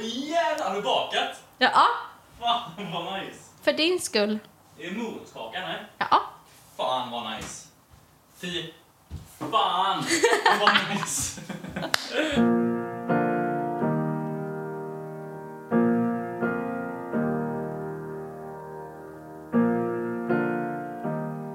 Åh 0.00 0.06
jävlar, 0.28 0.68
har 0.68 0.74
du 0.76 0.82
bakat? 0.82 1.42
Ja, 1.58 1.86
Fan 2.40 2.70
vad 2.92 3.20
nice. 3.20 3.38
för 3.62 3.72
din 3.72 4.00
skull. 4.00 4.38
Är 4.78 4.90
det 4.90 4.96
morotskaka? 4.96 5.60
Nej. 5.60 5.86
Ja. 5.98 6.22
Fan 6.76 7.10
vad 7.10 7.30
nice. 7.36 7.68
Fy 8.40 8.64
fan 9.50 10.04
vad 10.60 10.70
nice. 10.96 11.40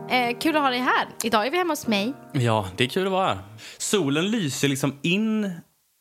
Eh, 0.10 0.38
kul 0.40 0.56
att 0.56 0.62
ha 0.62 0.70
dig 0.70 0.80
här. 0.80 1.08
Idag 1.24 1.48
är 1.48 1.52
vi 1.52 1.58
hemma 1.58 1.72
hos 1.72 1.88
mig. 1.88 2.14
Ja, 2.32 2.68
det 2.76 2.84
är 2.84 2.88
kul 2.88 3.06
att 3.06 3.12
vara 3.12 3.28
här. 3.28 3.38
Solen 3.78 4.32
lyser 4.32 4.68
liksom 4.68 5.00
in 5.02 5.52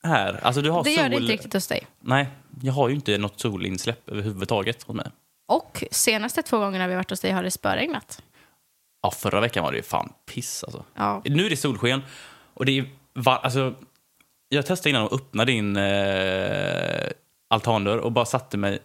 här. 0.05 0.41
Alltså 0.43 0.63
du 0.63 0.71
har 0.71 0.85
Det 0.85 0.91
sol... 0.91 0.99
gör 1.03 1.09
det 1.09 1.17
inte 1.17 1.33
riktigt 1.33 1.53
hos 1.53 1.67
dig. 1.67 1.87
Nej, 2.01 2.29
jag 2.63 2.73
har 2.73 2.89
ju 2.89 2.95
inte 2.95 3.19
något 3.19 3.41
solinsläpp 3.41 4.09
överhuvudtaget 4.09 4.83
hos 4.83 4.97
mig. 4.97 5.07
Och 5.49 5.85
senaste 5.91 6.43
två 6.43 6.59
gångerna 6.59 6.87
vi 6.87 6.95
varit 6.95 7.11
hos 7.11 7.21
dig 7.21 7.31
har 7.31 7.43
det 7.43 7.51
spöregnat. 7.51 8.23
Ja, 9.03 9.11
förra 9.11 9.41
veckan 9.41 9.65
var 9.65 9.71
det 9.73 9.77
ju 9.77 9.83
fan 9.83 10.13
piss 10.35 10.65
alltså. 10.65 10.85
Ja. 10.95 11.23
Nu 11.25 11.47
är 11.47 11.51
det 11.51 11.57
solsken 11.57 12.03
och 12.55 12.65
det 12.67 12.79
är 12.79 12.85
var, 13.13 13.37
alltså, 13.37 13.75
Jag 14.49 14.67
testade 14.67 14.91
innan 14.91 15.05
att 15.05 15.13
öppna 15.13 15.45
din 15.45 15.77
eh, 15.77 17.09
altandörr 17.51 17.99
och 17.99 18.13
bara 18.13 18.25
satte 18.25 18.57
mig 18.57 18.79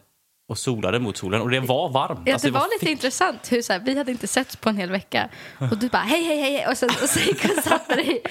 och 0.50 0.58
solade 0.58 1.00
mot 1.00 1.18
solen 1.18 1.42
och 1.42 1.50
det 1.50 1.60
var 1.60 1.90
varmt. 1.90 2.20
Ja, 2.26 2.34
Alltså, 2.34 2.48
det 2.48 2.54
var 2.54 2.66
lite 2.66 2.80
fett- 2.86 2.90
intressant 2.90 3.52
hur 3.52 3.62
så 3.62 3.74
här, 3.74 3.80
vi 3.80 3.98
hade 3.98 4.12
inte 4.12 4.28
setts 4.28 4.56
på 4.56 4.70
en 4.70 4.78
hel 4.78 4.92
vecka 4.92 5.30
och 5.72 5.78
du 5.78 5.90
bara 5.90 6.02
hej 6.02 6.24
hej 6.24 6.42
hej 6.42 6.68
och 6.68 6.78
sen, 6.78 6.90
och 7.04 7.10
sen 7.10 7.24
gick 7.28 7.46
och 7.58 7.64
satte 7.64 7.96
dig 7.96 8.22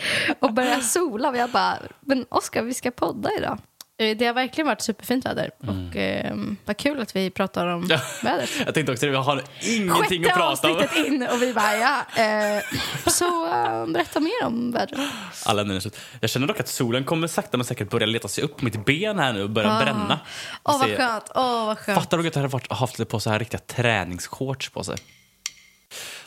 och 0.40 0.52
började 0.54 0.82
sola 0.82 1.28
och 1.28 1.36
jag 1.36 1.50
bara 1.50 1.78
men 2.00 2.26
Oskar 2.28 2.62
vi 2.62 2.74
ska 2.74 2.90
podda 2.90 3.30
idag. 3.38 3.58
Eh, 4.00 4.16
Det 4.16 4.26
har 4.26 4.34
verkligen 4.34 4.66
varit 4.66 4.80
superfint 4.80 5.26
väder 5.26 5.50
och 5.58 5.96
eh, 5.96 6.34
vad 6.64 6.76
kul 6.76 7.00
att 7.00 7.16
vi 7.16 7.30
pratar 7.30 7.66
om 7.66 7.86
Ja. 7.90 8.00
vädret. 8.22 8.50
Jag 8.66 8.74
tänkte 8.74 8.92
också 8.92 9.06
det, 9.06 9.12
jag 9.12 9.22
har 9.22 9.42
ingenting 9.62 10.24
Sjätte 10.24 10.32
att 10.32 10.38
prata 10.38 10.68
om. 10.70 10.76
avsnittet 10.76 11.06
in 11.06 11.26
och 11.32 11.42
vi 11.42 11.54
bara 11.54 11.76
ja. 11.76 12.22
Eh, 12.22 12.62
så 13.06 13.46
eh, 13.46 13.86
berätta 13.86 14.20
mer 14.20 14.44
om 14.46 14.72
vädret. 14.72 15.00
Alla 15.46 15.80
slut. 15.80 15.96
Jag 16.20 16.30
känner 16.30 16.46
dock 16.46 16.60
att 16.60 16.68
solen 16.68 17.04
kommer 17.04 17.26
sakta 17.26 17.56
men 17.56 17.64
säkert 17.64 17.90
börja 17.90 18.06
leta 18.06 18.28
sig 18.28 18.44
upp 18.44 18.62
mitt 18.62 18.84
ben 18.86 19.18
här 19.18 19.32
nu 19.32 19.42
och 19.42 19.50
börja 19.50 19.72
Ah. 19.72 19.80
bränna. 19.82 20.20
Åh 20.64 20.72
Jag 20.74 20.78
vad 20.78 20.96
skönt, 20.96 21.24
åh 21.34 21.66
vad 21.66 21.78
skönt. 21.78 21.98
Fattar 21.98 22.18
du 22.18 22.28
att 22.28 22.34
jag 22.34 22.42
hade 22.42 22.52
varit, 22.52 22.72
haft 22.72 23.08
på 23.08 23.20
så 23.20 23.30
här 23.30 23.38
riktiga 23.38 23.60
träningsshorts 23.60 24.68
på 24.70 24.84
sig? 24.84 24.96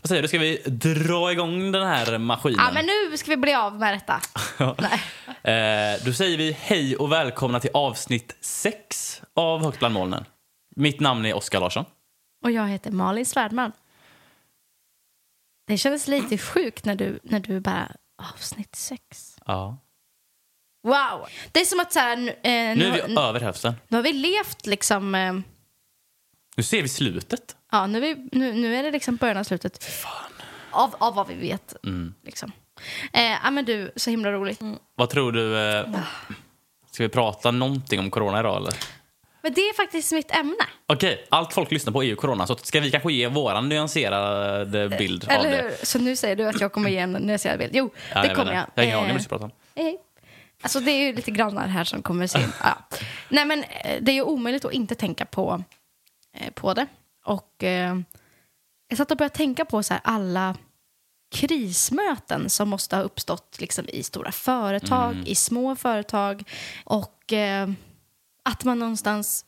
Vad 0.02 0.09
säger 0.09 0.22
du, 0.22 0.28
ska 0.28 0.40
vi 0.40 0.58
dra 0.66 1.31
igång 1.31 1.72
den 1.72 1.88
här 1.88 2.17
maskinen? 2.17 2.66
Ja 2.66 2.72
men 2.73 2.86
nu 2.86 3.17
ska 3.17 3.31
vi 3.31 3.38
bli 3.38 3.54
av 3.54 3.80
med 3.80 3.94
detta. 3.94 4.22
Nej. 4.78 5.94
Eh, 5.95 6.06
då 6.06 6.14
säger 6.14 6.38
vi 6.38 6.52
hej 6.52 6.95
och 6.95 7.12
välkomna 7.12 7.59
till 7.59 7.70
avsnitt 7.73 8.36
6 8.42 9.22
av 9.34 9.64
Högt 9.64 9.80
bland 9.80 9.94
molnen. 9.94 10.26
Mitt 10.76 11.00
namn 11.00 11.26
är 11.26 11.34
Oskar 11.34 11.59
Larsson. 11.59 11.86
Och 12.44 12.52
jag 12.52 12.67
heter 12.67 12.92
Malin 12.92 13.26
Svärdman. 13.26 13.72
Det 15.67 15.78
kändes 15.78 16.08
lite 16.08 16.38
sjukt 16.38 16.86
när 16.86 16.95
du, 16.95 17.20
när 17.23 17.39
du 17.39 17.59
bara, 17.59 17.92
avsnitt 18.34 18.76
sex. 18.76 19.38
Ja. 19.45 19.78
Wow! 20.84 21.28
Det 21.52 21.62
är 21.62 21.66
som 21.66 21.80
att 21.80 21.94
så 21.94 22.00
här, 22.00 22.16
nu, 22.16 22.30
eh, 22.30 22.36
nu, 22.44 22.76
Nu 22.76 22.86
är 22.86 23.08
vi 23.08 23.16
över 23.17 23.39
hälften. 23.39 23.73
nu 23.88 23.98
har 23.98 24.04
vi 24.04 24.14
levt 24.14 24.66
liksom, 24.66 25.16
eh, 25.16 25.34
Nu 26.56 26.64
ser 26.64 26.82
vi 26.82 26.89
slutet. 26.89 27.56
Ja 27.72 27.88
nu 27.88 27.97
är, 27.97 28.02
vi, 28.02 28.30
nu, 28.31 28.53
nu 28.53 28.75
är 28.75 28.83
det 28.83 28.91
liksom 28.91 29.16
början 29.16 29.38
av 29.38 29.44
slutet. 29.44 29.86
Av, 30.72 30.95
av 30.97 31.16
vad 31.16 31.27
vi 31.27 31.36
vet. 31.36 31.75
Mm. 31.86 32.14
Liksom. 32.23 32.52
Eh, 33.14 33.22
ja 33.44 33.52
men 33.52 33.66
du, 33.66 33.91
så 33.95 34.09
himla 34.09 34.31
roligt. 34.31 34.59
Vad 34.95 35.09
tror 35.09 35.31
du? 35.31 35.59
Eh, 35.59 35.86
ska 36.92 37.03
vi 37.03 37.09
prata 37.09 37.52
någonting 37.52 37.99
om 37.99 38.11
corona 38.11 38.39
idag 38.39 38.58
eller? 38.58 38.73
Men 39.44 39.53
det 39.53 39.61
är 39.61 39.73
faktiskt 39.75 40.11
mitt 40.11 40.31
ämne. 40.36 40.66
Okej, 40.86 41.25
allt 41.30 41.53
folk 41.53 41.72
lyssnar 41.72 41.94
på 41.94 42.03
är 42.03 42.08
ju 42.08 42.16
corona. 42.16 42.47
Så 42.47 42.55
ska 42.55 42.80
vi 42.80 42.92
kanske 42.92 43.14
ge 43.14 43.27
våran 43.27 43.69
nyanserade 43.69 44.89
bild 44.97 45.23
av 45.23 45.30
Eller 45.31 45.52
det? 45.52 45.58
hur? 45.64 45.86
Så 45.86 45.99
nu 45.99 46.16
säger 46.16 46.36
du 46.36 46.48
att 46.48 46.61
jag 46.61 46.73
kommer 46.73 46.89
ge 46.89 46.98
en 46.98 47.11
nyanserad 47.11 47.59
bild. 47.59 47.71
Jo, 47.76 47.89
Ja, 48.15 48.21
det 48.21 48.36
kommer 48.36 48.53
jag. 48.53 48.65
Jag 48.76 48.83
har 48.83 48.83
ingen 48.83 48.98
aning 48.98 49.09
Eh, 49.09 49.14
vad 49.14 49.20
du 49.20 49.23
ska 49.23 49.30
prata 49.30 49.45
om. 49.45 49.52
Hej. 49.76 49.98
Alltså 50.61 50.80
det 50.80 50.92
är 50.92 50.99
ju 51.08 51.15
lite 51.15 51.32
grannar 51.32 51.67
här 51.67 51.83
som 51.83 52.02
kommer 52.02 52.27
se 52.27 52.39
in. 52.39 52.52
Ja. 52.64 52.77
Nej 53.30 53.45
men 53.45 53.64
eh, 53.64 53.98
det 54.02 54.11
är 54.11 54.15
ju 54.15 54.21
omöjligt 54.21 54.65
att 54.65 54.73
inte 54.73 54.95
tänka 54.95 55.26
på, 55.26 55.64
eh, 56.38 56.52
på 56.53 56.73
det. 56.73 56.88
Och 57.26 57.64
eh, 57.64 57.99
jag 58.87 58.98
satt 58.98 59.11
och 59.11 59.17
började 59.17 59.36
tänka 59.36 59.65
på 59.65 59.83
så 59.83 59.93
här 59.93 60.02
alla 60.04 60.55
krismöten 61.32 62.49
som 62.49 62.70
måste 62.70 62.95
ha 62.95 63.04
uppstått 63.04 63.58
liksom, 63.59 63.89
i 63.89 64.04
stora 64.04 64.32
företag, 64.32 65.15
i 65.26 65.36
små 65.36 65.76
företag. 65.76 66.43
Och 66.83 67.33
eh, 67.33 67.70
att 68.43 68.64
man 68.64 68.80
någonstans... 68.80 69.45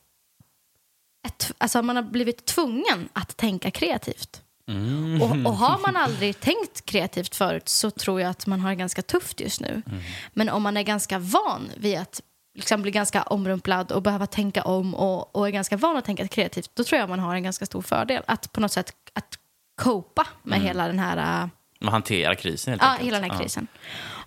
Ett, 1.28 1.52
alltså 1.58 1.82
man 1.82 1.96
har 1.96 2.04
blivit 2.04 2.46
tvungen 2.46 3.10
att 3.14 3.38
tänka 3.38 3.72
kreativt. 3.72 4.42
Mm. 4.68 5.22
Och, 5.22 5.52
och 5.52 5.58
har 5.58 5.80
man 5.80 5.96
aldrig 6.04 6.40
tänkt 6.40 6.86
kreativt 6.86 7.36
förut 7.36 7.70
så 7.70 7.92
tror 7.92 8.22
jag 8.22 8.30
att 8.30 8.48
man 8.48 8.60
har 8.60 8.70
det 8.70 8.76
ganska 8.76 9.02
tufft 9.02 9.40
just 9.40 9.62
nu. 9.62 9.82
Mm. 9.86 10.00
Men 10.34 10.50
om 10.50 10.64
man 10.64 10.78
är 10.78 10.84
ganska 10.84 11.20
van 11.20 11.72
vid 11.78 11.98
att 11.98 12.22
liksom 12.56 12.82
bli 12.82 12.92
ganska 12.92 13.22
omrumplad 13.22 13.92
och 13.92 14.02
behöva 14.02 14.26
tänka 14.26 14.64
om 14.64 14.96
och, 14.96 15.36
och 15.36 15.48
är 15.48 15.52
ganska 15.52 15.78
van 15.78 15.98
att 15.98 16.06
tänka 16.06 16.28
kreativt, 16.28 16.72
då 16.74 16.84
tror 16.84 17.00
jag 17.00 17.10
man 17.10 17.20
har 17.20 17.36
en 17.36 17.44
ganska 17.44 17.66
stor 17.66 17.82
fördel. 17.82 18.24
Att 18.28 18.52
på 18.52 18.62
något 18.62 18.72
sätt 18.72 18.94
att 19.14 19.40
copa 19.82 20.28
med 20.44 20.62
hela 20.62 20.88
den 20.88 21.00
här, 21.00 21.44
äh, 21.44 21.50
Man 21.80 21.94
hanterar 21.94 22.36
krisen 22.36 22.72
helt 22.72 22.82
ja, 22.82 22.90
enkelt. 22.90 23.08
hela 23.08 23.20
den 23.20 23.32
här 23.32 23.40
krisen. 23.40 23.68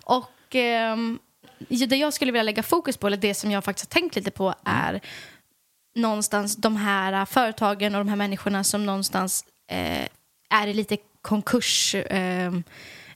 Och 0.03 0.55
ehm, 0.55 1.19
det 1.69 1.95
jag 1.95 2.13
skulle 2.13 2.31
vilja 2.31 2.43
lägga 2.43 2.63
fokus 2.63 2.97
på, 2.97 3.07
eller 3.07 3.17
det 3.17 3.33
som 3.33 3.51
jag 3.51 3.63
faktiskt 3.63 3.93
har 3.93 4.01
tänkt 4.01 4.15
lite 4.15 4.31
på, 4.31 4.53
är 4.63 5.01
någonstans 5.95 6.55
de 6.55 6.75
här 6.75 7.13
äh, 7.13 7.25
företagen 7.25 7.95
och 7.95 8.05
de 8.05 8.09
här 8.09 8.15
människorna 8.15 8.63
som 8.63 8.85
någonstans 8.85 9.45
eh, 9.71 10.07
är 10.49 10.67
i 10.67 10.73
lite 10.73 10.97
konkursrisk 11.21 12.11
eh, 12.11 12.51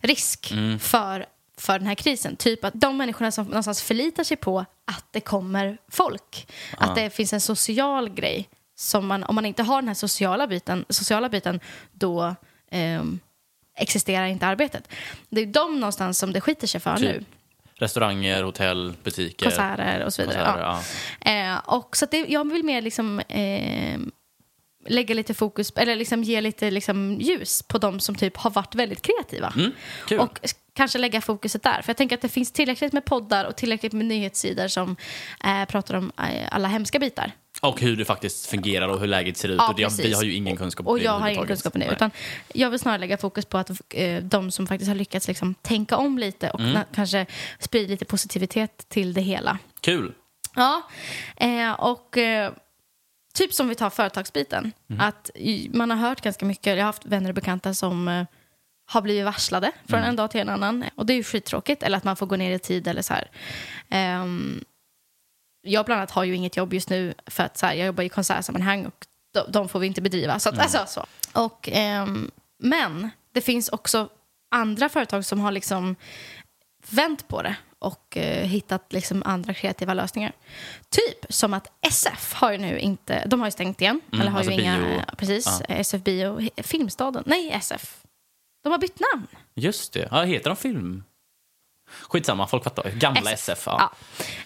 risk 0.01 0.53
för, 0.79 1.25
för 1.61 1.79
den 1.79 1.87
här 1.87 1.95
krisen. 1.95 2.35
Typ 2.35 2.63
att 2.63 2.73
de 2.73 2.97
människorna 2.97 3.31
som 3.31 3.45
någonstans 3.45 3.81
förlitar 3.81 4.23
sig 4.23 4.37
på 4.37 4.59
att 4.85 5.05
det 5.11 5.19
kommer 5.19 5.77
folk, 5.89 6.47
att 6.77 6.95
det 6.95 7.09
finns 7.09 7.33
en 7.33 7.41
social 7.41 8.09
grej 8.09 8.49
som 8.75 9.07
man, 9.07 9.23
om 9.23 9.35
man 9.35 9.45
inte 9.45 9.63
har 9.63 9.81
den 9.81 9.87
här 9.87 9.95
sociala 9.95 10.47
biten, 10.47 10.85
sociala 10.89 11.29
biten 11.29 11.59
då 11.91 12.35
ehm, 12.71 13.19
existerar 13.77 14.25
inte 14.25 14.47
arbetet. 14.47 14.89
Det 15.29 15.41
är 15.41 15.45
de 15.45 15.79
någonstans 15.79 16.17
som 16.17 16.33
det 16.33 16.41
skiter 16.41 16.67
sig 16.67 16.81
för 16.81 16.95
Typ 16.95 17.05
nu. 17.05 17.25
Restauranger, 17.75 18.43
hotell, 18.43 18.93
butiker. 19.03 19.45
Konserter 19.45 20.05
och 20.05 20.13
så 20.13 20.21
vidare. 20.21 20.37
konserter, 20.37 20.61
ja. 20.61 20.81
ja. 21.31 21.53
Eh, 21.53 21.75
och 21.77 21.97
så 21.97 22.05
det, 22.11 22.17
jag 22.17 22.51
vill 22.51 22.63
mer 22.63 22.81
liksom, 22.81 23.19
eh, 23.19 23.99
lägga 24.87 25.15
lite 25.15 25.33
fokus, 25.33 25.73
eller 25.75 25.95
liksom 25.95 26.23
ge 26.23 26.41
lite 26.41 26.71
liksom, 26.71 27.17
ljus 27.21 27.63
på 27.63 27.77
de 27.77 27.99
som 27.99 28.15
typ 28.15 28.37
har 28.37 28.51
varit 28.51 28.75
väldigt 28.75 29.01
kreativa. 29.01 29.53
Mm. 29.55 29.71
Och 30.19 30.39
kanske 30.81 30.97
lägga 30.99 31.21
fokuset 31.21 31.63
där. 31.63 31.81
För 31.81 31.89
jag 31.89 31.97
tänker 31.97 32.15
att 32.15 32.21
det 32.21 32.29
finns 32.29 32.51
tillräckligt 32.51 32.93
med 32.93 33.05
poddar 33.05 33.45
och 33.45 33.55
tillräckligt 33.55 33.93
med 33.93 34.05
nyhetssidor 34.05 34.67
som 34.67 34.95
eh, 35.43 35.65
pratar 35.65 35.95
om 35.95 36.11
eh, 36.17 36.47
alla 36.55 36.67
hemska 36.67 36.99
bitar. 36.99 37.31
Och 37.61 37.81
hur 37.81 37.95
det 37.97 38.05
faktiskt 38.05 38.45
fungerar 38.45 38.87
och 38.87 38.99
hur 38.99 39.07
läget 39.07 39.37
ser 39.37 39.49
ut. 39.49 39.55
Ja, 39.57 39.69
och 39.69 39.75
det, 39.75 40.03
vi 40.03 40.13
har 40.13 40.23
ju 40.23 40.33
ingen 40.33 40.57
kunskap 40.57 40.87
Och 40.87 40.97
det 40.97 41.03
jag 41.03 41.19
har 41.19 41.29
ingen 41.29 41.47
kunskap 41.47 41.73
om 41.75 41.79
det. 41.79 41.91
Utan 41.91 42.11
jag 42.53 42.69
vill 42.69 42.79
snarare 42.79 42.99
lägga 42.99 43.17
fokus 43.17 43.45
på 43.45 43.57
att 43.57 43.69
eh, 43.89 44.23
de 44.23 44.51
som 44.51 44.67
faktiskt 44.67 44.87
har 44.89 44.95
lyckats 44.95 45.27
liksom, 45.27 45.53
tänka 45.61 45.97
om 45.97 46.17
lite 46.19 46.49
och 46.49 46.59
Mm. 46.59 46.81
kanske 46.95 47.25
sprida 47.59 47.91
lite 47.91 48.05
positivitet 48.05 48.85
till 48.89 49.13
det 49.13 49.21
hela. 49.21 49.57
Kul. 49.81 50.13
Ja, 50.55 50.81
eh, 51.35 51.71
och 51.71 52.17
eh, 52.17 52.51
typ 53.33 53.53
som 53.53 53.69
vi 53.69 53.75
tar 53.75 53.89
företagsbiten. 53.89 54.71
Att 54.99 55.29
i- 55.35 55.69
man 55.73 55.89
har 55.91 55.97
hört 55.97 56.21
ganska 56.21 56.45
mycket, 56.45 56.65
jag 56.67 56.75
har 56.77 56.83
haft 56.83 57.05
vänner 57.05 57.29
och 57.29 57.35
bekanta 57.35 57.73
som 57.73 58.07
eh, 58.07 58.25
har 58.91 59.01
blivit 59.01 59.25
varslade 59.25 59.71
från 59.85 59.99
en 59.99 60.15
dag 60.15 60.31
till 60.31 60.41
en 60.41 60.49
annan. 60.49 60.85
Och 60.95 61.05
det 61.05 61.13
är 61.13 61.15
ju 61.15 61.23
skittråkigt, 61.23 61.83
eller 61.83 61.97
att 61.97 62.03
man 62.03 62.15
får 62.15 62.25
gå 62.25 62.35
ner 62.35 62.51
i 62.51 62.59
tid 62.59 62.87
eller 62.87 63.01
så 63.01 63.13
här. 63.13 63.31
Ehm, 63.89 64.63
jag 65.61 65.85
bland 65.85 65.99
annat 65.99 66.11
har 66.11 66.23
ju 66.23 66.35
inget 66.35 66.57
jobb 66.57 66.73
just 66.73 66.89
nu 66.89 67.13
för 67.27 67.43
att 67.43 67.57
så 67.57 67.65
här, 67.65 67.73
jag 67.73 67.85
jobbar 67.85 68.03
i 68.03 68.09
konsertsammanhang 68.09 68.85
och 68.85 69.05
de, 69.33 69.51
de 69.51 69.69
får 69.69 69.79
vi 69.79 69.87
inte 69.87 70.01
bedriva. 70.01 70.39
Så 70.39 70.49
att, 70.49 70.59
alltså, 70.59 70.85
så. 70.87 71.05
Och, 71.41 71.69
ehm, 71.71 72.31
men 72.59 73.09
det 73.33 73.41
finns 73.41 73.69
också 73.69 74.09
andra 74.55 74.89
företag 74.89 75.25
som 75.25 75.39
har 75.39 75.51
liksom 75.51 75.95
vänt 76.89 77.27
på 77.27 77.41
det 77.41 77.55
och 77.79 78.17
eh, 78.17 78.47
hittat 78.47 78.93
liksom 78.93 79.23
andra 79.25 79.53
kreativa 79.53 79.93
lösningar. 79.93 80.31
Typ 80.89 81.33
som 81.33 81.53
att 81.53 81.71
SF 81.81 82.33
har 82.33 82.51
ju 82.51 82.57
nu 82.57 82.79
inte, 82.79 83.23
de 83.27 83.39
har 83.39 83.47
ju 83.47 83.51
stängt 83.51 83.81
igen. 83.81 84.01
Mm, 84.07 84.21
eller 84.21 84.31
har 84.31 84.37
alltså 84.37 84.53
ju 84.53 84.61
inga, 84.61 84.77
bio. 84.79 85.01
precis, 85.17 85.61
Ja. 85.69 85.75
SF 85.75 86.01
Bio, 86.01 86.49
Filmstaden, 86.57 87.23
nej 87.25 87.51
SF. 87.51 87.97
De 88.63 88.71
har 88.71 88.79
bytt 88.79 88.99
namn. 89.13 89.27
Just 89.55 89.93
det. 89.93 90.07
Ja, 90.11 90.21
heter 90.23 90.49
de 90.49 90.55
film? 90.55 91.03
Skitsamma, 92.09 92.47
folk 92.47 92.63
fattar. 92.63 92.89
Gamla 92.89 93.31
SF. 93.31 93.63
ja. 93.65 93.91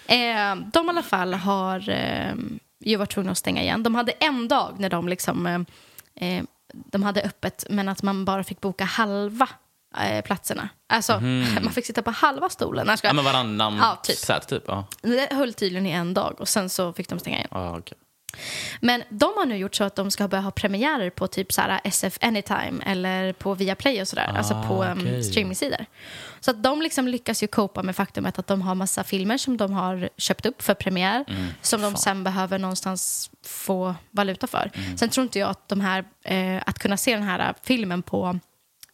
Ja. 0.06 0.14
Eh, 0.14 0.56
de 0.72 0.86
i 0.86 0.88
alla 0.88 1.02
fall 1.02 1.34
har 1.34 1.88
eh, 1.88 2.34
ju 2.80 2.96
varit 2.96 3.10
tvungna 3.10 3.32
att 3.32 3.38
stänga 3.38 3.62
igen. 3.62 3.82
De 3.82 3.94
hade 3.94 4.12
en 4.12 4.48
dag 4.48 4.74
när 4.78 4.90
de 4.90 5.08
liksom 5.08 5.46
eh, 6.14 6.42
de 6.72 7.02
hade 7.02 7.22
öppet 7.22 7.64
men 7.70 7.88
att 7.88 8.02
man 8.02 8.24
bara 8.24 8.44
fick 8.44 8.60
boka 8.60 8.84
halva 8.84 9.48
eh, 9.98 10.22
platserna. 10.24 10.68
Alltså, 10.88 11.20
man 11.62 11.72
fick 11.72 11.86
sitta 11.86 12.02
på 12.02 12.10
halva 12.10 12.48
stolen. 12.48 12.86
Jag 12.88 12.98
ska. 12.98 13.08
Ja, 13.08 13.12
men 13.12 13.24
varannan 13.24 13.76
Ja, 13.76 13.98
typ. 14.02 14.16
set 14.16 14.48
typ. 14.48 14.62
Ja. 14.66 14.86
Det 15.02 15.28
höll 15.32 15.54
tydligen 15.54 15.86
i 15.86 15.90
en 15.90 16.14
dag 16.14 16.34
och 16.40 16.48
sen 16.48 16.68
så 16.68 16.92
fick 16.92 17.08
de 17.08 17.18
stänga 17.18 17.36
igen. 17.36 17.48
Ja, 17.50 17.78
okej. 17.78 17.98
Men 18.80 19.02
de 19.08 19.32
har 19.36 19.46
nu 19.46 19.56
gjort 19.56 19.74
så 19.74 19.84
att 19.84 19.96
de 19.96 20.10
ska 20.10 20.28
börja 20.28 20.42
ha 20.42 20.50
premiärer 20.50 21.10
på 21.10 21.26
typ 21.26 21.52
så 21.52 21.62
SF 21.84 22.18
Anytime 22.20 22.82
eller 22.86 23.32
på 23.32 23.54
Viaplay 23.54 24.00
och 24.02 24.08
sådär. 24.08 24.32
alltså 24.36 24.62
på 24.68 24.74
um, 24.84 24.88
Ah, 24.90 24.92
okej. 25.02 25.22
streamingsidor. 25.24 25.86
Så 26.40 26.50
att 26.50 26.62
de 26.62 26.82
liksom 26.82 27.08
lyckas 27.08 27.42
ju 27.42 27.46
copa 27.46 27.82
med 27.82 27.96
faktumet 27.96 28.38
att 28.38 28.46
de 28.46 28.62
har 28.62 28.74
massa 28.74 29.04
filmer 29.04 29.38
som 29.38 29.56
de 29.56 29.72
har 29.72 30.08
köpt 30.16 30.46
upp 30.46 30.62
för 30.62 30.74
premiär 30.74 31.24
som 31.62 31.80
de 31.80 31.84
Mm, 31.86 31.92
fan. 31.94 32.02
sen 32.02 32.24
behöver 32.24 32.58
någonstans 32.58 33.30
få 33.44 33.94
valuta 34.10 34.46
för. 34.46 34.70
Mm. 34.74 34.96
Sen 34.98 35.08
tror 35.08 35.22
inte 35.24 35.38
jag 35.38 35.50
att 35.50 35.68
de 35.68 35.80
här, 35.80 36.04
eh, 36.24 36.62
att 36.66 36.78
kunna 36.78 36.96
se 36.96 37.14
den 37.14 37.22
här 37.22 37.38
eh, 37.48 37.54
filmen 37.62 38.02
på 38.02 38.38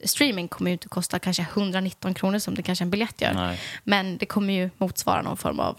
streaming 0.05 0.49
kommer 0.49 0.71
ju 0.71 0.73
inte 0.73 0.89
kosta 0.89 1.19
kanske 1.19 1.43
119 1.43 2.15
kronor 2.15 2.39
som 2.39 2.55
det 2.55 2.63
kanske 2.63 2.85
en 2.85 2.91
biljett 2.91 3.21
gör. 3.21 3.33
Nej. 3.35 3.61
Men 3.85 4.17
det 4.19 4.27
kommer 4.27 4.55
ju 4.55 4.71
motsvara 4.79 5.23
någon 5.23 5.37
form 5.37 5.61
av 5.61 5.79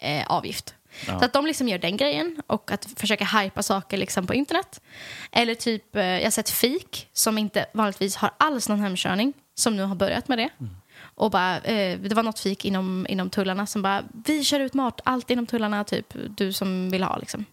eh, 0.00 0.26
avgift. 0.26 0.74
Ja. 1.06 1.18
Så 1.18 1.24
att 1.24 1.32
de 1.32 1.46
liksom 1.46 1.68
gör 1.68 1.78
den 1.78 1.96
grejen 1.96 2.42
och 2.46 2.70
att 2.70 2.88
försöka 2.96 3.24
hypa 3.24 3.62
saker 3.62 3.96
liksom 3.96 4.26
på 4.26 4.34
internet. 4.34 4.80
Eller 5.32 5.54
typ, 5.54 5.96
eh, 5.96 6.02
jag 6.02 6.24
har 6.24 6.30
sett 6.30 6.50
Fik 6.50 7.08
som 7.12 7.38
inte 7.38 7.66
vanligtvis 7.74 8.16
har 8.16 8.30
alls 8.38 8.68
någon 8.68 8.80
hemkörning 8.80 9.32
som 9.54 9.76
nu 9.76 9.82
har 9.82 9.94
börjat 9.94 10.28
med 10.28 10.38
det. 10.38 10.48
Mm. 10.60 10.72
Och 11.14 11.30
bara, 11.30 11.58
eh, 11.58 11.98
det 11.98 12.14
var 12.14 12.22
något 12.22 12.38
fik 12.38 12.64
inom, 12.64 13.06
inom 13.08 13.30
tullarna 13.30 13.66
som 13.66 13.82
bara, 13.82 14.02
vi 14.24 14.44
kör 14.44 14.60
ut 14.60 14.74
mat, 14.74 15.00
allt 15.04 15.30
inom 15.30 15.46
tullarna, 15.46 15.84
typ 15.84 16.06
du 16.36 16.52
som 16.52 16.90
vill 16.90 17.02
ha 17.02 17.16
liksom. 17.16 17.44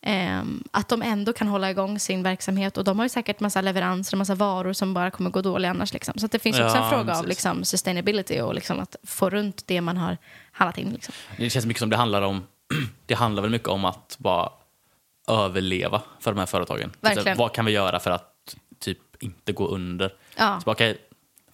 Ehm, 0.00 0.64
att 0.70 0.88
de 0.88 1.02
ändå 1.02 1.32
kan 1.32 1.48
hålla 1.48 1.70
igång 1.70 1.98
sin 1.98 2.22
verksamhet 2.22 2.76
och 2.76 2.84
de 2.84 2.98
har 2.98 3.04
ju 3.04 3.08
säkert 3.08 3.40
massa 3.40 3.60
leveranser 3.60 4.14
och 4.14 4.18
massa 4.18 4.34
varor 4.34 4.72
som 4.72 4.94
bara 4.94 5.10
kommer 5.10 5.30
gå 5.30 5.40
dåliga 5.42 5.70
annars. 5.70 5.92
Liksom. 5.92 6.14
Så 6.18 6.26
det 6.26 6.38
finns 6.38 6.60
också 6.60 6.76
Ja, 6.76 6.84
en 6.84 6.90
fråga 6.90 7.12
av 7.12 7.16
precis. 7.16 7.28
liksom, 7.28 7.64
sustainability 7.64 8.40
och 8.40 8.54
liksom, 8.54 8.80
att 8.80 8.96
få 9.02 9.30
runt 9.30 9.66
det 9.66 9.80
man 9.80 9.96
har 9.96 10.16
handlat 10.52 10.78
in. 10.78 10.90
Liksom. 10.90 11.14
Det 11.36 11.50
känns 11.50 11.66
mycket 11.66 11.80
som 11.80 11.90
det 11.90 11.96
handlar 11.96 12.22
om, 12.22 12.46
det 13.06 13.14
handlar 13.14 13.42
väl 13.42 13.50
mycket 13.50 13.68
om 13.68 13.84
att 13.84 14.16
bara 14.18 14.50
överleva 15.28 16.02
för 16.20 16.32
de 16.32 16.38
här 16.38 16.46
företagen. 16.46 16.92
Verkligen. 17.00 17.36
Så, 17.36 17.42
vad 17.42 17.52
kan 17.54 17.64
vi 17.64 17.72
göra 17.72 18.00
för 18.00 18.10
att 18.10 18.56
typ 18.78 18.98
inte 19.20 19.52
gå 19.52 19.66
under? 19.68 20.12
Ja. 20.36 20.60
Så 20.64 20.70
okej, 20.70 20.98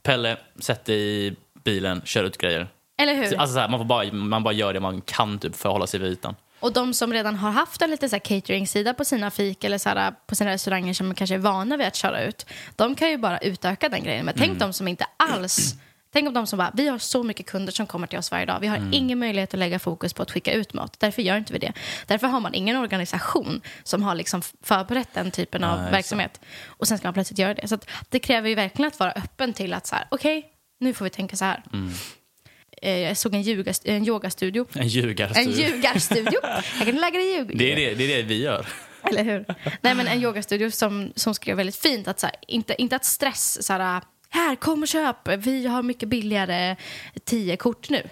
Pelle, 0.03 0.37
sätt 0.59 0.85
dig 0.85 1.27
i 1.27 1.37
bilen, 1.65 2.03
kör 2.05 2.25
ut 2.25 2.39
grejer. 2.39 2.69
Eller 2.99 3.15
hur? 3.15 3.23
Alltså, 3.37 3.55
så 3.55 3.61
här, 3.61 3.69
man, 3.69 3.81
får 3.81 3.85
bara, 3.85 4.13
man 4.13 4.43
bara 4.43 4.55
gör 4.55 4.73
det 4.73 4.81
man 4.81 5.01
kan 5.01 5.39
typ, 5.39 5.57
för 5.57 5.69
att 5.69 5.73
hålla 5.73 5.87
sig 5.87 6.01
vid 6.01 6.13
ytan. 6.13 6.35
Och 6.67 6.73
de 6.73 6.95
som 6.95 7.13
redan 7.13 7.37
har 7.37 7.51
haft 7.51 7.83
en 7.83 7.91
liten 7.91 8.11
så 8.11 8.21
catering-sida 8.21 8.95
på 8.95 9.05
sina 9.05 9.31
fik 9.31 9.65
eller 9.65 9.79
så 9.79 9.89
här, 9.89 10.15
på 10.27 10.35
sina 10.35 10.51
restauranger 10.51 10.95
som 10.95 11.15
kanske 11.15 11.35
är 11.35 11.39
vana 11.39 11.77
vid 11.77 11.87
att 11.87 11.97
köra 11.97 12.23
ut, 12.23 12.47
de 12.77 12.95
kan 12.95 13.11
ju 13.11 13.19
bara 13.19 13.39
utöka 13.39 13.89
den 13.89 14.03
grejen. 14.03 14.25
Men 14.25 14.35
tänk 14.39 14.59
de 14.59 14.73
som 14.73 14.89
inte 14.89 15.07
alls... 15.17 15.75
Tänk 16.13 16.29
om 16.29 16.35
de 16.35 16.47
som 16.47 16.57
bara, 16.57 16.71
vi 16.75 16.89
har 16.89 16.99
så 16.99 17.23
mycket 17.23 17.47
kunder 17.47 17.73
som 17.73 17.87
kommer 17.87 18.07
till 18.07 18.19
oss 18.19 18.31
varje 18.31 18.47
dag. 18.47 18.61
Vi 18.61 18.67
har 18.67 18.91
ingen 18.93 19.19
möjlighet 19.19 19.55
att 19.55 19.59
lägga 19.59 19.79
fokus 19.79 20.13
på 20.13 20.23
att 20.23 20.31
skicka 20.31 20.53
ut 20.53 20.75
mat. 20.75 21.01
Därför 21.01 21.23
gör 21.23 21.37
inte 21.37 21.53
vi 21.53 21.59
det. 21.59 21.73
Därför 22.07 22.27
har 22.27 22.41
man 22.41 22.55
ingen 22.55 22.77
organisation 22.77 23.61
som 23.83 24.03
har 24.03 24.15
liksom 24.15 24.43
förberett 24.63 25.15
den 25.15 25.31
typen 25.31 25.65
av 25.65 25.81
Nej, 25.81 25.91
verksamhet. 25.91 26.41
Och 26.67 26.89
sen 26.89 26.99
ska 26.99 27.07
man 27.07 27.15
plötsligt 27.15 27.39
göra 27.39 27.55
det. 27.55 27.69
Så 27.69 27.79
det 28.09 28.19
kräver 28.19 28.49
ju 28.49 28.55
verkligen 28.55 28.89
att 28.89 28.99
vara 28.99 29.13
öppen 29.13 29.53
till 29.53 29.75
att 29.75 29.87
så 29.87 29.95
här, 29.95 30.07
okej, 30.11 30.51
nu 30.81 30.95
får 30.95 31.05
vi 31.05 31.11
tänka 31.11 31.37
så 31.37 31.45
här. 31.45 31.63
Eh, 31.73 31.79
Jag 32.91 33.17
såg 33.17 33.35
en, 33.35 33.41
yoga, 33.49 33.73
en 33.85 34.07
yogastudio. 34.07 34.67
En 34.75 34.83
En 34.83 34.89
ljugarstudio. 34.89 35.51
ljugarstudio. 35.53 36.41
Jag 36.79 36.87
kan 36.87 36.97
lägga 36.97 37.19
det 37.19 37.25
i 37.25 37.37
ljug. 37.37 37.59
Det 37.59 37.73
är 37.73 37.77
det, 37.77 37.95
det 37.95 38.05
är 38.13 38.17
det 38.17 38.23
vi 38.23 38.43
gör. 38.43 38.67
Eller 39.11 39.25
hur? 39.25 39.45
Nej, 39.81 39.95
men 39.95 40.07
en 40.07 40.23
yogastudio 40.23 40.71
som, 40.71 41.13
som 41.17 41.35
skrev 41.35 41.57
väldigt 41.57 41.77
fint 41.77 42.09
att 42.09 42.21
så 42.21 42.27
här, 42.27 42.37
inte, 42.49 42.83
inte 42.83 42.97
att 42.97 43.05
stress, 43.05 43.67
så 43.67 43.73
här, 43.73 44.03
här 44.31 44.57
kom 44.57 44.83
och 44.83 44.89
köp, 44.89 45.29
vi 45.39 45.67
har 45.67 45.83
mycket 45.83 46.09
billigare 46.09 46.77
tio 47.25 47.57
kort 47.57 47.91
nu. 47.91 48.03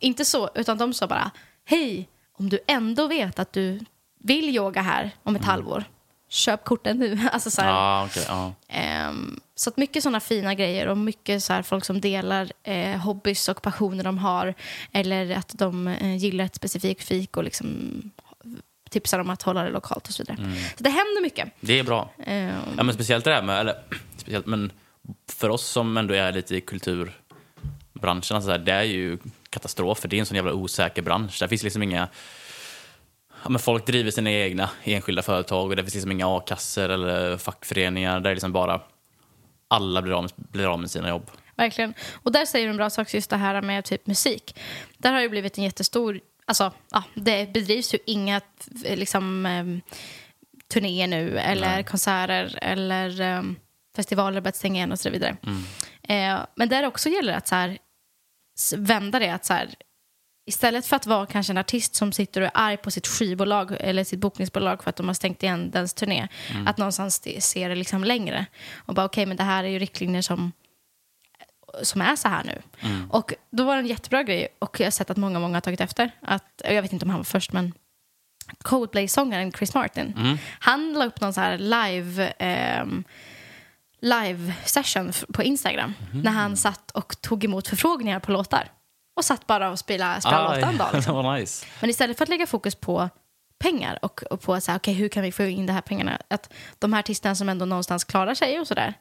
Inte 0.00 0.24
så, 0.24 0.50
utan 0.54 0.78
de 0.78 0.94
sa 0.94 1.06
bara, 1.06 1.30
hej, 1.64 2.08
om 2.32 2.48
du 2.48 2.58
ändå 2.66 3.06
vet 3.06 3.38
att 3.38 3.52
du 3.52 3.80
vill 4.24 4.56
yoga 4.56 4.80
här 4.80 5.10
om 5.22 5.36
ett 5.36 5.44
halvår, 5.44 5.84
köp 6.30 6.64
korten 6.64 6.96
nu. 6.98 7.18
Alltså, 7.32 7.50
så 7.50 7.60
Ja, 7.62 8.04
okej. 8.10 8.24
ja. 8.28 8.52
Ehm, 8.68 9.40
så 9.54 9.70
att 9.70 9.76
mycket 9.76 10.02
sådana 10.02 10.20
fina 10.20 10.54
grejer 10.54 10.86
och 10.86 10.98
mycket 10.98 11.42
så 11.42 11.52
här 11.52 11.62
folk 11.62 11.84
som 11.84 12.00
delar 12.00 12.52
eh, 12.62 12.96
hobbys 12.96 13.48
och 13.48 13.62
passioner 13.62 14.04
de 14.04 14.18
har 14.18 14.54
eller 14.92 15.30
att 15.36 15.52
de 15.58 15.88
eh, 15.88 16.16
gillar 16.16 16.44
ett 16.44 16.54
specifikt 16.54 17.04
fik 17.08 17.36
och 17.36 17.44
liksom 17.44 18.02
tipsar 18.90 19.18
om 19.18 19.30
att 19.30 19.42
hålla 19.42 19.62
det 19.62 19.70
lokalt 19.70 20.08
och 20.08 20.14
så 20.14 20.22
vidare. 20.22 20.52
Så 20.76 20.82
det 20.84 20.90
händer 20.90 21.22
mycket. 21.22 21.48
Det 21.60 21.78
är 21.78 21.84
bra. 21.84 22.10
Ehm, 22.26 22.54
Ja, 22.76 22.82
men 22.82 22.94
speciellt 22.94 23.24
det 23.24 23.34
här 23.34 23.42
med, 23.42 23.60
eller 23.60 23.74
speciellt, 24.16 24.46
men 24.46 24.72
för 25.32 25.48
oss 25.48 25.66
som 25.66 25.96
ändå 25.96 26.14
är 26.14 26.32
lite 26.32 26.56
i 26.56 26.60
kulturbranschen, 26.60 28.36
alltså 28.36 28.40
så 28.40 28.50
här, 28.50 28.58
det 28.58 28.72
är 28.72 28.82
ju 28.82 29.18
katastrof, 29.50 29.98
för 29.98 30.08
det 30.08 30.16
är 30.16 30.20
en 30.20 30.26
sån 30.26 30.36
jävla 30.36 30.52
osäker 30.52 31.02
bransch. 31.02 31.36
Där 31.40 31.48
finns 31.48 31.62
liksom 31.62 31.82
inga... 31.82 32.08
Ja, 33.42 33.48
men 33.50 33.58
folk 33.58 33.86
driver 33.86 34.10
sina 34.10 34.30
egna 34.30 34.70
enskilda 34.84 35.22
företag 35.22 35.70
och 35.70 35.76
det 35.76 35.82
finns 35.82 35.94
liksom 35.94 36.12
inga 36.12 36.36
a-kassor 36.36 36.88
eller 36.88 37.36
fackföreningar. 37.36 38.20
Där 38.20 38.30
är 38.30 38.34
liksom 38.34 38.52
bara 38.52 38.80
alla 39.68 40.02
blir 40.02 40.12
av, 40.12 40.22
med, 40.22 40.32
blir 40.36 40.72
av 40.72 40.80
med 40.80 40.90
sina 40.90 41.08
jobb. 41.08 41.30
Verkligen. 41.56 41.94
Och 42.22 42.32
där 42.32 42.44
säger 42.44 42.66
du 42.66 42.70
en 42.70 42.76
bra 42.76 42.90
sak, 42.90 43.14
just 43.14 43.30
det 43.30 43.36
här 43.36 43.62
med 43.62 43.84
typ 43.84 44.06
musik. 44.06 44.58
Där 44.98 45.12
har 45.12 45.20
det 45.20 45.28
blivit 45.28 45.58
en 45.58 45.64
jättestor... 45.64 46.20
Alltså, 46.44 46.72
ja, 46.90 47.02
det 47.14 47.52
bedrivs 47.52 47.94
ju 47.94 47.98
inga 48.06 48.40
eh, 48.84 48.96
liksom, 48.96 49.46
um, 49.46 49.80
turnéer 50.72 51.06
nu 51.06 51.38
eller 51.38 51.74
Nej. 51.74 51.84
konserter 51.84 52.58
eller 52.62 53.20
um, 53.20 53.56
festivaler 53.96 54.40
börjat 54.40 54.56
stänga 54.56 54.76
igen 54.76 54.92
och 54.92 55.00
så 55.00 55.10
vidare. 55.10 55.36
Eh, 56.02 56.38
men 56.54 56.68
där 56.68 56.86
också 56.86 57.08
gäller 57.08 57.32
att 57.32 57.48
så 57.48 57.54
här, 57.54 57.78
vända 58.76 59.18
det. 59.18 59.34
Att 59.34 59.44
så 59.44 59.52
här, 59.52 59.74
istället 60.46 60.86
för 60.86 60.96
att 60.96 61.06
vara 61.06 61.26
kanske 61.26 61.52
en 61.52 61.58
artist 61.58 61.94
som 61.94 62.12
sitter 62.12 62.40
och 62.40 62.46
är 62.46 62.52
arg 62.54 62.76
på 62.76 62.90
sitt 62.90 63.06
skivbolag 63.06 63.76
eller 63.80 64.04
sitt 64.04 64.20
bokningsbolag 64.20 64.82
för 64.82 64.90
att 64.90 64.96
de 64.96 65.06
har 65.06 65.14
stängt 65.14 65.42
igen 65.42 65.70
dens 65.70 65.94
turné, 65.94 66.28
att 66.66 66.78
någonstans 66.78 67.22
se 67.38 67.68
det 67.68 67.74
liksom 67.74 68.04
längre. 68.04 68.46
Och 68.76 68.94
bara 68.94 69.06
okej, 69.06 69.26
men 69.26 69.36
det 69.36 69.42
här 69.42 69.64
är 69.64 69.68
ju 69.68 69.78
riktlinjer 69.78 70.22
som 70.22 70.52
som 71.82 72.00
är 72.00 72.16
så 72.16 72.28
här 72.28 72.44
nu. 72.44 72.62
Och 73.10 73.34
då 73.50 73.64
var 73.64 73.74
det 73.74 73.80
en 73.80 73.86
jättebra 73.86 74.22
grej 74.22 74.48
och 74.58 74.80
jag 74.80 74.86
har 74.86 74.90
sett 74.90 75.10
att 75.10 75.16
många, 75.16 75.38
många 75.38 75.56
har 75.56 75.60
tagit 75.60 75.80
efter. 75.80 76.10
Att, 76.22 76.62
jag 76.64 76.82
vet 76.82 76.92
inte 76.92 77.04
om 77.04 77.10
han 77.10 77.18
var 77.18 77.24
först, 77.24 77.52
men 77.52 77.72
Coldplay-sångaren 78.62 79.52
Chris 79.52 79.74
Martin, 79.74 80.38
han 80.58 80.92
la 80.92 81.04
upp 81.04 81.20
någon 81.20 81.34
så 81.34 81.40
här 81.40 81.58
live, 81.58 82.32
ehm, 82.38 83.04
live 84.00 84.54
session 84.64 85.12
på 85.32 85.42
Instagram 85.42 85.94
när 86.12 86.30
han 86.30 86.56
satt 86.56 86.90
och 86.90 87.20
tog 87.20 87.44
emot 87.44 87.68
förfrågningar 87.68 88.20
på 88.20 88.32
låtar. 88.32 88.68
Och 89.20 89.24
satt 89.24 89.46
bara 89.46 89.70
och 89.70 89.78
spelade, 89.78 90.20
spelade 90.20 90.56
låtar 90.56 90.68
en 90.68 90.76
dag. 90.78 90.88
Liksom. 90.94 91.34
nice. 91.34 91.66
Men 91.80 91.90
istället 91.90 92.18
för 92.18 92.24
att 92.24 92.28
lägga 92.28 92.46
fokus 92.46 92.74
på 92.74 93.08
pengar 93.58 93.98
och, 94.02 94.22
och 94.22 94.40
på 94.40 94.60
så 94.60 94.70
här, 94.70 94.78
okay, 94.78 94.94
hur 94.94 95.08
kan 95.08 95.22
vi 95.22 95.32
få 95.32 95.42
in 95.42 95.66
de 95.66 95.72
här 95.72 95.80
pengarna, 95.80 96.18
att 96.28 96.52
de 96.78 96.92
här 96.92 97.00
artisterna 97.00 97.34
som 97.34 97.48
ändå 97.48 97.64
någonstans 97.64 98.04
klarar 98.04 98.34
sig 98.34 98.60
och 98.60 98.66
sådär, 98.66 98.94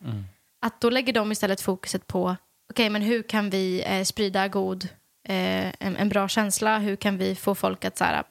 att 0.65 0.81
då 0.81 0.89
lägger 0.89 1.13
de 1.13 1.31
istället 1.31 1.61
fokuset 1.61 2.07
på, 2.07 2.35
okej 2.71 2.89
men 2.89 3.01
hur 3.01 3.23
kan 3.23 3.49
vi 3.49 3.83
eh, 3.85 4.03
sprida 4.03 4.47
god, 4.47 4.83
eh, 5.27 5.67
en, 5.79 5.95
en 5.97 6.09
bra 6.09 6.27
känsla, 6.27 6.79
hur 6.79 6.95
kan 6.95 7.17
vi 7.17 7.35
få 7.35 7.55
folk 7.55 7.85
att 7.85 7.97
så 7.97 8.03
här, 8.03 8.23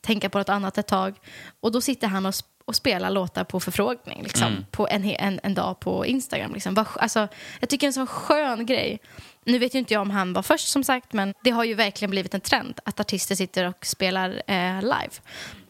tänka 0.00 0.28
på 0.28 0.38
något 0.38 0.48
annat 0.48 0.78
ett 0.78 0.86
tag, 0.86 1.14
och 1.60 1.72
då 1.72 1.80
sitter 1.80 2.08
han 2.08 2.26
och, 2.26 2.32
sp- 2.32 2.44
och 2.64 2.76
spelar 2.76 3.10
låtar 3.10 3.44
på 3.44 3.60
förfrågning, 3.60 4.22
liksom, 4.22 4.66
på 4.70 4.88
en, 4.88 5.04
en, 5.04 5.40
en 5.42 5.54
dag 5.54 5.80
på 5.80 6.06
Instagram. 6.06 6.52
Liksom. 6.54 6.84
Alltså, 6.94 7.28
jag 7.60 7.68
tycker 7.68 7.86
det 7.86 7.86
är 7.86 7.88
en 7.88 7.92
sån 7.92 8.06
skön 8.06 8.66
grej. 8.66 8.98
Nu 9.46 9.58
vet 9.58 9.74
ju 9.74 9.78
inte 9.78 9.94
jag 9.94 10.00
om 10.00 10.10
han 10.10 10.32
var 10.32 10.42
först 10.42 10.68
som 10.68 10.84
sagt, 10.84 11.12
men 11.12 11.34
det 11.44 11.50
har 11.50 11.64
ju 11.64 11.74
verkligen 11.74 12.10
blivit 12.10 12.34
en 12.34 12.40
trend 12.40 12.80
att 12.84 13.00
artister 13.00 13.34
sitter 13.34 13.64
och 13.64 13.86
spelar 13.86 14.42
eh, 14.46 14.80
live. 14.82 15.10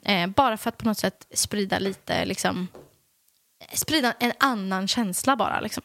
Eh, 0.04 0.26
bara 0.26 0.56
för 0.56 0.68
att 0.68 0.78
på 0.78 0.84
något 0.84 0.98
sätt 0.98 1.26
sprida 1.34 1.78
lite, 1.78 2.24
liksom, 2.24 2.68
sprida 3.72 4.12
en 4.20 4.32
annan 4.40 4.88
känsla 4.88 5.36
bara. 5.36 5.60
Liksom. 5.60 5.82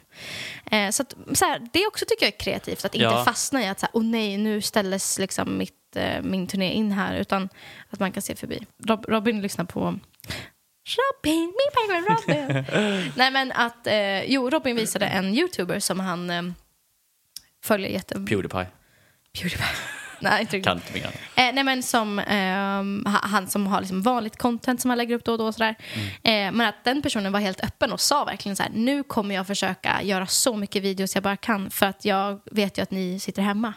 Eh, 0.72 0.90
så 0.90 1.04
att, 1.04 1.16
så 1.34 1.46
här, 1.46 1.68
det 1.74 1.88
också 1.88 2.06
tycker 2.08 2.26
jag 2.26 2.34
är 2.34 2.40
kreativt, 2.40 2.86
att 2.86 2.96
inte 2.96 3.04
Ja. 3.04 3.26
fastna 3.26 3.64
i 3.64 3.68
att 3.68 3.80
så 3.80 3.86
här, 3.86 3.92
oh 4.00 4.04
nej, 4.04 4.38
nu 4.38 4.62
ställdes 4.62 5.20
liksom 5.20 5.58
mitt, 5.58 5.96
eh, 5.96 6.22
min 6.22 6.48
turné 6.48 6.74
in 6.74 6.92
här, 6.92 7.16
utan 7.16 7.50
att 7.90 8.00
man 8.00 8.12
kan 8.12 8.22
se 8.22 8.36
förbi. 8.36 8.66
Rob, 8.86 9.06
Robin 9.08 9.42
lyssnar 9.42 9.66
på 9.66 10.00
Robin, 10.98 11.54
min 11.58 11.72
penguin 11.76 12.06
Robin. 12.10 12.66
nej 13.16 13.32
men 13.32 13.52
att, 13.52 13.88
eh, 13.88 14.24
jo, 14.24 14.50
Robin 14.50 14.76
visade 14.76 15.06
en 15.06 15.34
youtuber 15.36 15.80
som 15.80 16.00
han 16.00 16.30
eh, 16.30 16.42
följer 17.64 17.90
jätte... 17.90 18.14
Pewdiepie. 18.16 18.68
Pewdiepie. 19.38 19.66
nej, 20.20 20.42
inte. 20.42 20.60
Kan 20.62 20.78
inte 20.78 20.94
mer. 20.94 21.06
Eh, 21.36 21.54
nej, 21.54 21.64
men 21.64 21.84
som, 21.84 22.18
ha- 23.06 23.28
han 23.28 23.48
som 23.48 23.68
har 23.68 23.82
liksom 23.82 24.02
vanligt 24.02 24.38
content 24.38 24.82
som 24.82 24.90
han 24.92 24.98
lägger 24.98 25.16
upp 25.16 25.24
då 25.26 25.32
och 25.32 25.38
då. 25.38 25.46
Och 25.48 25.54
sådär. 25.54 25.76
Eh, 26.24 26.32
men 26.52 26.62
att 26.62 26.84
den 26.84 27.02
personen 27.02 27.32
var 27.32 27.40
helt 27.40 27.64
öppen 27.64 27.92
och 27.92 28.02
sa 28.02 28.26
verkligen 28.26 28.56
så 28.56 28.64
här, 28.64 28.72
nu 28.76 29.04
kommer 29.04 29.36
jag 29.36 29.48
försöka 29.48 30.02
göra 30.04 30.28
så 30.28 30.56
mycket 30.56 30.84
videos 30.84 31.16
jag 31.16 31.24
bara 31.24 31.38
kan 31.38 31.70
för 31.72 31.86
att 31.86 32.06
jag 32.06 32.42
vet 32.52 32.78
ju 32.78 32.82
att 32.82 32.92
ni 32.92 33.20
sitter 33.20 33.42
hemma. 33.42 33.74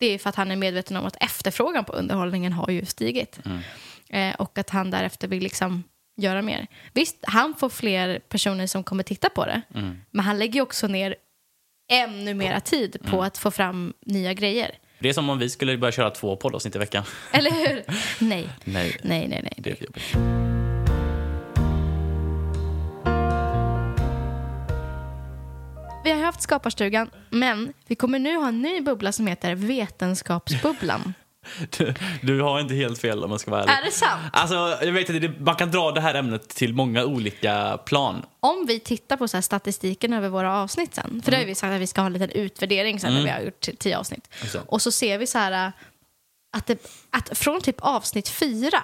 Det 0.00 0.06
är 0.06 0.18
för 0.18 0.28
att 0.30 0.36
han 0.36 0.50
är 0.50 0.56
medveten 0.56 0.96
om 0.96 1.06
att 1.06 1.16
efterfrågan 1.20 1.84
på 1.84 1.92
underhållningen 1.92 2.52
har 2.52 2.70
ju 2.70 2.84
stigit. 2.86 3.38
Eh, 4.10 4.34
och 4.34 4.58
att 4.58 4.70
han 4.70 4.90
därefter 4.90 5.28
vill 5.28 5.42
liksom 5.42 5.82
göra 6.16 6.42
mer. 6.42 6.66
Visst, 6.92 7.16
han 7.22 7.54
får 7.54 7.68
fler 7.68 8.18
personer 8.18 8.66
som 8.66 8.84
kommer 8.84 9.02
titta 9.02 9.28
på 9.28 9.46
det. 9.46 9.62
Men 10.10 10.24
han 10.24 10.38
lägger 10.38 10.54
ju 10.54 10.60
också 10.60 10.86
ner 10.86 11.14
ännu 12.02 12.34
mera 12.34 12.60
tid 12.60 12.96
på 13.02 13.08
Mm. 13.16 13.20
att 13.20 13.38
få 13.38 13.50
fram 13.50 13.92
nya 14.06 14.32
grejer. 14.34 14.70
Det 14.98 15.08
är 15.08 15.12
som 15.12 15.30
om 15.30 15.38
vi 15.38 15.50
skulle 15.50 15.78
börja 15.78 15.92
köra 15.92 16.10
två 16.10 16.36
poddavsnitt 16.36 16.76
i 16.76 16.78
veckan. 16.78 17.04
Eller 17.32 17.50
hur? 17.50 17.82
nej. 18.28 18.48
Nej, 18.64 18.96
Nej, 19.02 19.28
nej, 19.28 19.40
nej. 19.42 19.54
det 19.56 19.70
är 19.70 19.84
jobbigt. 19.84 20.16
Vi 26.04 26.10
har 26.10 26.20
haft 26.20 26.42
Skaparstugan, 26.42 27.10
men 27.30 27.72
vi 27.86 27.94
kommer 27.94 28.18
nu 28.18 28.36
ha 28.36 28.48
en 28.48 28.62
ny 28.62 28.80
bubbla 28.80 29.12
som 29.12 29.26
heter 29.26 29.54
Vetenskapsbubblan. 29.54 31.14
Du, 31.70 31.94
du 32.22 32.40
har 32.40 32.60
inte 32.60 32.74
helt 32.74 33.00
fel 33.00 33.24
om 33.24 33.30
man 33.30 33.38
ska 33.38 33.50
vara 33.50 33.62
ärlig. 33.62 33.72
Är 33.72 33.84
det 33.84 33.90
sant? 33.90 34.22
Alltså, 34.32 34.54
jag 34.84 34.92
vet 34.92 35.06
det, 35.06 35.40
man 35.40 35.54
kan 35.54 35.70
dra 35.70 35.90
det 35.90 36.00
här 36.00 36.14
ämnet 36.14 36.48
till 36.48 36.74
många 36.74 37.04
olika 37.04 37.78
plan. 37.84 38.26
Om 38.40 38.64
vi 38.66 38.80
tittar 38.80 39.16
på 39.16 39.28
så 39.28 39.42
statistiken 39.42 40.12
över 40.12 40.28
våra 40.28 40.58
avsnitt 40.58 40.94
sen, 40.94 41.22
för 41.24 41.30
det 41.30 41.36
har 41.36 41.44
vi 41.44 41.54
sagt 41.54 41.72
att 41.72 41.80
vi 41.80 41.86
ska 41.86 42.00
ha 42.00 42.06
en 42.06 42.12
liten 42.12 42.30
utvärdering 42.30 43.00
sen 43.00 43.14
när 43.14 43.22
vi 43.22 43.30
har 43.30 43.40
gjort 43.40 43.68
tio 43.78 43.98
avsnitt. 43.98 44.28
Exakt. 44.42 44.64
Och 44.68 44.82
så 44.82 44.90
ser 44.90 45.18
vi 45.18 45.26
så 45.26 45.38
här 45.38 45.66
äh, 45.66 45.72
att, 46.56 46.66
det, 46.66 46.78
att 47.10 47.38
från 47.38 47.60
typ 47.60 47.76
avsnitt 47.78 48.28
fyra 48.28 48.82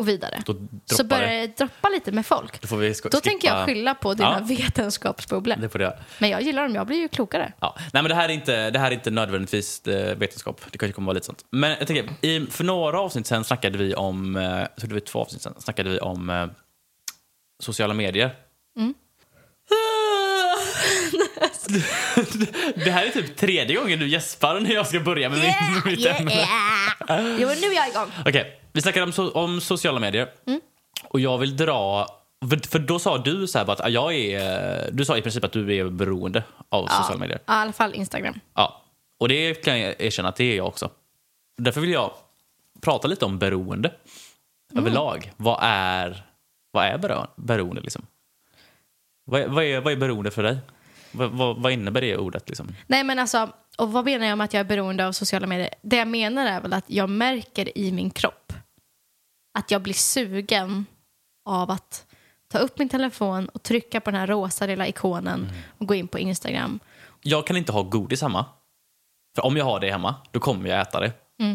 och 0.00 0.08
vidare 0.08 0.42
så 0.86 1.04
börjar 1.04 1.28
det. 1.28 1.56
droppa 1.56 1.88
lite 1.88 2.12
med 2.12 2.26
folk. 2.26 2.60
Då 2.60 2.68
får 2.68 2.76
vi 2.76 2.94
sko- 2.94 3.08
Då 3.12 3.20
tänker 3.20 3.48
jag 3.48 3.56
skippa- 3.56 3.66
skylla 3.66 3.94
på 3.94 4.14
dina 4.14 4.44
Ja. 4.48 4.54
vetenskapsbubblor. 4.56 5.56
Det 5.56 5.68
får 5.68 5.78
det. 5.78 5.98
Men 6.18 6.30
jag 6.30 6.42
gillar 6.42 6.62
dem, 6.62 6.74
jag 6.74 6.86
blir 6.86 6.96
ju 6.96 7.08
klokare. 7.08 7.52
Ja. 7.60 7.74
Nej, 7.78 8.02
men 8.02 8.08
det 8.08 8.14
här 8.14 8.28
är 8.28 8.32
inte, 8.32 8.70
det 8.70 8.78
här 8.78 8.86
är 8.90 8.94
inte 8.94 9.10
nödvändigtvis 9.10 9.86
eh, 9.86 10.16
vetenskap. 10.16 10.60
Det 10.70 10.78
kanske 10.78 10.92
kommer 10.94 11.06
vara 11.06 11.14
lite 11.14 11.26
sånt. 11.26 11.44
Men 11.50 11.70
jag 11.70 11.86
tänker, 11.86 12.26
i, 12.26 12.46
för 12.50 12.64
några 12.64 13.00
avsnitt 13.00 13.26
sen 13.26 13.44
snackade 13.44 13.78
vi 13.78 13.94
om, 13.94 14.36
eh, 14.36 14.42
jag 14.42 14.76
tror 14.76 14.88
det 14.88 14.94
var 14.94 15.00
två 15.00 15.18
avsnitt 15.20 15.42
sen, 15.42 15.54
snackade 15.58 15.90
vi 15.90 15.98
om 16.00 16.30
eh, 16.30 16.46
sociala 17.62 17.94
medier. 17.94 18.34
Mm. 18.78 18.94
det 22.84 22.90
här 22.90 23.06
är 23.06 23.10
typ 23.10 23.36
tredje 23.36 23.76
gången 23.76 23.98
du 23.98 24.08
gäspar 24.08 24.60
när 24.60 24.70
jag 24.74 24.86
ska 24.86 25.00
börja 25.00 25.28
med 25.28 25.38
mitt, 25.38 25.84
mitt 25.84 26.06
ämne. 26.06 26.32
Jo, 27.40 27.48
nu 27.60 27.66
är 27.66 27.74
jag 27.74 27.88
igång. 27.88 28.12
Okej, 28.26 28.59
vi 28.72 28.80
snackade 28.80 29.06
om, 29.06 29.12
so 29.12 29.30
om 29.30 29.60
sociala 29.60 30.00
medier. 30.00 30.28
Mm. 30.46 30.60
Och 31.04 31.20
jag 31.20 31.38
vill 31.38 31.56
dra... 31.56 32.06
För, 32.50 32.68
för 32.68 32.78
då 32.78 32.98
sa 32.98 33.18
du 33.18 33.46
så 33.46 33.58
här 33.58 33.70
att 33.70 33.92
jag 33.92 34.14
är... 34.14 34.90
Du 34.92 35.04
sa 35.04 35.16
i 35.16 35.22
princip 35.22 35.44
att 35.44 35.52
du 35.52 35.76
är 35.76 35.88
beroende 35.88 36.42
av 36.68 36.86
sociala 36.86 37.18
medier. 37.20 37.38
Ja, 37.46 37.52
I 37.52 37.56
alla 37.62 37.72
fall 37.72 37.94
Instagram. 37.94 38.40
Ja. 38.54 38.82
Och 39.20 39.28
det 39.28 39.54
kan 39.54 39.80
jag 39.80 39.94
erkänna 40.00 40.28
att 40.28 40.36
det 40.36 40.44
är 40.52 40.56
jag 40.56 40.66
också. 40.66 40.90
Därför 41.62 41.80
vill 41.80 41.90
jag 41.90 42.12
prata 42.80 43.08
lite 43.08 43.24
om 43.24 43.38
beroende 43.38 43.92
Mm. 44.72 44.84
överlag. 44.84 45.32
Vad 45.36 45.58
är, 45.62 46.22
vad 46.72 46.84
är 46.84 46.98
bero- 46.98 47.26
beroende 47.36 47.80
liksom? 47.80 48.06
Vad 49.24 49.40
är, 49.40 49.48
vad, 49.48 49.64
är, 49.64 49.80
vad 49.80 49.92
är 49.92 49.96
beroende 49.96 50.30
för 50.30 50.42
dig? 50.42 50.58
Vad, 51.12 51.30
vad, 51.30 51.62
vad 51.62 51.72
innebär 51.72 52.00
det 52.00 52.16
ordet 52.16 52.48
liksom? 52.48 52.68
Nej 52.86 53.04
men 53.04 53.18
alltså, 53.18 53.48
och 53.78 53.92
vad 53.92 54.04
menar 54.04 54.26
jag 54.26 54.38
med 54.38 54.44
att 54.44 54.52
jag 54.52 54.60
är 54.60 54.64
beroende 54.64 55.06
av 55.06 55.12
sociala 55.12 55.46
medier? 55.46 55.68
Det 55.82 55.96
jag 55.96 56.08
menar 56.08 56.46
är 56.46 56.60
väl 56.60 56.72
att 56.72 56.84
jag 56.86 57.10
märker 57.10 57.78
i 57.78 57.92
min 57.92 58.10
kropp 58.10 58.39
att 59.52 59.70
jag 59.70 59.82
blir 59.82 59.94
sugen 59.94 60.86
av 61.44 61.70
att 61.70 62.06
ta 62.48 62.58
upp 62.58 62.78
min 62.78 62.88
telefon 62.88 63.48
och 63.48 63.62
trycka 63.62 64.00
på 64.00 64.10
den 64.10 64.20
här 64.20 64.26
rosa 64.26 64.66
lilla 64.66 64.88
ikonen 64.88 65.40
Mm. 65.40 65.54
och 65.78 65.86
gå 65.86 65.94
in 65.94 66.08
på 66.08 66.18
Instagram. 66.18 66.80
Jag 67.20 67.46
kan 67.46 67.56
inte 67.56 67.72
ha 67.72 67.82
godis 67.82 68.22
hemma. 68.22 68.44
För 69.34 69.44
om 69.44 69.56
jag 69.56 69.64
har 69.64 69.80
det 69.80 69.90
hemma, 69.90 70.14
då 70.30 70.40
kommer 70.40 70.68
jag 70.70 70.80
äta 70.80 71.00
det. 71.00 71.12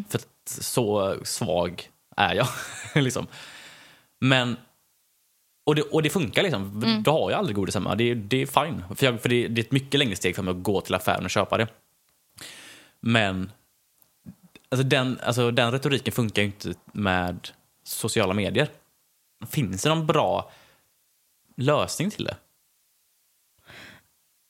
För 0.10 0.18
att 0.18 0.28
så 0.46 1.16
svag 1.24 1.90
är 2.18 2.36
jag. 2.36 2.48
liksom. 3.04 3.28
Men, 4.20 4.58
och 5.66 5.76
det, 5.76 5.82
och 5.82 6.04
det 6.04 6.10
funkar 6.10 6.44
liksom. 6.44 6.84
Då 7.06 7.12
har 7.12 7.32
jag 7.32 7.38
aldrig 7.40 7.56
godis 7.56 7.76
hemma. 7.76 7.96
Det, 7.96 8.14
det 8.14 8.42
är 8.42 8.46
fine. 8.66 8.84
För, 8.96 9.06
jag, 9.06 9.22
för 9.22 9.30
det, 9.30 9.48
det 9.48 9.62
är 9.62 9.66
ett 9.66 9.72
mycket 9.72 10.00
längre 10.00 10.16
steg 10.16 10.36
för 10.36 10.44
mig 10.44 10.52
att 10.52 10.64
gå 10.64 10.82
till 10.82 10.96
affären 10.96 11.24
och 11.26 11.30
köpa 11.32 11.58
det. 11.58 11.68
Men 13.00 13.52
alltså 14.70 14.84
den, 14.88 15.20
alltså 15.24 15.52
den 15.52 15.72
retoriken 15.72 16.14
funkar 16.14 16.42
ju 16.42 16.46
inte 16.46 16.74
med 16.94 17.50
sociala 17.86 18.34
medier. 18.34 18.70
Finns 19.50 19.84
det 19.84 19.90
någon 19.90 20.06
bra 20.06 20.52
lösning 21.58 22.12
till 22.12 22.24
det? 22.26 22.38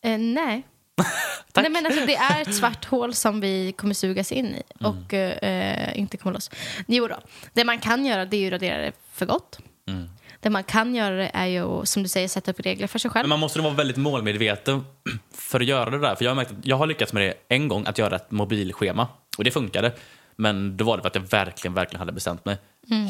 Eh, 0.05 0.17
nej. 0.19 0.63
Nej 1.55 1.69
men 1.69 1.85
alltså, 1.85 2.05
det 2.05 2.15
är 2.15 2.41
ett 2.41 2.55
svart 2.55 2.85
hål 2.85 3.13
som 3.13 3.41
vi 3.41 3.71
kommer 3.71 3.93
sugas 3.93 4.31
in 4.31 4.45
i 4.45 4.63
Mm. 4.79 4.91
och 4.91 5.13
eh, 5.13 5.99
inte 5.99 6.17
kommer 6.17 6.33
loss. 6.33 6.51
Jo 6.87 7.07
då, 7.07 7.19
det 7.53 7.63
man 7.63 7.79
kan 7.79 8.05
göra 8.05 8.25
det 8.25 8.37
är 8.37 8.47
att 8.47 8.51
radera 8.51 8.77
det 8.77 8.91
för 9.11 9.25
gott. 9.25 9.59
Mm. 9.87 10.09
Det 10.39 10.49
man 10.49 10.63
kan 10.63 10.95
göra 10.95 11.29
är 11.29 11.45
ju, 11.45 11.85
som 11.85 12.03
du 12.03 12.09
säger, 12.09 12.27
sätta 12.27 12.51
upp 12.51 12.59
regler 12.59 12.87
för 12.87 12.99
sig 12.99 13.11
själv. 13.11 13.23
Men 13.23 13.29
man 13.29 13.39
måste 13.39 13.61
vara 13.61 13.73
väldigt 13.73 13.97
målmedveten 13.97 14.85
för 15.33 15.59
att 15.59 15.65
göra 15.65 15.89
det 15.89 15.99
där. 15.99 16.15
För 16.15 16.25
jag 16.25 16.31
har 16.31 16.35
märkt 16.35 16.51
att 16.51 16.65
jag 16.65 16.75
har 16.75 16.87
lyckats 16.87 17.13
med 17.13 17.23
det 17.23 17.33
en 17.55 17.67
gång, 17.67 17.85
att 17.87 17.97
göra 17.97 18.15
ett 18.15 18.31
mobilschema. 18.31 19.07
Och 19.37 19.43
det 19.43 19.51
funkade. 19.51 19.93
Men 20.35 20.77
då 20.77 20.85
var 20.85 20.97
det 20.97 21.01
för 21.03 21.07
att 21.07 21.15
jag 21.15 21.21
verkligen, 21.21 21.73
verkligen 21.73 21.99
hade 21.99 22.11
bestämt 22.11 22.45
mig. 22.45 22.57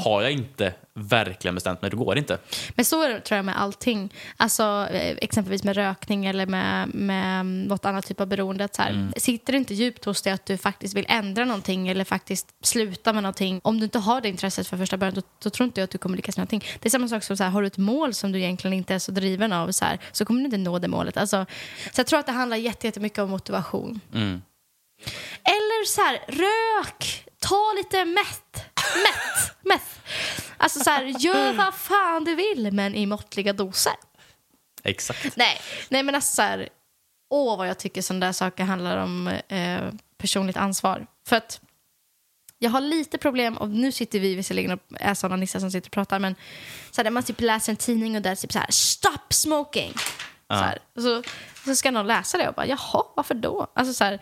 Har 0.03 0.22
jag 0.22 0.32
inte 0.32 0.74
verkligen 0.94 1.55
bestämt 1.55 1.82
mig, 1.82 1.91
då 1.91 1.98
går 1.98 2.15
det 2.15 2.20
inte. 2.20 2.38
Men 2.75 2.86
så 2.86 3.01
tror 3.20 3.36
jag 3.36 3.46
med 3.46 3.62
allting. 3.62 4.13
Alltså 4.38 4.63
eh, 4.91 5.17
exempelvis 5.22 5.63
med 5.63 5.75
rökning 5.75 6.25
eller 6.25 6.46
med, 6.46 6.96
med 6.96 7.46
något 7.46 7.86
annat 7.86 8.05
typ 8.05 8.22
av 8.22 8.27
beroende. 8.27 8.67
Så 8.72 8.82
här, 8.82 8.89
Mm. 8.89 9.13
Sitter 9.17 9.53
det 9.53 9.58
inte 9.58 9.74
djupt 9.74 10.05
hos 10.05 10.22
dig 10.22 10.34
att 10.34 10.46
du 10.46 10.58
faktiskt 10.58 10.96
vill 10.96 11.05
ändra 11.10 11.46
någonting 11.46 11.88
eller 11.88 12.03
faktiskt 12.03 12.48
sluta 12.63 13.13
med 13.13 13.24
någonting. 13.24 13.60
Om 13.63 13.77
du 13.79 13.84
inte 13.84 14.00
har 14.00 14.22
det 14.22 14.29
intresset 14.29 14.67
för 14.67 14.77
första 14.77 14.98
början 14.98 15.13
då, 15.15 15.22
då 15.44 15.50
tror 15.50 15.65
inte 15.65 15.82
jag 15.82 15.84
att 15.84 15.91
du 15.91 15.98
kommer 15.98 16.15
lyckas 16.15 16.38
med 16.38 16.41
någonting. 16.41 16.63
Det 16.79 16.88
är 16.88 16.91
samma 16.91 17.08
sak 17.08 17.24
som 17.24 17.38
så 17.38 17.44
här, 17.44 17.51
har 17.51 17.62
du 17.62 17.67
ett 17.67 17.77
mål 17.77 18.13
som 18.13 18.32
du 18.32 18.39
egentligen 18.39 18.74
inte 18.74 18.94
är 18.96 19.00
så 19.00 19.12
driven 19.12 19.53
av 19.53 19.72
så, 19.72 19.86
här, 19.86 20.00
så 20.12 20.25
kommer 20.25 20.39
du 20.39 20.46
inte 20.46 20.58
nå 20.58 20.79
det 20.79 20.88
målet. 20.88 21.17
Alltså, 21.17 21.46
så 21.94 22.00
jag 22.00 22.08
tror 22.08 22.20
att 22.20 22.25
det 22.25 22.32
handlar 22.32 22.58
jätte- 22.58 22.88
jättemycket 22.88 23.20
om 23.20 23.29
motivation. 23.29 24.00
Mm. 24.13 24.41
Eller 25.44 25.86
så 25.86 26.02
här, 26.02 26.22
rök! 26.28 27.25
Ta 27.40 27.74
lite 27.78 28.06
mätt. 28.06 28.66
Mätt. 29.04 29.56
mätt. 29.62 30.00
Alltså 30.58 30.80
så 30.80 30.90
här, 30.90 31.04
gör 31.04 31.54
vad 31.54 31.74
fan 31.74 32.24
du 32.24 32.36
vill 32.36 32.72
men 32.72 32.96
i 32.96 33.06
måttliga 33.06 33.54
doser. 33.54 33.94
Exakt. 34.84 35.38
Nej, 35.38 35.62
nej 35.90 36.04
men 36.04 36.16
alltså 36.16 36.36
så 36.36 36.42
här, 36.42 36.70
åh 37.30 37.58
vad 37.58 37.68
jag 37.68 37.78
tycker 37.78 38.02
sådana 38.02 38.25
där 38.25 38.34
saker 38.34 38.64
handlar 38.64 38.98
om 38.98 39.28
eh, 39.28 39.82
personligt 40.18 40.58
ansvar. 40.58 41.08
För 41.28 41.36
att 41.36 41.62
jag 42.58 42.70
har 42.70 42.82
lite 42.82 43.18
problem, 43.18 43.58
och 43.58 43.70
nu 43.70 43.92
sitter 43.92 44.20
vi 44.20 44.36
visserligen 44.36 44.72
och 44.72 44.80
är 45.00 45.14
sådana 45.14 45.36
nissar 45.36 45.60
som 45.60 45.72
sitter 45.72 45.88
och 45.88 45.94
pratar, 45.94 46.20
men 46.20 46.36
så 46.92 47.04
här, 47.04 47.10
man 47.10 47.24
typ 47.24 47.42
läser 47.42 47.72
en 47.72 47.78
tidning 47.78 48.16
och 48.16 48.22
där 48.22 48.32
är 48.32 48.36
typ 48.36 48.52
så 48.52 48.60
här, 48.60 48.72
stop 48.72 49.30
smoking. 49.30 49.94
Så, 50.48 50.54
här, 50.56 50.80
så, 50.96 51.24
så 51.66 51.75
ska 51.75 51.92
någon 51.92 52.08
läsa 52.08 52.38
det 52.38 52.48
och 52.48 52.54
bara, 52.54 52.66
jaha, 52.66 53.04
varför 53.16 53.34
då? 53.34 53.68
Alltså 53.74 53.94
så 53.94 54.04
här, 54.04 54.20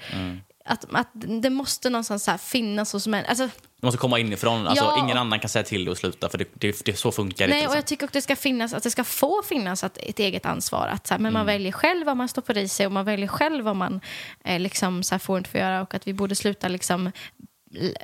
att, 0.65 0.85
att 0.91 1.07
det 1.13 1.49
måste 1.49 1.89
någonstans 1.89 2.23
så 2.23 2.37
finnas 2.37 2.93
hos 2.93 3.07
män. 3.07 3.25
Alltså, 3.27 3.45
Det 3.45 3.85
måste 3.85 3.97
komma 3.97 4.19
inifrån. 4.19 4.67
Alltså, 4.67 4.83
Ja. 4.85 4.99
Ingen 5.03 5.17
annan 5.17 5.39
kan 5.39 5.49
säga 5.49 5.63
till 5.63 5.85
dig 5.85 5.91
att 5.91 5.97
sluta, 5.97 6.29
för 6.29 6.37
det, 6.37 6.45
det, 6.53 6.85
det, 6.85 6.95
så 6.99 7.11
funkar 7.11 7.47
Nej, 7.47 7.57
inte. 7.59 7.69
och 7.71 7.77
jag 7.77 7.85
tycker 7.85 8.05
också 8.05 8.13
det 8.17 8.21
ska 8.21 8.35
finnas, 8.35 8.73
att 8.73 8.83
det 8.83 8.91
ska 8.91 9.03
få 9.03 9.41
finnas 9.45 9.83
ett, 9.83 9.97
ett 9.97 10.19
eget 10.19 10.45
ansvar. 10.45 10.87
Att, 10.87 11.07
så 11.07 11.13
här, 11.13 11.19
men 11.19 11.25
Mm. 11.29 11.39
man 11.39 11.45
väljer 11.45 11.71
själv 11.71 12.05
vad 12.05 12.17
man 12.17 12.27
stoppar 12.29 12.57
i 12.57 12.67
sig 12.67 12.85
och 12.85 12.91
man 12.91 13.05
väljer 13.05 13.27
själv 13.27 13.65
vad 13.65 13.75
man 13.75 14.01
eh, 14.43 14.59
liksom, 14.59 15.03
så 15.03 15.15
här, 15.15 15.19
får 15.19 15.37
inte 15.37 15.49
få 15.49 15.57
göra 15.57 15.81
och 15.81 15.93
att 15.93 16.07
vi 16.07 16.13
borde 16.13 16.35
sluta 16.35 16.67
liksom, 16.67 17.11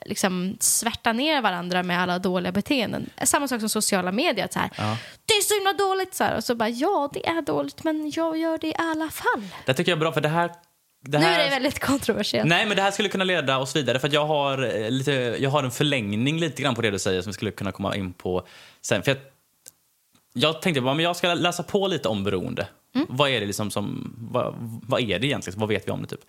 liksom 0.05 0.57
svärta 0.59 1.13
ner 1.13 1.41
varandra 1.41 1.83
med 1.83 2.01
alla 2.01 2.19
dåliga 2.19 2.51
beteenden. 2.51 3.09
Samma 3.23 3.47
sak 3.47 3.59
som 3.59 3.69
sociala 3.69 4.11
medier. 4.11 4.45
Att 4.45 4.53
så 4.53 4.59
här, 4.59 4.69
Det 5.25 5.33
är 5.33 5.41
så 5.41 5.53
himla 5.55 5.73
dåligt! 5.73 6.15
Så 6.15 6.23
här, 6.23 6.35
och 6.37 6.43
så 6.43 6.55
bara, 6.55 6.69
ja, 6.69 7.09
det 7.13 7.27
är 7.27 7.41
dåligt, 7.41 7.83
men 7.83 8.11
jag 8.15 8.37
gör 8.37 8.57
det 8.57 8.67
i 8.67 8.75
alla 8.77 9.09
fall. 9.09 9.47
Det 9.65 9.73
tycker 9.73 9.91
jag 9.91 9.97
är 9.97 9.99
bra, 9.99 10.11
för 10.11 10.21
det 10.21 10.29
här... 10.29 10.51
Det 11.01 11.17
Nu 11.19 11.25
här 11.25 11.39
är 11.39 11.43
det 11.43 11.49
väldigt 11.49 11.79
kontroversiellt. 11.79 12.49
Nej, 12.49 12.65
men 12.65 12.75
det 12.77 12.81
här 12.83 12.91
skulle 12.91 13.09
kunna 13.09 13.23
leda 13.23 13.57
oss 13.57 13.75
vidare. 13.75 13.99
För 13.99 14.09
jag 14.13 14.25
har, 14.25 14.63
eh, 14.83 14.89
lite, 14.91 15.11
jag 15.39 15.49
har 15.49 15.63
en 15.63 15.71
förlängning 15.71 16.39
lite 16.39 16.61
grann 16.61 16.75
på 16.75 16.81
det 16.81 16.91
du 16.91 16.99
säger 16.99 17.21
som 17.21 17.29
vi 17.29 17.33
skulle 17.33 17.51
kunna 17.51 17.71
komma 17.71 17.95
in 17.95 18.13
på 18.13 18.47
sen. 18.81 19.03
För 19.03 19.11
jag, 19.11 19.17
jag 20.33 20.61
tänkte 20.61 20.81
bara, 20.81 20.93
men 20.93 21.03
jag 21.05 21.15
ska 21.15 21.33
läsa 21.33 21.63
på 21.63 21.87
lite 21.87 22.07
om 22.07 22.23
beroende. 22.23 22.67
Mm. 22.95 23.07
Vad 23.09 23.29
är 23.29 23.39
det 23.39 23.45
liksom 23.45 23.71
som, 23.71 24.13
vad, 24.31 24.55
vad 24.87 25.01
är 25.01 25.19
det 25.19 25.27
egentligen? 25.27 25.59
Vad 25.59 25.69
vet 25.69 25.87
vi 25.87 25.91
om 25.91 26.01
det? 26.01 26.07
Typ? 26.07 26.19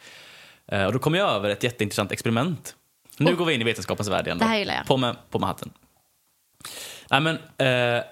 Eh, 0.72 0.84
och 0.84 0.92
då 0.92 0.98
kom 0.98 1.14
jag 1.14 1.30
över 1.30 1.50
ett 1.50 1.62
jätteintressant 1.62 2.12
experiment. 2.12 2.74
Nu 3.16 3.30
Oh. 3.32 3.36
går 3.36 3.44
vi 3.44 3.54
in 3.54 3.60
i 3.60 3.64
vetenskapens 3.64 4.08
värld 4.08 4.26
igen. 4.26 4.38
Då. 4.38 4.44
Det 4.44 4.50
här 4.50 4.58
gillar 4.58 4.74
jag. 4.74 4.86
På 4.86 4.96
med, 4.96 5.16
på 5.30 5.38
med 5.38 5.48
hatten. 5.48 5.70
Nej, 7.10 7.20
men 7.20 7.34
eh, 7.36 8.02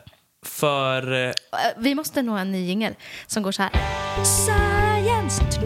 för... 0.45 1.27
eh, 1.27 1.33
Vi 1.77 1.95
måste 1.95 2.21
ha 2.23 2.39
en 2.41 2.53
ny 2.53 2.65
jingel 2.67 2.95
som 3.27 3.43
går 3.43 3.53
så 3.53 3.63
här. 3.63 3.73
Science! 4.25 5.58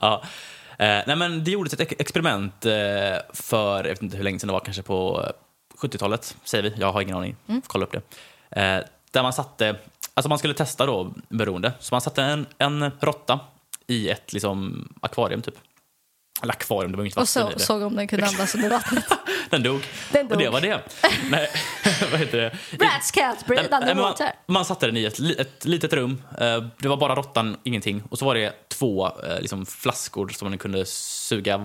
Ja. 0.00 0.22
Eh, 0.78 1.02
nej 1.06 1.16
men 1.16 1.44
det 1.44 1.50
gjordes 1.50 1.72
ett 1.72 1.80
ex- 1.80 1.94
experiment 1.98 2.66
eh, 2.66 2.72
för, 3.32 3.76
jag 3.76 3.88
vet 3.90 4.02
inte 4.02 4.16
hur 4.16 4.24
länge 4.24 4.38
sedan 4.38 4.46
det 4.46 4.52
var, 4.52 4.60
kanske 4.60 4.82
på 4.82 5.24
eh, 5.26 5.30
70-talet 5.82 6.36
säger 6.44 6.62
vi. 6.62 6.74
Jag 6.78 6.92
har 6.92 7.00
ingen 7.00 7.16
aning. 7.16 7.36
Mm. 7.48 7.62
Kolla 7.66 7.84
upp 7.86 7.92
det. 7.92 8.02
Eh, 8.62 8.80
där 9.10 9.22
man 9.22 9.32
satte, 9.32 9.76
alltså 10.14 10.28
man 10.28 10.38
skulle 10.38 10.54
testa 10.54 10.86
då 10.86 11.12
beroende. 11.28 11.72
Så 11.80 11.94
man 11.94 12.00
satte 12.00 12.22
en, 12.22 12.46
en 12.58 12.90
råtta 13.00 13.40
i 13.86 14.08
ett 14.08 14.32
liksom 14.32 14.88
akvarium 15.00 15.42
typ. 15.42 15.54
Eller 16.42 16.52
akvarium, 16.52 16.90
det 16.92 16.96
var 16.96 17.04
ju 17.04 17.08
inte 17.08 17.20
Och 17.20 17.26
vatten 17.36 17.58
så 17.58 17.64
såg 17.66 17.82
om 17.82 17.96
den 17.96 18.08
kunde 18.08 18.26
andas 18.26 18.54
under 18.54 18.70
vattnet. 18.70 19.04
Den 19.50 19.62
dog. 19.62 19.80
Den 20.12 20.26
Och 20.32 20.36
det 20.38 20.44
dog. 20.44 20.52
var 20.52 20.60
det. 20.60 20.80
Nej. 21.30 21.48
vad 22.10 22.20
heter 22.20 22.38
det? 22.38 22.48
Rats 22.84 23.12
can't 23.14 23.46
breathe 23.46 23.68
Nej, 23.70 23.80
men 23.94 23.96
man, 23.96 24.14
man 24.46 24.64
satte 24.64 24.86
den 24.86 24.96
i 24.96 25.04
ett, 25.04 25.18
ett 25.38 25.64
litet 25.64 25.92
rum. 25.92 26.22
Eh, 26.38 26.64
Det 26.78 26.88
var 26.88 26.96
bara 26.96 27.14
råttan, 27.14 27.56
ingenting. 27.62 28.02
Och 28.10 28.18
så 28.18 28.24
var 28.24 28.34
det 28.34 28.69
två 28.80 29.06
eh, 29.06 29.40
liksom, 29.40 29.66
flaskor 29.66 30.28
som 30.28 30.48
man 30.48 30.58
kunde 30.58 30.86
suga 30.86 31.60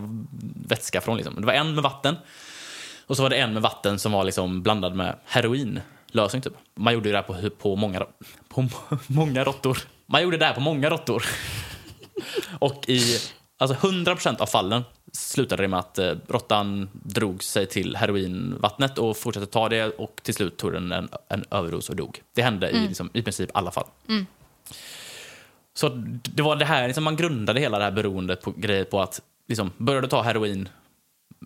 vätska 0.68 1.02
från. 1.02 1.18
Liksom. 1.18 1.36
Det 1.36 1.48
var 1.48 1.54
en 1.54 1.76
med 1.76 1.84
vatten 1.84 2.16
och 3.08 3.18
så 3.18 3.24
var 3.24 3.30
det 3.30 3.36
en 3.36 3.54
med 3.54 3.62
vatten 3.62 4.00
som 4.00 4.12
var 4.12 4.24
liksom 4.24 4.62
blandad 4.62 4.96
med 4.96 5.16
heroinlösning. 5.26 6.42
Typ. 6.42 6.54
Man 6.76 6.94
gjorde 6.94 7.10
det 7.10 7.16
där 7.16 7.22
på, 7.22 7.50
på, 7.50 7.76
många, 7.76 8.06
på 8.48 8.68
många 9.08 9.44
råttor. 9.44 9.78
Man 10.06 10.24
gjorde 10.24 10.38
det 10.38 10.46
där 10.46 10.54
på 10.54 10.60
många 10.60 10.90
råttor. 10.90 11.26
och 12.60 12.90
i 12.90 13.20
alltså 13.58 13.88
100% 13.88 14.42
av 14.42 14.46
fallen 14.46 14.84
slutade 15.14 15.64
det 15.64 15.68
med 15.68 15.80
att 15.80 16.00
eh, 16.00 16.14
råttan 16.28 16.90
drog 16.94 17.44
sig 17.44 17.66
till 17.66 17.96
heroinvattnet 17.96 18.98
och 18.98 19.18
fortsatte 19.18 19.46
ta 19.46 19.70
det 19.70 19.86
och 19.86 20.22
till 20.24 20.34
slut 20.34 20.58
tog 20.58 20.74
den 20.74 20.92
en, 20.92 21.10
en 21.30 21.46
överdos 21.52 21.90
och 21.90 21.96
dog. 21.96 22.22
Det 22.34 22.42
hände 22.42 22.70
i, 22.70 22.88
liksom, 22.88 23.10
i 23.14 23.22
princip 23.22 23.50
alla 23.54 23.72
fall. 23.72 23.88
Så 25.78 25.90
det 26.24 26.42
var 26.42 26.56
det 26.56 26.66
här, 26.66 26.88
liksom, 26.88 27.04
man 27.04 27.16
grundade 27.16 27.60
hela 27.60 27.78
det 27.78 27.84
här 27.84 27.92
beroendet 27.92 28.42
på 28.42 28.52
grejer 28.52 28.84
på 28.86 29.02
att 29.02 29.22
liksom, 29.48 29.72
börjar 29.78 30.02
du 30.02 30.08
ta 30.08 30.22
heroin 30.22 30.70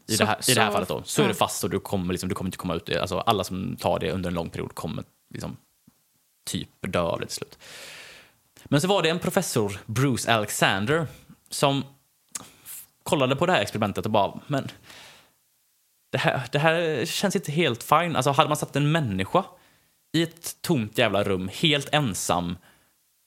i, 0.07 0.17
Så- 0.17 0.23
det, 0.23 0.27
här, 0.29 0.49
i 0.51 0.53
det 0.53 0.61
här 0.61 0.67
så- 0.69 0.73
fallet 0.73 0.89
då, 0.89 1.03
så 1.05 1.21
är 1.21 1.25
ja. 1.25 1.29
du 1.29 1.33
fast 1.35 1.63
och 1.63 1.69
du 1.69 1.79
kommer, 1.79 2.13
liksom, 2.13 2.29
du 2.29 2.35
kommer 2.35 2.47
inte 2.47 2.57
komma 2.57 2.75
ut. 2.75 2.89
Alltså, 2.95 3.19
alla 3.19 3.43
som 3.43 3.75
tar 3.75 3.99
det 3.99 4.11
under 4.11 4.29
en 4.29 4.33
lång 4.33 4.49
period 4.49 4.75
kommer 4.75 5.03
liksom, 5.33 5.57
typ 6.49 6.69
dö 6.81 6.99
av 7.01 7.19
det 7.19 7.25
till 7.25 7.35
slut. 7.35 7.57
Men 8.65 8.81
så 8.81 8.87
var 8.87 9.03
det 9.03 9.09
en 9.09 9.19
professor, 9.19 9.79
Bruce 9.85 10.33
Alexander, 10.33 11.07
som 11.49 11.83
kollade 13.03 13.35
på 13.35 13.45
det 13.45 13.51
här 13.51 13.61
experimentet 13.61 14.05
och 14.05 14.11
bara, 14.11 14.39
men 14.47 14.67
det 16.11 16.17
här, 16.17 16.41
det 16.51 16.59
här 16.59 17.05
känns 17.05 17.35
inte 17.35 17.51
helt 17.51 17.83
fine. 17.83 18.15
Alltså 18.15 18.31
hade 18.31 18.49
man 18.49 18.57
satt 18.57 18.75
en 18.75 18.91
människa 18.91 19.43
i 20.13 20.23
ett 20.23 20.61
tomt 20.61 20.97
jävla 20.97 21.23
rum, 21.23 21.49
helt 21.53 21.89
ensam 21.93 22.57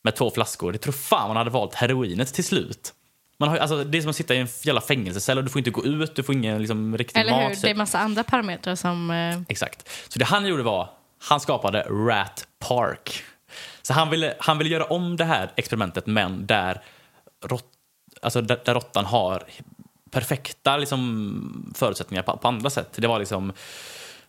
med 0.02 0.16
två 0.16 0.30
flaskor, 0.30 0.72
det 0.72 0.78
tror 0.78 0.92
fan 0.92 1.28
man 1.28 1.36
hade 1.36 1.50
valt 1.50 1.74
heroinet 1.74 2.34
till 2.34 2.44
slut. 2.44 2.94
Man 3.38 3.48
har, 3.48 3.56
alltså, 3.56 3.84
det 3.84 3.98
är 3.98 4.02
som 4.02 4.10
att 4.10 4.16
sitta 4.16 4.34
i 4.34 4.38
en 4.38 4.48
jävla 4.62 4.80
fängelsecell 4.80 5.38
och 5.38 5.44
du 5.44 5.50
får 5.50 5.58
inte 5.58 5.70
gå 5.70 5.84
ut, 5.84 6.16
du 6.16 6.22
får 6.22 6.34
ingen 6.34 6.58
liksom, 6.58 6.98
riktig 6.98 7.20
Eller 7.20 7.30
mat. 7.32 7.50
hur? 7.50 7.62
Det 7.62 7.70
är 7.70 7.74
massa 7.74 7.98
andra 7.98 8.24
parametrar 8.24 8.74
som... 8.74 9.10
eh, 9.10 9.40
Exakt. 9.48 9.90
Så 10.08 10.18
det 10.18 10.24
han 10.24 10.46
gjorde 10.46 10.62
var, 10.62 10.88
han 11.18 11.40
skapade 11.40 11.82
Rat 11.90 12.46
Park. 12.58 13.22
Så 13.82 13.92
han 13.92 14.10
ville, 14.10 14.34
han 14.38 14.58
ville 14.58 14.70
göra 14.70 14.84
om 14.84 15.16
det 15.16 15.24
här 15.24 15.52
experimentet 15.56 16.06
men 16.06 16.46
där, 16.46 16.82
rott, 17.44 17.64
alltså 18.22 18.40
där, 18.40 18.60
där 18.64 18.74
råttan 18.74 19.04
har 19.04 19.42
perfekta 20.10 20.76
liksom, 20.76 21.72
förutsättningar 21.76 22.22
på, 22.22 22.36
på 22.36 22.48
andra 22.48 22.70
sätt. 22.70 22.88
Det 22.96 23.06
var 23.06 23.18
liksom 23.18 23.52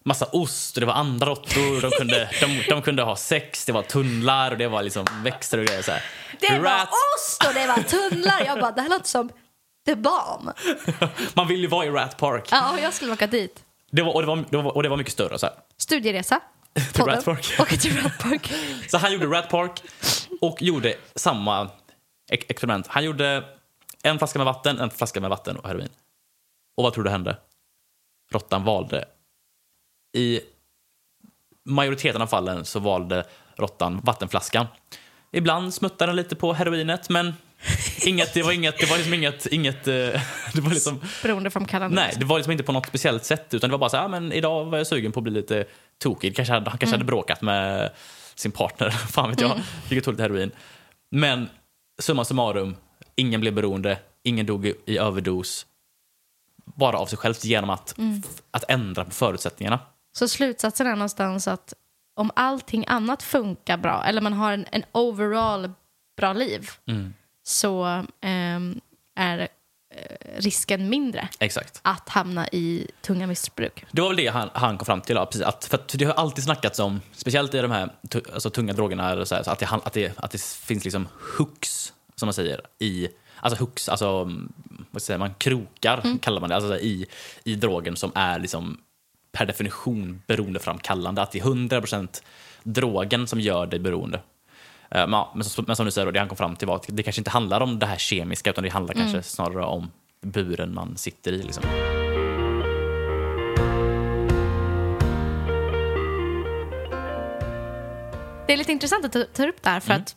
massa 0.04 0.26
ost 0.26 0.78
och 0.78 0.82
det 0.82 0.86
var 0.88 0.94
andra 0.94 1.28
råttor. 1.30 1.82
De 1.82 1.92
kunde, 1.92 2.30
de, 2.40 2.64
de 2.70 2.82
kunde 2.82 3.04
ha 3.04 3.16
sex, 3.16 3.66
det 3.66 3.72
var 3.72 3.82
tunnlar 3.82 4.52
och 4.52 4.58
det 4.58 4.68
var 4.68 4.84
liksom 4.84 5.06
växter 5.24 5.58
och 5.58 5.66
grejer. 5.66 5.82
Så 5.82 5.92
här. 5.92 6.04
Det 6.40 6.60
var 6.60 6.70
Rat- 6.70 6.90
ost 7.18 7.46
och 7.48 7.54
det 7.54 7.68
var 7.68 7.84
tunnlar. 8.10 8.46
Jag 8.46 8.60
bara, 8.60 8.72
det 8.72 8.82
här 8.82 8.90
låter 8.90 9.08
som 9.08 9.30
The 9.86 9.96
Bomb. 9.96 10.52
Man 11.34 11.48
vill 11.48 11.60
ju 11.62 11.68
vara 11.68 11.86
i 11.86 11.90
Rat 11.90 12.18
Park. 12.18 12.48
Ja, 12.52 12.72
och 12.74 12.80
jag 12.80 12.94
skulle 12.94 13.14
åka 13.14 13.28
dit. 13.28 13.64
Det 13.92 14.02
var, 14.02 14.14
och, 14.14 14.22
det 14.22 14.28
var, 14.28 14.46
det 14.50 14.58
var, 14.58 14.76
och 14.76 14.84
det 14.84 14.90
var 14.90 14.98
mycket 14.98 15.14
större. 15.14 15.40
Så 15.40 15.46
här. 15.46 15.56
Studieresa. 15.78 16.40
Till. 16.94 17.04
Rat 17.04 17.26
Park. 17.26 17.56
Åka 17.60 17.76
till 17.78 18.02
Rat 18.02 18.18
Park. 18.20 18.52
Så 18.88 18.98
han 18.98 19.14
gjorde 19.14 19.26
Rat 19.26 19.50
Park 19.50 19.84
och 20.42 20.62
gjorde 20.62 20.96
samma 21.16 21.70
ex- 22.32 22.46
experiment. 22.50 22.88
Han 22.88 23.04
gjorde 23.04 23.44
en 24.04 24.18
flaska 24.18 24.40
med 24.40 24.46
vatten, 24.46 24.80
en 24.80 24.90
flaska 24.90 25.22
med 25.22 25.30
vatten 25.30 25.58
och 25.58 25.68
heroin. 25.68 25.90
Och 26.78 26.84
vad 26.84 26.94
tror 26.94 27.04
du 27.04 27.10
hände? 27.10 27.38
Råttan 28.32 28.64
valde... 28.64 29.06
I 30.14 30.40
majoriteten 31.66 32.22
av 32.22 32.28
fallen 32.28 32.66
så 32.66 32.80
valde 32.80 33.24
råttan 33.58 34.02
vattenflaskan. 34.04 34.66
Ibland 35.32 35.74
smuttade 35.74 36.10
den 36.10 36.16
lite 36.16 36.36
på 36.36 36.54
heroinet, 36.54 37.10
men 37.10 37.34
inget, 38.06 38.34
det 38.34 38.44
var 38.44 38.52
inget, 38.52 38.80
det 38.80 38.90
var 38.90 38.98
liksom 38.98 39.14
inget, 39.14 39.46
inget, 39.46 39.88
eh, 39.88 39.94
det 40.54 40.62
var 40.62 40.70
liksom, 40.70 41.02
Beroendeframkallande. 41.24 41.96
nej, 41.96 42.14
det 42.18 42.26
var 42.26 42.38
liksom 42.38 42.52
inte 42.52 42.64
på 42.64 42.72
något 42.72 42.88
speciellt 42.88 43.26
sätt, 43.26 43.54
utan 43.54 43.70
det 43.70 43.72
var 43.72 43.80
bara 43.80 43.90
så 43.90 43.98
här, 43.98 44.04
"Ja, 44.04 44.08
men 44.08 44.32
idag 44.34 44.66
var 44.66 44.78
jag 44.78 44.88
sugen 44.88 45.12
på 45.12 45.20
att 45.20 45.24
bli 45.24 45.34
lite 45.34 45.66
tokig. 45.98 46.36
Kanske 46.36 46.54
han 46.54 46.64
kanske 46.64 46.88
hade 46.92 47.04
bråkat 47.06 47.42
med 47.42 47.92
sin 48.36 48.52
partner, 48.52 48.90
fan 49.12 49.30
vet 49.30 49.42
jag, 49.42 49.60
fick 49.88 50.04
ta 50.06 50.12
lite 50.12 50.24
heroin. 50.24 50.52
Men 51.12 51.50
summa 52.02 52.26
summarum, 52.26 52.76
ingen 53.16 53.42
blev 53.42 53.54
beroende, 53.54 54.00
ingen 54.24 54.46
dog 54.46 54.66
i- 54.66 54.98
överdos, 54.98 55.66
bara 56.66 56.98
av 56.98 57.06
sig 57.06 57.18
själv 57.18 57.34
genom 57.42 57.70
att, 57.70 57.96
att 58.52 58.64
ändra 58.68 59.06
på 59.06 59.12
förutsättningarna. 59.12 59.80
Så 60.14 60.28
slutsatsen 60.28 60.88
är 60.88 60.96
någonstans 60.96 61.48
att 61.48 61.74
om 62.16 62.32
allting 62.36 62.86
annat 62.88 63.24
funkar 63.24 63.78
bra, 63.78 64.04
eller 64.06 64.22
man 64.22 64.34
har 64.34 64.54
en, 64.54 64.66
en 64.72 64.84
overall 64.92 65.72
bra 66.18 66.34
liv, 66.34 66.70
Mm. 66.86 67.14
så 67.44 68.04
ehm, 68.22 68.82
är 69.16 69.40
eh, 69.40 69.48
risken 70.38 70.90
mindre 70.90 71.28
Exakt. 71.40 71.80
att 71.82 72.10
hamna 72.10 72.48
i 72.48 72.88
tunga 73.02 73.28
missbruk. 73.28 73.86
Det 73.92 74.02
var 74.02 74.10
väl 74.10 74.18
det 74.18 74.28
han, 74.28 74.50
han 74.54 74.78
kom 74.78 74.86
fram 74.86 75.02
till. 75.02 75.16
Ja, 75.16 75.26
precis, 75.26 75.42
att, 75.42 75.66
för 75.66 75.78
att 75.78 75.88
det 75.88 76.06
har 76.06 76.14
alltid 76.14 76.44
snackats 76.44 76.80
om, 76.80 77.02
speciellt 77.12 77.54
i 77.54 77.60
de 77.60 77.72
här 77.72 77.90
alltså, 78.34 78.50
tunga 78.50 78.74
drogerna, 78.74 79.04
här, 79.04 79.50
att, 79.50 79.60
det, 79.60 79.68
att, 79.72 79.94
det, 79.94 80.20
att 80.20 80.32
det 80.32 80.42
finns 80.44 80.84
liksom 80.84 81.08
hooks, 81.38 81.94
som 82.16 82.28
man 82.28 82.34
säger, 82.34 82.62
i 82.80 83.08
Alltså 83.40 83.60
hooks, 83.64 83.90
alltså 83.90 84.08
mm, 84.08 84.54
vad 84.92 85.02
säger 85.02 85.18
man, 85.18 85.34
krokar 85.34 86.18
kallar 86.22 86.42
man 86.42 86.50
det, 86.50 86.56
alltså 86.56 86.72
här, 86.72 86.80
i, 86.80 87.06
i 87.44 87.56
drogen 87.56 87.96
som 87.96 88.12
är 88.16 88.40
liksom 88.40 88.78
per 89.38 89.46
definition 89.46 90.22
beroendeframkallande. 90.28 91.22
Att 91.22 91.32
det 91.32 91.40
är 91.40 91.44
100% 91.44 92.24
drogen 92.64 93.28
som 93.28 93.40
gör 93.40 93.66
dig 93.68 93.80
beroende. 93.80 94.22
Eh, 94.92 95.08
Men, 95.08 95.44
som- 95.44 95.86
du 95.86 95.92
säger, 95.92 96.06
då, 96.06 96.12
det 96.12 96.20
han 96.20 96.28
kom 96.28 96.38
fram 96.38 96.56
till 96.56 96.68
var 96.68 96.76
att 96.76 96.86
det 96.88 97.04
kanske 97.04 97.20
inte 97.20 97.32
handlar 97.32 97.62
om 97.62 97.80
det 97.80 97.86
här 97.86 97.98
kemiska 97.98 98.50
utan 98.50 98.64
det 98.64 98.70
handlar 98.70 98.94
kanske 98.94 99.24
snarare 99.24 99.66
om 99.66 99.92
buren 100.22 100.74
man 100.74 100.98
sitter 100.98 101.32
i. 101.32 101.44
Liksom. 101.44 101.64
Det 108.48 108.54
är 108.54 108.58
lite 108.58 108.72
intressant 108.72 109.06
att 109.06 109.34
tar 109.34 109.48
upp 109.48 109.64
det 109.64 109.70
här 109.70 109.80
för 109.80 109.92
Mm. 109.94 110.02
att 110.02 110.16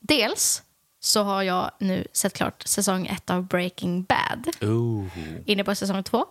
dels 0.00 0.62
så 1.00 1.22
har 1.22 1.42
jag 1.42 1.70
nu 1.78 2.06
sett 2.12 2.32
klart 2.32 2.62
säsong 2.66 3.06
ett 3.06 3.30
av 3.30 3.42
Breaking 3.46 4.02
Bad. 4.02 4.48
Ooh. 4.70 5.06
inne 5.46 5.64
på 5.64 5.74
säsong 5.74 6.02
två. 6.02 6.26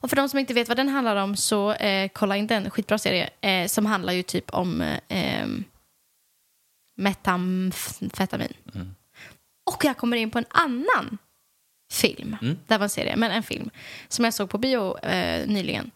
Och 0.00 0.08
för 0.10 0.16
de 0.16 0.28
som 0.28 0.38
inte 0.38 0.54
vet 0.54 0.68
vad 0.68 0.76
den 0.76 0.88
handlar 0.88 1.16
om 1.16 1.36
så 1.36 1.72
eh, 1.72 2.10
kolla 2.14 2.36
in 2.36 2.46
den, 2.46 2.70
skitbra 2.70 2.98
serie, 2.98 3.30
eh, 3.40 3.66
som 3.66 3.86
handlar 3.86 4.12
ju 4.12 4.22
typ 4.22 4.50
om 4.50 4.80
eh, 5.08 5.46
metamfetamin. 6.96 8.52
Och 9.66 9.84
jag 9.84 9.96
kommer 9.96 10.16
in 10.16 10.30
på 10.30 10.38
en 10.38 10.44
annan 10.48 11.18
film, 11.92 12.36
det 12.66 12.78
var 12.78 12.84
en 12.84 12.90
serie, 12.90 13.16
men 13.16 13.30
en 13.30 13.42
film, 13.42 13.70
som 14.08 14.24
jag 14.24 14.34
såg 14.34 14.50
på 14.50 14.58
bio 14.58 14.98
eh, 14.98 15.48
nyligen, 15.48 15.90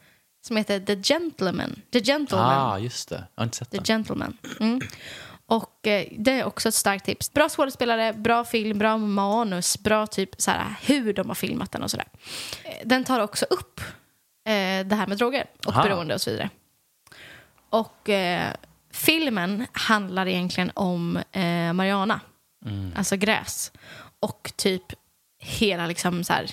som 0.46 0.56
heter 0.56 0.80
The 0.80 1.02
Gentleman. 1.02 1.82
The 1.92 2.00
Gentleman. 2.00 2.72
Ah, 2.72 2.78
just 2.78 3.08
det. 3.08 3.24
Jag 3.34 3.40
har 3.42 3.44
inte 3.44 3.56
sett 3.56 3.70
The 3.70 3.76
den. 3.76 3.84
Gentleman. 3.84 4.36
Mm. 4.60 4.80
Och 5.50 5.86
eh, 5.86 6.06
det 6.18 6.30
är 6.32 6.44
också 6.44 6.68
ett 6.68 6.74
starkt 6.74 7.04
tips. 7.04 7.32
Bra 7.32 7.48
skådespelare, 7.48 8.12
bra 8.12 8.44
film, 8.44 8.78
bra 8.78 8.98
manus, 8.98 9.78
bra 9.82 10.06
typ 10.06 10.30
så 10.40 10.50
här, 10.50 10.74
hur 10.82 11.12
de 11.12 11.28
har 11.28 11.34
filmat 11.34 11.72
den 11.72 11.82
och 11.82 11.90
sådär. 11.90 12.06
Eh, 12.64 12.72
Den 12.84 13.04
tar 13.04 13.20
också 13.20 13.46
upp 13.50 13.80
eh, 14.46 14.86
det 14.86 14.94
här 14.94 15.06
med 15.06 15.18
droger 15.18 15.46
och 15.66 15.72
Aha. 15.72 15.82
beroende 15.82 16.14
och 16.14 16.20
så 16.20 16.30
vidare. 16.30 16.50
Och 17.70 18.08
eh, 18.08 18.52
filmen 18.92 19.66
handlar 19.72 20.28
egentligen 20.28 20.70
om 20.74 21.16
eh, 21.32 21.72
marijuana, 21.72 22.20
alltså 22.96 23.16
gräs. 23.16 23.72
Och 24.20 24.52
typ 24.56 24.82
hela 25.38 25.86
liksom 25.86 26.24
så 26.24 26.32
här, 26.32 26.50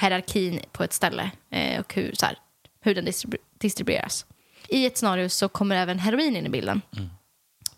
hierarkin 0.00 0.60
på 0.72 0.84
ett 0.84 0.92
ställe 0.92 1.30
eh, 1.50 1.80
och 1.80 1.94
hur, 1.94 2.12
så 2.14 2.26
här, 2.26 2.38
hur 2.80 2.94
den 2.94 3.06
distribu- 3.08 3.36
distribueras. 3.58 4.26
I 4.68 4.86
ett 4.86 4.98
scenario 4.98 5.28
så 5.28 5.48
kommer 5.48 5.76
även 5.76 5.98
heroin 5.98 6.36
in 6.36 6.46
i 6.46 6.48
bilden 6.48 6.80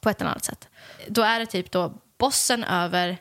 på 0.07 0.11
ett 0.11 0.21
eller 0.21 0.31
annat 0.31 0.45
sätt. 0.45 0.69
Då 1.09 1.23
är 1.23 1.39
det 1.39 1.47
typ 1.47 1.71
då 1.71 1.93
bossen 2.19 2.65
över 2.65 3.19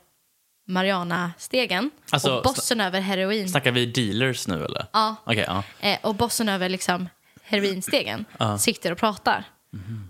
Mariana-stegen 0.68 1.92
Alltså, 2.10 2.36
och 2.36 2.44
bossen 2.44 2.82
över 2.82 3.02
heroin. 3.02 3.50
Snackar 3.50 3.72
vi 3.72 3.86
dealers 3.86 4.48
nu 4.48 4.66
eller? 4.66 4.86
Ja. 4.94 5.16
Okej, 5.24 5.46
ja. 5.48 5.64
Eh, 5.80 5.98
och 6.02 6.16
bossen 6.16 6.50
över 6.50 6.70
liksom 6.70 7.10
heroinstegen 7.44 8.26
sitter 8.60 8.92
och 8.92 8.98
pratar. 8.98 9.44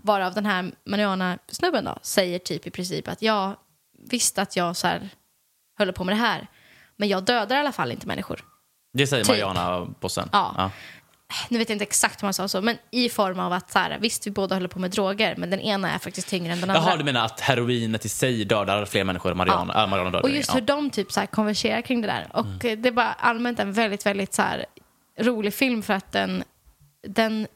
Varav 0.02 0.34
den 0.34 0.46
här 0.46 0.72
Mariana-snubben 0.84 1.84
då 1.84 1.98
säger 2.02 2.38
typ 2.38 2.66
i 2.66 2.70
princip 2.70 3.08
att 3.08 3.22
jag 3.22 3.56
visste 4.10 4.42
att 4.42 4.56
jag 4.56 4.76
så 4.76 4.86
här 4.86 5.08
höll 5.78 5.92
på 5.92 6.04
med 6.04 6.12
det 6.16 6.20
här. 6.20 6.46
Men 6.96 7.08
jag 7.08 7.24
dödar 7.24 7.56
i 7.56 7.58
alla 7.58 7.72
fall 7.72 7.92
inte 7.92 8.06
människor. 8.06 8.44
Det 8.92 9.06
säger 9.06 9.24
Typ. 9.24 9.32
Mariana-bossen? 9.32 10.28
Ja. 10.32 10.70
Nu 11.48 11.58
vet 11.58 11.68
jag 11.68 11.74
inte 11.74 11.82
exakt 11.84 12.22
hur 12.22 12.26
man 12.26 12.34
sa 12.34 12.48
så, 12.48 12.60
men 12.62 12.78
i 12.90 13.08
form 13.08 13.38
av 13.40 13.52
att 13.52 13.70
så 13.70 13.78
här, 13.78 13.98
visst 14.00 14.26
vi 14.26 14.30
båda 14.30 14.54
håller 14.56 14.68
på 14.68 14.78
med 14.78 14.90
droger, 14.90 15.34
men 15.36 15.50
den 15.50 15.60
ena 15.60 15.90
är 15.92 15.98
faktiskt 15.98 16.28
tyngre 16.28 16.52
än 16.52 16.60
den 16.60 16.70
andra. 16.70 16.82
Jaha, 16.82 16.96
du 16.96 17.04
menar 17.04 17.24
att 17.24 17.40
heroinet 17.40 18.04
i 18.04 18.08
sig 18.08 18.44
dödar 18.44 18.84
fler 18.84 19.04
människor 19.04 19.30
än 19.30 19.36
Mariana, 19.36 19.72
Ja. 19.74 19.80
ja. 19.80 19.86
Mariana 19.86 20.10
dödar 20.10 20.22
Och 20.22 20.30
just 20.30 20.48
ja. 20.48 20.54
hur 20.54 20.60
de 20.60 20.90
typ 20.90 21.12
så 21.12 21.20
här 21.20 21.26
konverserar 21.26 21.80
kring 21.82 22.00
det 22.00 22.06
där. 22.06 22.26
Och 22.32 22.44
Mm. 22.46 22.82
det 22.82 22.88
är 22.88 22.92
bara 22.92 23.12
allmänt 23.12 23.58
en 23.58 23.72
väldigt, 23.72 24.06
väldigt 24.06 24.34
så 24.34 24.42
här 24.42 24.66
rolig 25.20 25.54
film 25.54 25.82
för 25.82 25.94
att 25.94 26.12
den, 26.12 26.44
den 27.08 27.46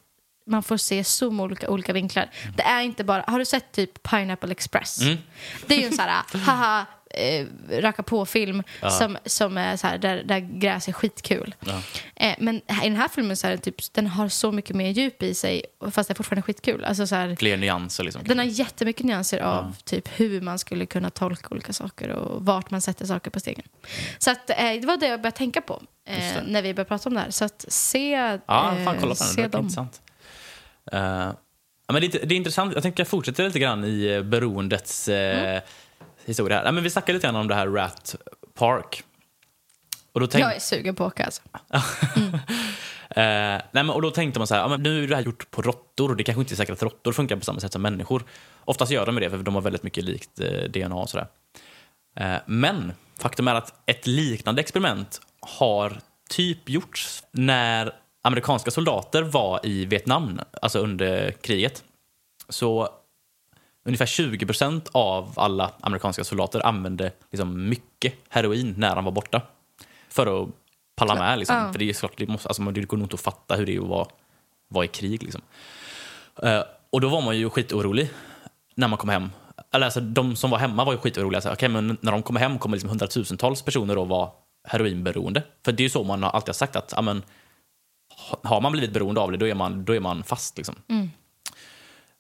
man 0.47 0.63
får 0.63 0.77
se 0.77 1.05
så 1.05 1.31
många 1.31 1.45
olika, 1.47 1.69
olika 1.71 1.93
vinklar. 1.93 2.31
Det 2.57 2.63
är 2.63 2.81
inte 2.83 3.05
bara, 3.05 3.25
har 3.27 3.39
du 3.39 3.45
sett 3.45 3.73
typ 3.73 4.03
Pineapple 4.03 4.53
Express? 4.53 5.01
Mm. 5.03 5.19
Det 5.67 5.75
är 5.75 5.79
ju 5.79 5.85
en 5.87 5.93
sån 5.93 6.05
här, 6.05 6.25
haha, 6.47 6.87
eh, 7.15 7.47
raka 7.81 8.03
på-film 8.03 8.63
som, 8.99 9.19
som 9.27 9.57
är 9.59 9.77
så 9.77 9.87
här, 9.87 9.99
där, 9.99 10.23
där 10.23 10.39
gräs 10.39 10.89
är 10.89 10.93
skitkul. 10.93 11.55
Ja. 11.61 11.83
Eh, 12.17 12.35
men 12.39 12.57
i 12.57 12.63
den 12.83 12.97
här 12.97 13.09
filmen 13.09 13.37
så 13.37 13.47
är 13.47 13.51
det 13.51 13.59
typ, 13.59 13.93
den 13.93 14.07
har 14.07 14.29
så 14.29 14.53
mycket 14.53 14.77
mer 14.77 14.91
djup 14.91 15.23
i 15.23 15.35
sig, 15.35 15.63
fast 15.91 16.09
det 16.09 16.13
är 16.13 16.15
fortfarande 16.15 16.43
skitkul. 16.43 16.85
Alltså 16.85 17.07
så 17.07 17.15
här, 17.15 17.37
Fler 17.37 17.57
nyanser 17.57 18.05
liksom. 18.05 18.23
den 18.25 18.39
har 18.39 18.45
jättemycket 18.45 19.07
nyanser 19.07 19.39
av 19.39 19.77
typ 19.85 20.09
hur 20.21 20.41
man 20.41 20.59
skulle 20.59 20.87
kunna 20.87 21.11
tolka 21.11 21.49
olika 21.51 21.73
saker 21.73 22.09
och 22.09 22.45
vart 22.45 22.71
man 22.71 22.81
sätter 22.81 23.07
saker 23.07 23.31
på 23.31 23.41
stegen. 23.41 23.65
Så 24.19 24.31
att, 24.31 24.51
eh, 24.51 24.57
det 24.57 24.87
var 24.87 24.97
det 24.97 25.07
jag 25.07 25.21
började 25.21 25.37
tänka 25.37 25.61
på 25.61 25.83
eh, 26.09 26.17
när 26.47 26.63
vi 26.63 26.75
började 26.75 26.89
prata 26.89 27.09
om 27.09 27.15
det 27.15 27.21
här. 27.21 27.31
Så 27.31 27.45
att 27.45 27.65
se, 27.69 28.11
Ja, 28.11 28.39
fan 28.47 28.85
kolla 28.85 28.97
på 29.01 29.07
den. 29.07 29.17
se 29.17 29.41
Det 29.41 29.47
är 29.47 29.49
dem. 29.49 29.61
intressant. 29.61 30.01
Eh, 30.93 31.01
ja, 31.87 31.93
men 31.93 32.01
det, 32.03 32.09
det 32.09 32.35
är 32.35 32.37
intressant. 32.37 32.75
Jag 32.75 32.83
tänker 32.83 33.05
fortsätta 33.05 33.43
lite 33.43 33.59
grann 33.59 33.85
i 33.85 34.07
eh, 34.07 34.23
beroendets 34.23 35.09
eh, 35.09 35.49
Mm. 35.51 35.63
Historia. 36.25 36.63
här. 36.63 36.73
Men 36.73 36.83
vi 36.83 36.91
snackade 36.91 37.13
lite 37.13 37.27
grann 37.27 37.37
om 37.37 37.49
det 37.49 37.55
här 37.55 37.69
Rat 37.69 38.17
Park. 38.55 39.05
Och 40.13 40.21
då 40.21 40.27
tänk, 40.27 40.45
Jag 40.45 40.57
är 40.57 40.61
sugen 40.61 40.95
på 40.95 41.05
att 41.05 41.13
åka 41.13 41.25
alltså. 41.25 41.43
eh, 43.11 43.61
nej, 43.73 43.85
men, 43.85 43.91
och 43.91 44.03
då 44.03 44.11
tänkte 44.11 44.41
man 44.41 44.47
så 44.47 44.55
här, 44.55 44.63
ja, 44.63 44.77
nu 44.77 45.05
är 45.05 45.09
det 45.09 45.15
här 45.17 45.23
gjort 45.23 45.51
på 45.51 45.63
råttor 45.63 46.11
och 46.11 46.17
det 46.17 46.25
kanske 46.25 46.41
inte 46.41 46.55
är 46.55 46.57
säkert 46.57 46.73
att 46.73 46.83
råttor 46.83 47.13
funkar 47.13 47.37
på 47.37 47.45
samma 47.45 47.61
sätt 47.61 47.73
som 47.73 47.83
människor. 47.83 48.25
Oftast 48.65 48.93
gör 48.93 49.07
de 49.07 49.15
det 49.15 49.31
för 49.31 49.39
de 49.39 49.55
har 49.55 49.63
väldigt 49.63 49.83
mycket 49.83 50.05
likt 50.05 50.41
eh, 50.41 50.49
DNA 50.49 50.95
och 50.95 51.11
sådär. 51.11 51.27
Eh, 52.17 52.37
men 52.47 52.93
faktum 53.19 53.49
är 53.49 53.55
att 53.55 53.75
ett 53.87 54.07
liknande 54.07 54.61
experiment 54.61 55.21
har 55.41 56.01
typ 56.31 56.69
gjorts 56.69 57.25
när 57.33 57.95
amerikanska 58.23 58.71
soldater 58.71 59.23
var 59.23 59.61
i 59.63 59.85
Vietnam, 59.85 60.41
alltså 60.63 60.79
under 60.79 61.31
kriget. 61.31 61.85
Så 62.49 62.89
ungefär 63.91 64.07
20 64.07 64.47
procent 64.47 64.89
av 64.93 65.33
alla 65.37 65.71
amerikanska 65.81 66.25
soldater 66.25 66.67
använde 66.67 67.13
liksom 67.31 67.69
mycket 67.69 68.15
heroin 68.29 68.75
när 68.77 68.97
de 68.97 69.05
var 69.05 69.13
borta. 69.13 69.43
För 70.09 70.43
att 70.43 70.49
palla 70.97 71.15
med. 71.15 71.39
Liksom. 71.39 71.57
Ja. 71.57 71.73
För 71.73 71.79
det 71.79 71.89
är 71.89 71.93
klart, 71.93 72.13
det, 72.17 72.29
måste, 72.29 72.49
alltså, 72.49 72.63
det 72.63 72.81
går 72.81 72.97
nog 72.97 73.05
inte 73.05 73.15
att 73.15 73.21
fatta 73.21 73.55
hur 73.55 73.67
det 73.67 73.77
är 73.77 73.81
att 73.81 73.89
vara, 73.89 74.07
vara 74.69 74.85
i 74.85 74.89
krig. 74.89 75.23
Liksom. 75.23 75.43
Eh, 76.43 76.63
och 76.91 77.01
då 77.01 77.09
var 77.09 77.23
man 77.23 77.39
ju 77.39 77.51
skitorolig 77.51 78.11
när 78.75 78.89
man 78.89 78.99
kom 78.99 79.09
hem. 79.09 79.31
Eller, 79.73 79.87
alltså, 79.87 80.01
de 80.01 80.37
som 80.37 80.51
var 80.51 80.59
hemma 80.59 80.85
var 80.85 80.93
ju 80.93 80.99
skitoroliga. 80.99 81.41
Så, 81.41 81.53
okay, 81.53 81.69
men 81.69 81.97
när 82.01 82.13
de 82.13 82.23
kommer 82.23 82.41
hem 82.41 82.59
kommer 82.59 82.77
liksom 82.77 82.91
hundratusentals 82.91 83.63
personer 83.63 84.03
att 84.03 84.09
vara 84.09 84.31
heroinberoende. 84.69 85.43
För 85.65 85.73
det 85.73 85.81
är 85.81 85.85
ju 85.85 85.91
så 85.91 86.05
man 86.05 86.23
har 86.23 86.31
alltid 86.31 86.49
har 86.49 86.55
sagt 86.55 86.77
att 86.77 86.93
ja, 86.97 87.03
men, 87.03 87.23
ha- 88.31 88.41
har 88.43 88.61
man 88.61 88.73
blivit 88.73 88.93
beroende 88.93 89.21
av 89.21 89.31
det, 89.31 89.37
då 89.37 89.47
är 89.49 89.55
man, 89.55 89.85
då 89.85 89.95
är 89.95 90.01
man 90.01 90.23
fast. 90.23 90.57
Liksom. 90.57 90.75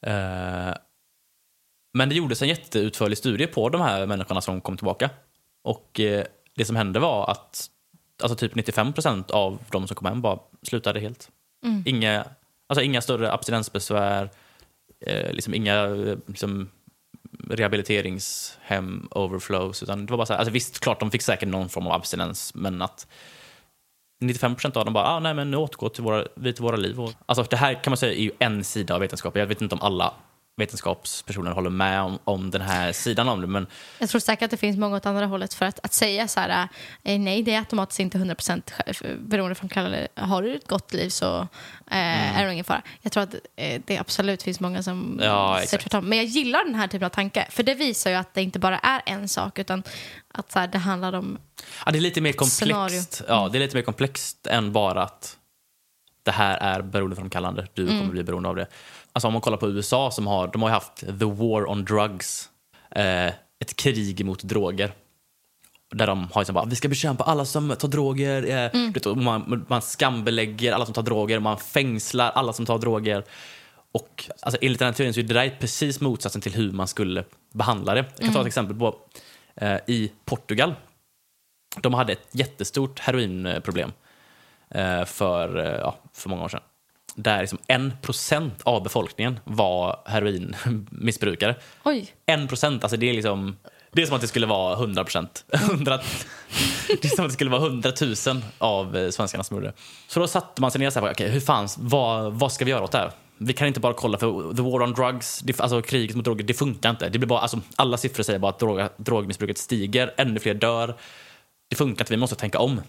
Eh, 0.06 0.74
men 1.92 2.08
det 2.08 2.14
gjordes 2.14 2.42
en 2.42 2.48
jätteutförlig 2.48 3.18
studie 3.18 3.46
på 3.46 3.68
de 3.68 3.80
här 3.80 4.06
människorna 4.06 4.40
som 4.40 4.60
kom 4.60 4.76
tillbaka. 4.76 5.10
Och 5.62 6.00
eh, 6.00 6.24
det 6.56 6.64
som 6.64 6.76
hände 6.76 6.98
var 6.98 7.30
att 7.30 7.70
alltså 8.22 8.36
typ 8.36 8.54
95 8.54 8.92
procent 8.92 9.30
av 9.30 9.58
de 9.70 9.86
som 9.86 9.96
kom 9.96 10.06
hem 10.06 10.20
bara 10.20 10.38
slutade 10.62 11.00
helt. 11.00 11.30
Inga, 11.86 12.24
alltså 12.66 12.82
inga 12.82 13.00
större 13.00 13.32
abstinensbesvär, 13.32 14.30
eh, 15.06 15.32
liksom 15.32 15.54
inga 15.54 15.74
eh, 15.74 16.16
liksom, 16.26 16.70
rehabiliteringshem 17.48 19.08
overflows. 19.10 19.82
Utan 19.82 20.06
det 20.06 20.10
var 20.10 20.16
bara 20.16 20.26
så 20.26 20.32
här, 20.32 20.38
alltså 20.40 20.52
visst, 20.52 20.80
klart 20.80 21.00
de 21.00 21.10
fick 21.10 21.22
säkert 21.22 21.48
någon 21.48 21.68
form 21.68 21.86
av 21.86 21.92
abstinens, 21.92 22.54
men 22.54 22.82
att 22.82 23.06
95 24.20 24.54
procent 24.54 24.76
av 24.76 24.84
dem 24.84 24.94
bara, 24.94 25.04
ah, 25.04 25.20
nej 25.20 25.34
men 25.34 25.50
nu 25.50 25.56
återgår 25.56 25.88
till 25.88 26.02
våra, 26.02 26.26
vi 26.34 26.52
till 26.52 26.62
våra 26.62 26.76
liv. 26.76 27.00
Och, 27.00 27.12
alltså 27.26 27.42
det 27.50 27.56
här 27.56 27.84
kan 27.84 27.90
man 27.90 27.96
säga 27.96 28.12
är 28.12 28.22
ju 28.22 28.32
en 28.38 28.64
sida 28.64 28.94
av 28.94 29.00
vetenskap. 29.00 29.36
Jag 29.36 29.46
vet 29.46 29.62
inte 29.62 29.74
om 29.74 29.82
alla 29.82 30.14
vetenskapspersoner 30.60 31.50
håller 31.50 31.70
med 31.70 32.00
om, 32.02 32.18
om 32.24 32.50
den 32.50 32.60
här 32.60 32.92
sidan 32.92 33.28
av 33.28 33.40
det, 33.40 33.46
men 33.46 33.66
Jag 33.98 34.08
tror 34.08 34.20
säkert 34.20 34.42
att 34.44 34.50
det 34.50 34.56
finns 34.56 34.76
många 34.76 34.96
åt 34.96 35.06
andra 35.06 35.26
hållet 35.26 35.54
för 35.54 35.66
att, 35.66 35.80
att 35.82 35.92
säga 35.92 36.28
så 36.28 36.40
här, 36.40 36.68
eh, 37.02 37.18
nej 37.20 37.42
det 37.42 37.54
är 37.54 37.58
automatiskt 37.58 38.00
inte 38.00 38.18
100% 38.18 38.62
sj- 38.86 39.16
beroendeframkallande. 39.28 40.08
Har 40.14 40.42
du 40.42 40.54
ett 40.54 40.68
gott 40.68 40.92
liv 40.92 41.08
så 41.08 41.40
eh, 41.90 42.38
är 42.40 42.46
det 42.46 42.52
ingen 42.52 42.64
fara. 42.64 42.82
Jag 43.02 43.12
tror 43.12 43.22
att 43.22 43.34
eh, 43.56 43.80
det 43.86 43.98
absolut 43.98 44.42
finns 44.42 44.60
många 44.60 44.82
som 44.82 45.20
Ja, 45.22 45.60
säger 45.66 45.82
tvärtom. 45.82 46.08
Men 46.08 46.18
jag 46.18 46.24
gillar 46.26 46.64
den 46.64 46.74
här 46.74 46.88
typen 46.88 47.06
av 47.06 47.10
tanke, 47.10 47.46
för 47.50 47.62
det 47.62 47.74
visar 47.74 48.10
ju 48.10 48.16
att 48.16 48.34
det 48.34 48.42
inte 48.42 48.58
bara 48.58 48.78
är 48.78 49.02
en 49.06 49.28
sak 49.28 49.58
utan 49.58 49.82
att 50.34 50.52
så 50.52 50.58
här, 50.58 50.66
det 50.66 50.78
handlar 50.78 51.12
om 51.12 51.38
Ja, 51.86 51.92
det 51.92 51.98
är 51.98 52.00
lite 52.00 52.20
mer 52.20 52.32
Scenario. 52.44 52.74
komplext. 52.82 53.22
Ja, 53.28 53.48
det 53.52 53.58
är 53.58 53.60
lite 53.60 53.76
mer 53.76 53.82
komplext 53.82 54.46
än 54.46 54.72
bara 54.72 55.02
att 55.02 55.36
det 56.22 56.30
här 56.30 56.56
är 56.56 56.82
beroendeframkallande. 56.82 57.66
Du 57.74 57.82
Mm. 57.82 57.98
kommer 57.98 58.10
bli 58.12 58.22
beroende 58.22 58.48
av 58.48 58.56
det. 58.56 58.66
Alltså 59.12 59.26
om 59.26 59.32
man 59.32 59.42
kollar 59.42 59.56
på 59.58 59.68
USA 59.68 60.10
som 60.10 60.26
har, 60.26 60.48
de 60.48 60.62
har 60.62 60.68
haft 60.70 60.96
the 60.96 61.24
war 61.24 61.70
on 61.70 61.84
drugs. 61.84 62.48
Eh, 62.90 63.26
ett 63.60 63.76
krig 63.76 64.24
mot 64.24 64.42
droger. 64.42 64.92
Där 65.94 66.06
de 66.06 66.28
har 66.32 66.40
liksom 66.40 66.54
bara, 66.54 66.64
vi 66.64 66.76
ska 66.76 66.88
bekämpa 66.88 67.24
alla 67.24 67.44
som 67.44 67.76
tar 67.78 67.88
droger. 67.88 68.42
Eh, 68.50 68.70
Mm. 68.80 68.92
vet, 68.92 69.04
man, 69.06 69.64
man 69.68 69.82
skambelägger 69.82 70.72
alla 70.72 70.84
som 70.84 70.94
tar 70.94 71.02
droger. 71.02 71.38
Man 71.40 71.58
fängslar 71.58 72.30
alla 72.30 72.52
som 72.52 72.66
tar 72.66 72.78
droger. 72.78 73.24
Och 73.92 74.30
alltså, 74.42 74.58
enligt 74.62 74.78
den 74.78 74.86
här 74.86 74.92
teorin 74.92 75.14
så 75.14 75.20
är 75.20 75.24
det 75.24 75.34
där 75.34 75.56
precis 75.60 76.00
motsatsen 76.00 76.40
till 76.40 76.54
hur 76.54 76.72
man 76.72 76.88
skulle 76.88 77.24
behandla 77.52 77.94
det. 77.94 78.00
Jag 78.00 78.16
kan 78.16 78.24
Mm. 78.24 78.34
ta 78.34 78.40
ett 78.40 78.46
exempel 78.46 78.76
på 78.76 78.96
eh, 79.54 79.76
i 79.86 80.12
Portugal. 80.24 80.74
De 81.80 81.94
hade 81.94 82.12
ett 82.12 82.28
jättestort 82.32 82.98
heroinproblem 82.98 83.92
eh, 84.70 85.04
för, 85.04 85.58
eh, 85.58 85.64
ja, 85.80 85.96
för 86.12 86.28
många 86.28 86.44
år 86.44 86.48
sedan. 86.48 86.60
Där 87.14 87.40
liksom 87.40 87.58
en 87.66 87.92
procent 88.02 88.62
av 88.62 88.82
befolkningen 88.82 89.40
var 89.44 90.02
heroinmissbrukare. 90.06 91.54
oj, 91.84 92.14
En 92.26 92.48
procent, 92.48 92.84
alltså 92.84 92.96
det 92.96 93.08
är 93.08 93.14
liksom... 93.14 93.56
Det 93.92 94.02
är 94.02 94.06
som 94.06 94.14
att 94.14 94.20
det 94.20 94.28
skulle 94.28 94.46
vara 94.46 94.74
100 94.74 95.04
procent. 95.04 95.44
det 95.50 97.04
är 97.04 97.16
som 97.16 97.24
att 97.24 97.30
det 97.30 97.34
skulle 97.34 97.50
vara 97.50 97.66
100 97.66 97.92
000 98.26 98.42
av 98.58 98.96
eh, 98.96 99.10
svenskarna 99.10 99.44
som 99.44 99.56
gjorde 99.56 99.66
det. 99.66 99.74
Så 100.08 100.20
då 100.20 100.26
satte 100.26 100.62
man 100.62 100.70
sig 100.70 100.78
ner 100.78 101.02
och 101.02 101.10
okej, 101.10 101.30
hur 101.30 101.40
fan, 101.40 101.68
vad, 101.78 102.32
vad 102.32 102.52
ska 102.52 102.64
vi 102.64 102.70
göra 102.70 102.84
åt 102.84 102.92
det 102.92 102.98
här? 102.98 103.10
Vi 103.38 103.52
kan 103.52 103.68
inte 103.68 103.80
bara 103.80 103.94
kolla 103.94 104.18
för 104.18 104.54
the 104.54 104.62
war 104.62 104.82
on 104.82 104.92
drugs, 104.92 105.40
det, 105.40 105.60
alltså 105.60 105.82
kriget 105.82 106.16
mot 106.16 106.24
droger, 106.24 106.44
det 106.44 106.54
funkar 106.54 106.90
inte. 106.90 107.08
Det 107.08 107.18
blir 107.18 107.28
bara, 107.28 107.40
alltså, 107.40 107.60
alla 107.76 107.96
siffror 107.96 108.22
säger 108.22 108.38
bara 108.38 108.50
att 108.50 108.58
drog, 108.58 108.88
drogmissbruket 108.96 109.58
stiger, 109.58 110.14
ännu 110.16 110.40
fler 110.40 110.54
dör. 110.54 110.94
Det 111.70 111.76
funkar 111.76 112.04
inte, 112.04 112.12
vi 112.12 112.16
måste 112.16 112.36
tänka 112.36 112.58
om. 112.58 112.80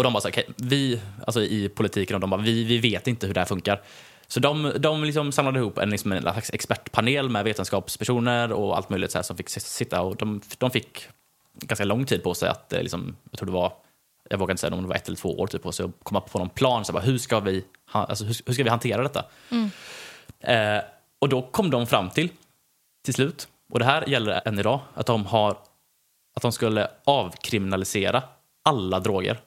Och 0.00 0.04
de 0.04 0.12
bara 0.12 0.20
så 0.20 0.28
här, 0.28 0.32
okej, 0.32 0.54
vi, 0.56 1.00
alltså 1.26 1.42
i 1.42 1.68
politiken, 1.68 2.14
och 2.14 2.20
de 2.20 2.30
bara, 2.30 2.40
vi, 2.40 2.64
vi 2.64 2.78
vet 2.78 3.06
inte 3.06 3.26
hur 3.26 3.34
det 3.34 3.40
här 3.40 3.46
funkar. 3.46 3.82
Så 4.28 4.40
de, 4.40 4.72
de 4.78 5.04
liksom 5.04 5.32
samlade 5.32 5.58
ihop 5.58 5.78
en, 5.78 5.90
liksom 5.90 6.12
en 6.12 6.22
slags 6.22 6.50
expertpanel 6.52 7.28
med 7.28 7.44
vetenskapspersoner 7.44 8.52
och 8.52 8.76
allt 8.76 8.90
möjligt 8.90 9.10
så 9.10 9.18
här 9.18 9.22
som 9.22 9.36
fick 9.36 9.48
sitta 9.48 10.00
och 10.00 10.16
de, 10.16 10.40
de 10.58 10.70
fick 10.70 11.08
ganska 11.52 11.84
lång 11.84 12.04
tid 12.04 12.22
på 12.22 12.34
sig 12.34 12.48
att, 12.48 12.72
eh, 12.72 12.82
liksom, 12.82 13.16
jag 13.30 13.38
tror 13.38 13.46
det 13.46 13.52
var, 13.52 13.72
jag 14.30 14.38
vågar 14.38 14.52
inte 14.52 14.60
säga 14.60 14.74
om 14.74 14.82
det 14.82 14.88
var 14.88 14.94
ett 14.94 15.06
eller 15.08 15.16
två 15.16 15.38
år 15.38 15.46
typ 15.46 15.62
på 15.62 15.72
sig 15.72 15.86
att 15.86 15.92
komma 16.02 16.20
på 16.20 16.38
någon 16.38 16.48
plan. 16.48 16.84
Så 16.84 16.92
här, 16.98 17.06
hur, 17.06 17.18
ska 17.18 17.40
vi, 17.40 17.64
alltså, 17.92 18.24
hur, 18.24 18.36
hur 18.46 18.54
ska 18.54 18.64
vi 18.64 18.70
hantera 18.70 19.02
detta? 19.02 19.24
Eh, 20.40 20.82
och 21.18 21.28
då 21.28 21.42
kom 21.42 21.70
de 21.70 21.86
fram 21.86 22.10
till, 22.10 22.28
till 23.04 23.14
slut, 23.14 23.48
och 23.72 23.78
det 23.78 23.84
här 23.84 24.08
gäller 24.08 24.48
än 24.48 24.58
idag, 24.58 24.80
att 24.94 25.06
de, 25.06 25.26
har, 25.26 25.50
att 26.36 26.42
de 26.42 26.52
skulle 26.52 26.88
avkriminalisera 27.04 28.22
alla 28.64 29.00
droger. 29.00 29.40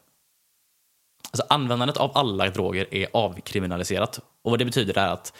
Alltså 1.33 1.45
användandet 1.49 1.97
av 1.97 2.17
alla 2.17 2.49
droger 2.49 2.87
är 2.91 3.07
avkriminaliserat. 3.13 4.19
Och 4.41 4.51
vad 4.51 4.59
det 4.59 4.65
betyder 4.65 4.97
är 4.97 5.07
att 5.07 5.33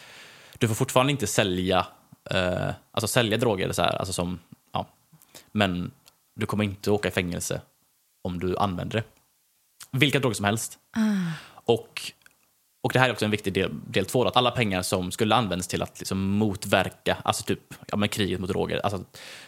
du 0.57 0.67
får 0.67 0.75
fortfarande 0.75 1.11
inte 1.11 1.27
sälja, 1.27 1.87
eh, 2.29 2.69
alltså 2.91 3.07
sälja 3.07 3.37
droger, 3.37 3.71
så 3.71 3.81
här, 3.81 3.95
alltså 3.95 4.13
som, 4.13 4.39
ja, 4.71 4.87
men 5.51 5.91
du 6.35 6.45
kommer 6.45 6.63
inte 6.63 6.91
åka 6.91 7.07
i 7.07 7.11
fängelse 7.11 7.61
om 8.23 8.39
du 8.39 8.57
använder 8.57 8.97
det. 8.97 9.03
Vilka 9.97 10.19
droger 10.19 10.35
som 10.35 10.45
helst. 10.45 10.79
Och, 11.65 12.01
och 12.83 12.91
det 12.93 12.99
här 12.99 13.09
är 13.09 13.13
också 13.13 13.25
en 13.25 13.31
viktig 13.31 13.53
del, 13.53 13.71
del 13.87 14.05
två, 14.05 14.25
att 14.25 14.37
alla 14.37 14.51
pengar 14.51 14.81
som 14.81 15.11
skulle 15.11 15.35
användas 15.35 15.67
till 15.67 15.81
att 15.81 15.99
liksom 15.99 16.37
motverka, 16.37 17.17
alltså 17.23 17.43
typ 17.43 17.73
ja, 17.87 17.97
men 17.97 18.09
kriget 18.09 18.39
mot 18.39 18.49
droger, 18.49 18.77
alltså 18.77 19.03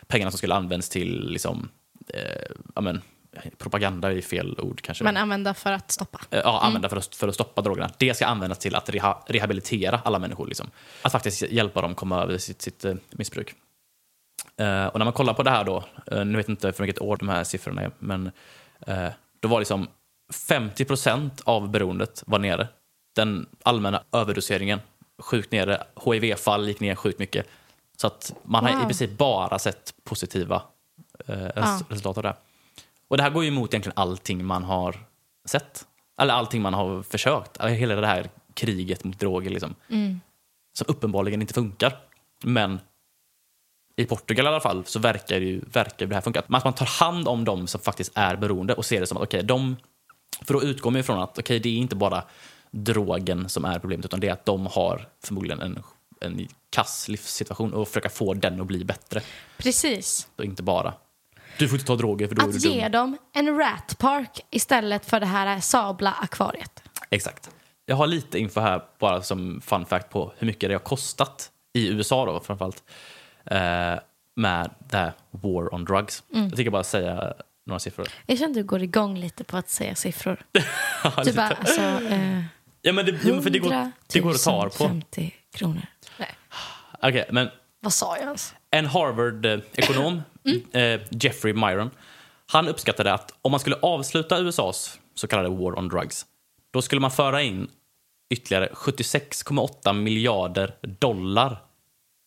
pengarna 0.07 0.31
som 0.31 0.37
skulle 0.37 0.55
användas 0.55 0.89
till 0.89 1.29
liksom, 1.29 1.69
eh, 2.07 2.55
ja, 2.75 2.81
men, 2.81 3.01
propaganda 3.57 4.13
är 4.13 4.21
fel 4.21 4.59
ord 4.59 4.81
kanske. 4.81 5.03
men 5.03 5.17
använda 5.17 5.53
för 5.53 5.71
att 5.71 5.91
stoppa. 5.91 6.19
Eh, 6.29 6.39
ja, 6.43 6.59
använda 6.61 6.89
för, 6.89 6.97
att, 6.97 7.15
för 7.15 7.27
att 7.27 7.33
stoppa 7.33 7.61
drogerna. 7.61 7.89
Det 7.97 8.13
ska 8.13 8.25
användas 8.25 8.59
till 8.59 8.75
att 8.75 8.89
reha, 8.89 9.23
rehabilitera 9.27 10.01
alla 10.03 10.19
människor. 10.19 10.47
Liksom. 10.47 10.71
Att 11.01 11.11
faktiskt 11.11 11.41
hjälpa 11.41 11.81
dem 11.81 11.95
komma 11.95 12.21
över 12.23 12.37
sitt, 12.37 12.61
sitt 12.61 12.85
eh, 12.85 12.95
missbruk. 13.11 13.53
Eh, 14.57 14.85
och 14.85 14.99
när 14.99 15.05
man 15.05 15.13
kollar 15.13 15.33
på 15.33 15.43
det 15.43 15.49
här 15.51 15.63
då, 15.63 15.83
eh, 16.11 16.25
nu 16.25 16.37
vet 16.37 16.47
jag 16.47 16.53
inte 16.53 16.73
för 16.73 16.83
vilket 16.83 17.01
år 17.01 17.17
de 17.17 17.29
här 17.29 17.43
siffrorna 17.43 17.81
är, 17.81 17.91
men 17.99 18.31
eh, 18.87 19.07
då 19.39 19.47
var 19.47 19.59
liksom 19.59 19.87
50 20.47 20.85
procent 20.85 21.41
av 21.43 21.69
beroendet 21.69 22.23
var 22.27 22.39
nere. 22.39 22.67
Den 23.15 23.45
allmänna 23.63 24.03
överdoseringen 24.11 24.79
sjukt 25.21 25.51
nere. 25.51 25.83
HIV-fall 26.05 26.67
gick 26.67 26.79
ner 26.79 26.95
sjukt 26.95 27.19
mycket. 27.19 27.47
Så 27.97 28.07
att 28.07 28.33
man 28.43 28.63
har 28.63 28.71
i 28.71 28.75
Wow. 28.75 28.85
princip 28.85 29.17
bara 29.17 29.59
sett 29.59 29.93
positiva 30.03 30.61
resultat 31.87 32.17
av 32.17 32.23
det. 32.23 32.35
Och 33.07 33.17
det 33.17 33.23
här 33.23 33.29
går 33.29 33.43
ju 33.43 33.47
emot 33.47 33.73
egentligen 33.73 33.97
allting 33.97 34.45
man 34.45 34.63
har 34.63 35.05
sett. 35.45 35.87
Eller 36.21 36.33
allting 36.33 36.61
man 36.61 36.73
har 36.73 37.03
försökt. 37.03 37.57
Eller 37.57 37.69
Hela 37.69 37.95
det 37.95 38.07
här 38.07 38.29
kriget 38.53 39.03
mot 39.03 39.19
droger. 39.19 39.49
Liksom. 39.49 39.75
Som 40.73 40.85
uppenbarligen 40.87 41.41
inte 41.41 41.53
funkar. 41.53 41.97
Men 42.43 42.79
i 43.95 44.05
Portugal 44.05 44.45
i 44.45 44.49
alla 44.49 44.59
fall 44.59 44.85
så 44.85 44.99
verkar 44.99 45.39
det, 45.39 45.45
ju, 45.45 45.61
verkar 45.71 46.05
det 46.05 46.15
här 46.15 46.21
funka. 46.21 46.39
Att 46.39 46.49
man 46.49 46.73
tar 46.73 46.85
hand 46.85 47.27
om 47.27 47.45
dem 47.45 47.67
som 47.67 47.81
faktiskt 47.81 48.11
är 48.15 48.35
beroende 48.35 48.73
och 48.73 48.85
ser 48.85 48.99
det 48.99 49.07
som 49.07 49.17
att 49.17 49.23
okej, 49.23 49.43
de... 49.43 49.75
För 50.41 50.53
då 50.53 50.63
utgår 50.63 50.91
man 50.91 50.99
ifrån 50.99 51.19
att 51.19 51.39
okej, 51.39 51.59
det 51.59 51.69
är 51.69 51.77
inte 51.77 51.95
bara 51.95 52.23
drogen 52.71 53.49
som 53.49 53.65
är 53.65 53.79
problemet 53.79 54.05
utan 54.05 54.19
det 54.19 54.27
är 54.27 54.33
att 54.33 54.45
de 54.45 54.65
har 54.65 55.09
förmodligen 55.23 55.61
en, 55.61 55.83
en 56.21 56.47
kass 56.69 57.07
livssituation 57.07 57.73
och 57.73 57.87
försöka 57.87 58.09
få 58.09 58.33
den 58.33 58.61
att 58.61 58.67
bli 58.67 58.83
bättre. 58.83 59.21
Precis. 59.57 60.27
Och 60.35 60.45
inte 60.45 60.63
bara 60.63 60.93
du 61.57 61.67
får 61.67 61.75
inte 61.75 61.87
ta 61.87 61.95
droger 61.95 62.27
för 62.27 62.35
då 62.35 62.41
är 62.43 62.47
Att 62.47 62.61
du 62.61 62.69
ge 62.69 62.81
dum. 62.83 62.91
dem 62.91 63.17
en 63.33 63.57
rat 63.57 63.95
park 63.99 64.45
istället 64.49 65.05
för 65.05 65.19
det 65.19 65.25
här 65.25 65.59
sabla 65.59 66.11
akvariet. 66.11 66.83
Exakt. 67.09 67.49
Jag 67.85 67.95
har 67.95 68.07
lite 68.07 68.39
info 68.39 68.59
här 68.61 68.81
bara 68.99 69.21
som 69.21 69.61
fun 69.61 69.85
fact 69.85 70.09
på 70.09 70.33
hur 70.37 70.47
mycket 70.47 70.69
det 70.69 70.73
har 70.73 70.79
kostat 70.79 71.51
i 71.73 71.87
USA 71.89 72.25
då 72.25 72.39
framförallt 72.39 72.83
eh, 73.45 73.93
med 74.35 74.69
det 74.89 74.97
här 74.97 75.13
war 75.31 75.73
on 75.73 75.85
drugs. 75.85 76.23
Mm. 76.33 76.43
Jag 76.47 76.55
tänker 76.55 76.71
bara 76.71 76.83
säga 76.83 77.33
några 77.65 77.79
siffror. 77.79 78.07
Jag 78.25 78.37
känner 78.37 78.49
att 78.49 78.55
du 78.55 78.63
går 78.63 78.81
igång 78.83 79.17
lite 79.17 79.43
på 79.43 79.57
att 79.57 79.69
säga 79.69 79.95
siffror. 79.95 80.45
Ja, 81.03 81.23
Du 81.23 81.33
bara, 81.33 81.47
alltså, 81.47 81.81
eh, 81.81 82.43
ja, 82.81 82.93
men 82.93 83.05
det, 83.05 83.17
för 83.17 83.49
det, 83.49 83.59
går, 83.59 83.71
100 83.71 83.91
det 84.13 84.19
går 84.19 84.31
att 84.31 84.43
ta 84.43 84.63
på. 84.63 84.69
50 84.87 85.33
kronor. 85.53 85.81
Nej, 86.17 86.29
Okej, 87.01 87.25
men 87.31 87.49
vad 87.81 87.93
sa 87.93 88.17
jag 88.17 88.25
ens? 88.25 88.53
En 88.71 88.85
Harvard-ekonom, 88.85 90.21
Mm. 90.45 90.61
eh, 90.71 91.07
Jeffrey 91.09 91.53
Myron, 91.53 91.89
han 92.47 92.67
uppskattade 92.67 93.13
att 93.13 93.33
om 93.41 93.51
man 93.51 93.59
skulle 93.59 93.75
avsluta 93.75 94.39
USAs 94.39 94.99
så 95.15 95.27
kallade 95.27 95.49
war 95.49 95.79
on 95.79 95.87
drugs, 95.89 96.25
då 96.71 96.81
skulle 96.81 97.01
man 97.01 97.11
föra 97.11 97.41
in 97.41 97.67
ytterligare 98.29 98.69
76,8 98.73 99.93
miljarder 99.93 100.75
dollar 100.81 101.57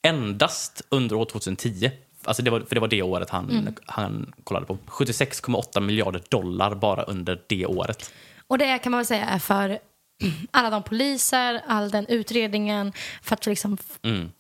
endast 0.06 0.82
under 0.88 1.16
år 1.16 1.24
2010. 1.24 1.90
Alltså 2.24 2.42
det 2.42 2.50
var, 2.50 2.60
för 2.60 2.74
det 2.74 2.80
var 2.80 2.88
det 2.88 3.02
året 3.02 3.30
han, 3.30 3.50
Mm. 3.50 3.74
han 3.86 4.32
kollade 4.44 4.66
på. 4.66 4.78
76,8 4.86 5.80
miljarder 5.80 6.22
dollar 6.28 6.74
bara 6.74 7.02
under 7.02 7.42
det 7.46 7.66
året. 7.66 8.12
Och 8.46 8.58
det 8.58 8.78
kan 8.78 8.90
man 8.92 8.98
väl 8.98 9.06
säga 9.06 9.24
är 9.26 9.38
för 9.38 9.78
alla 10.50 10.70
de 10.70 10.82
poliser, 10.82 11.62
all 11.66 11.90
den 11.90 12.06
utredningen, 12.06 12.92
för 13.22 13.34
att 13.34 13.46
liksom, 13.46 13.76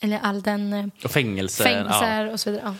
eller 0.00 0.18
all 0.18 0.42
den 0.42 0.72
eh, 0.72 0.86
Och 1.04 1.10
fängelse. 1.10 1.62
fängelser 1.62 2.32
och 2.32 2.40
så 2.40 2.50
vidare. 2.50 2.64
Ja. 2.66 2.74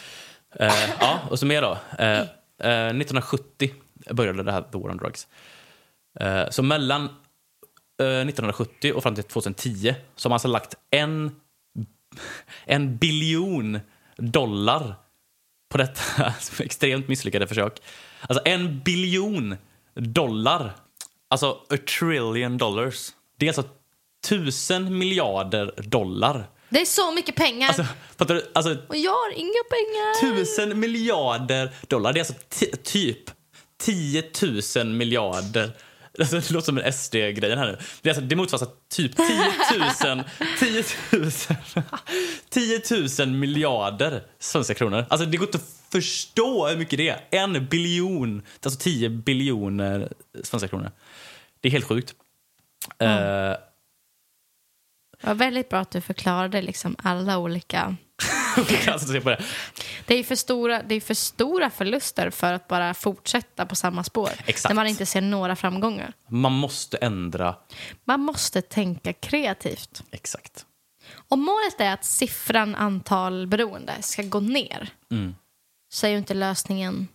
Eh, 0.55 0.91
ja, 1.01 1.21
och 1.31 1.39
så 1.39 1.47
mer 1.47 1.63
då. 1.63 1.79
Eh, 1.99 2.21
eh, 2.59 2.87
1970 2.87 3.75
började 4.11 4.43
det 4.43 4.53
här 4.53 4.63
The 4.63 4.79
War 4.79 4.91
on 4.91 4.97
Drugs. 4.97 5.29
Eh, 6.21 6.51
så 6.51 6.63
mellan 6.63 7.05
eh, 8.01 8.07
1970 8.07 8.93
och 8.93 9.03
fram 9.03 9.15
till 9.15 9.25
2010 9.25 9.95
så 10.17 10.27
har 10.27 10.31
man 10.31 10.35
alltså 10.35 10.49
lagt 10.49 10.75
en, 10.91 11.41
en 12.65 12.97
biljon 12.97 13.81
dollar 14.17 14.95
på 15.69 15.79
detta 15.79 16.35
extremt 16.59 17.09
misslyckade 17.09 17.47
försök. 17.47 17.83
Alltså 18.21 18.43
en 18.45 18.81
biljon 18.81 19.57
dollar. 19.95 20.73
Alltså 21.29 21.51
a 21.71 21.77
trillion 21.99 22.59
dollars. 22.59 23.11
Det 23.37 23.47
är 23.47 23.51
alltså 23.51 23.65
tusen 24.29 24.99
miljarder 24.99 25.75
dollar. 25.77 26.47
Det 26.69 26.81
är 26.81 26.85
så 26.85 27.13
mycket 27.13 27.35
pengar 27.37 27.69
Alltså, 27.69 27.85
fattar 28.17 28.35
du? 28.35 28.51
Alltså, 28.55 28.77
och 28.89 28.97
jag 28.97 29.13
har 29.13 29.33
inga 29.33 29.63
pengar. 29.71 30.21
Tusen 30.21 30.81
miljarder 30.81 31.71
dollar. 31.87 32.13
Det 32.13 32.19
är 32.19 32.21
alltså 32.21 32.35
typ 32.83 33.31
10 33.81 34.25
000 34.77 34.87
miljarder. 34.87 35.71
Alltså, 36.19 36.37
det 36.37 36.51
låter 36.51 36.67
som 36.67 36.79
en 36.79 36.93
SD-grejen 36.93 37.59
här 37.59 37.67
nu. 37.67 37.79
Det, 38.03 38.09
är 38.09 38.15
alltså, 38.15 38.25
det 38.25 38.37
motsvarar 38.37 38.67
typ 38.91 39.17
10 39.17 39.27
000, 40.15 40.25
10 40.59 40.85
000, 41.11 41.31
10 42.49 42.83
000 43.19 43.29
miljarder 43.29 44.23
svenska 44.39 44.75
kronor. 44.75 45.07
Alltså 45.09 45.27
det 45.27 45.37
går 45.37 45.49
inte 45.49 45.59
att 45.59 45.79
förstå 45.93 46.69
hur 46.69 46.77
mycket 46.77 46.99
det 46.99 47.09
är. 47.09 47.21
En 47.31 47.67
biljon, 47.67 48.43
alltså 48.63 48.81
10 48.81 49.09
biljoner 49.09 50.13
svenska 50.43 50.69
kronor. 50.69 50.91
Det 51.61 51.69
är 51.69 51.73
helt 51.73 51.85
sjukt. 51.85 52.15
Eh, 52.99 53.53
Det 55.21 55.27
var 55.27 55.35
väldigt 55.35 55.69
bra 55.69 55.79
att 55.81 55.91
du 55.91 56.01
förklarade 56.01 56.63
liksom 56.63 56.97
alla 57.03 57.39
olika... 57.39 57.97
det. 58.57 59.43
Det 60.07 60.15
är 60.15 60.25
för 60.25 60.35
stora, 60.35 60.83
det 60.83 60.95
är 60.95 61.01
för 61.01 61.15
stora 61.15 61.71
förluster 61.71 62.31
för 62.31 62.53
att 62.53 62.69
bara 62.69 62.95
fortsätta 62.95 63.67
på 63.67 63.77
samma 63.77 64.05
spår. 64.05 64.31
Exakt. 64.47 64.71
När 64.71 64.75
man 64.77 64.87
inte 64.87 65.07
ser 65.07 65.21
några 65.21 65.57
framgångar. 65.57 66.13
Man 66.29 66.53
måste 66.53 66.97
ändra. 66.97 67.55
Man 68.05 68.21
måste 68.21 68.63
tänka 68.63 69.13
kreativt. 69.13 70.03
Exakt. 70.11 70.65
Om 71.29 71.41
målet 71.41 71.81
är 71.81 71.93
att 71.93 72.05
siffran 72.05 72.75
antal 72.75 73.47
beroende 73.47 73.93
ska 74.01 74.23
gå 74.23 74.41
ner 74.41 74.91
Mm. 75.11 75.35
så 75.93 76.07
är 76.07 76.11
ju 76.11 76.19
inte 76.19 76.35
lösningen 76.35 77.09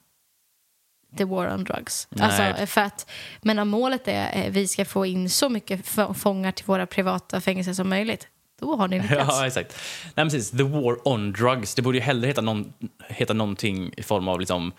the 1.18 1.26
war 1.26 1.54
on 1.54 1.64
drugs. 1.64 2.08
Nej. 2.10 2.26
Alltså, 2.26 2.66
för 2.66 2.82
att, 2.82 3.10
men 3.42 3.60
om 3.60 3.70
målet 3.70 4.08
är 4.08 4.48
att 4.48 4.54
vi 4.54 4.68
ska 4.68 4.86
få 4.86 5.06
in 5.06 5.30
så 5.30 5.50
mycket 5.50 5.88
fångar 6.16 6.52
till 6.52 6.66
våra 6.66 6.86
privata 6.86 7.42
fängelser 7.42 7.74
som 7.74 7.90
möjligt, 7.90 8.28
då 8.60 8.76
har 8.76 8.88
ni 8.88 9.00
lyckats. 9.02 9.38
Ja, 9.40 9.48
exakt. 9.48 9.80
Nej, 10.16 10.26
precis. 10.26 10.52
The 10.52 10.64
War 10.64 11.08
on 11.08 11.32
Drugs. 11.32 11.76
Det 11.76 11.82
borde 11.82 11.98
ju 11.98 12.04
hellre 12.04 12.28
heta, 12.28 12.42
någon, 12.42 12.74
heta 13.08 13.34
någonting 13.34 13.94
i 13.98 14.04
form 14.04 14.28
av 14.28 14.40
liksom... 14.40 14.72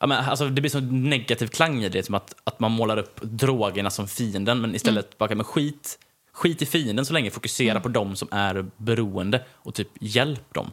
Ja, 0.00 0.06
men, 0.06 0.24
alltså, 0.24 0.48
det 0.48 0.60
blir 0.60 0.70
så 0.70 0.80
negativ 0.80 1.46
klang 1.46 1.84
i 1.84 1.88
det, 1.88 2.06
som 2.06 2.14
att, 2.14 2.34
att 2.44 2.60
man 2.60 2.72
målar 2.72 2.96
upp 2.96 3.20
drogerna 3.22 3.90
som 3.90 4.08
fienden, 4.08 4.60
men 4.60 4.74
istället 4.74 5.18
bara, 5.18 5.34
men 5.34 5.44
skit, 5.44 5.98
skit 6.32 6.62
i 6.62 6.66
fienden 6.66 7.06
så 7.06 7.12
länge, 7.12 7.30
fokusera 7.30 7.80
på 7.80 7.88
de 7.88 8.16
som 8.16 8.28
är 8.30 8.66
beroende 8.76 9.44
och 9.54 9.74
typ 9.74 9.88
hjälp 10.00 10.54
dem. 10.54 10.72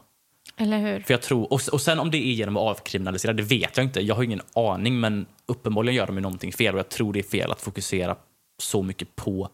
Eller 0.60 0.78
hur? 0.78 1.00
För 1.00 1.14
jag 1.14 1.22
tror, 1.22 1.54
och, 1.54 1.62
och 1.72 1.82
sen 1.82 2.00
om 2.00 2.12
det 2.12 2.18
är 2.18 2.34
genom 2.34 2.58
att 2.58 2.64
avkriminalisera, 2.64 3.34
det 3.34 3.44
vet 3.44 3.78
jag 3.78 3.84
inte. 3.84 4.02
Jag 4.02 4.16
har 4.16 4.24
ingen 4.24 4.42
aning, 4.54 5.00
men 5.00 5.26
uppenbarligen 5.46 5.96
gör 5.96 6.08
de 6.08 6.16
ju 6.16 6.22
någonting 6.22 6.54
fel 6.54 6.74
och 6.74 6.80
jag 6.80 6.90
tror 6.90 7.14
det 7.14 7.20
är 7.20 7.24
fel 7.24 7.52
att 7.52 7.62
fokusera 7.62 8.16
så 8.58 8.84
mycket 8.84 9.16
på 9.16 9.50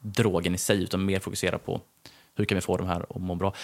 drogen 0.00 0.54
i 0.54 0.58
sig, 0.58 0.82
utan 0.82 1.04
mer 1.04 1.20
fokusera 1.20 1.58
på 1.58 1.80
hur 2.34 2.44
kan 2.44 2.56
vi 2.56 2.60
få 2.60 2.76
de 2.76 2.86
här 2.86 3.06
att 3.10 3.20
må 3.20 3.34
bra. 3.34 3.54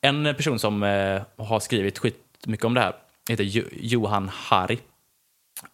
En 0.00 0.34
person 0.34 0.58
som 0.58 0.82
eh, 0.82 1.22
har 1.36 1.60
skrivit 1.60 1.98
skitmycket 1.98 2.64
om 2.64 2.74
det 2.74 2.80
här 2.80 2.94
heter 3.28 3.44
jo 3.44 3.64
Johan 3.72 4.28
Hari. 4.28 4.78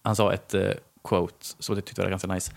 Han 0.02 0.16
sa 0.16 0.32
ett 0.32 0.54
eh, 0.54 0.70
quote 1.04 1.46
som 1.58 1.74
jag 1.74 1.84
tyckte 1.84 2.02
var 2.02 2.10
ganska 2.10 2.28
nice. 2.28 2.52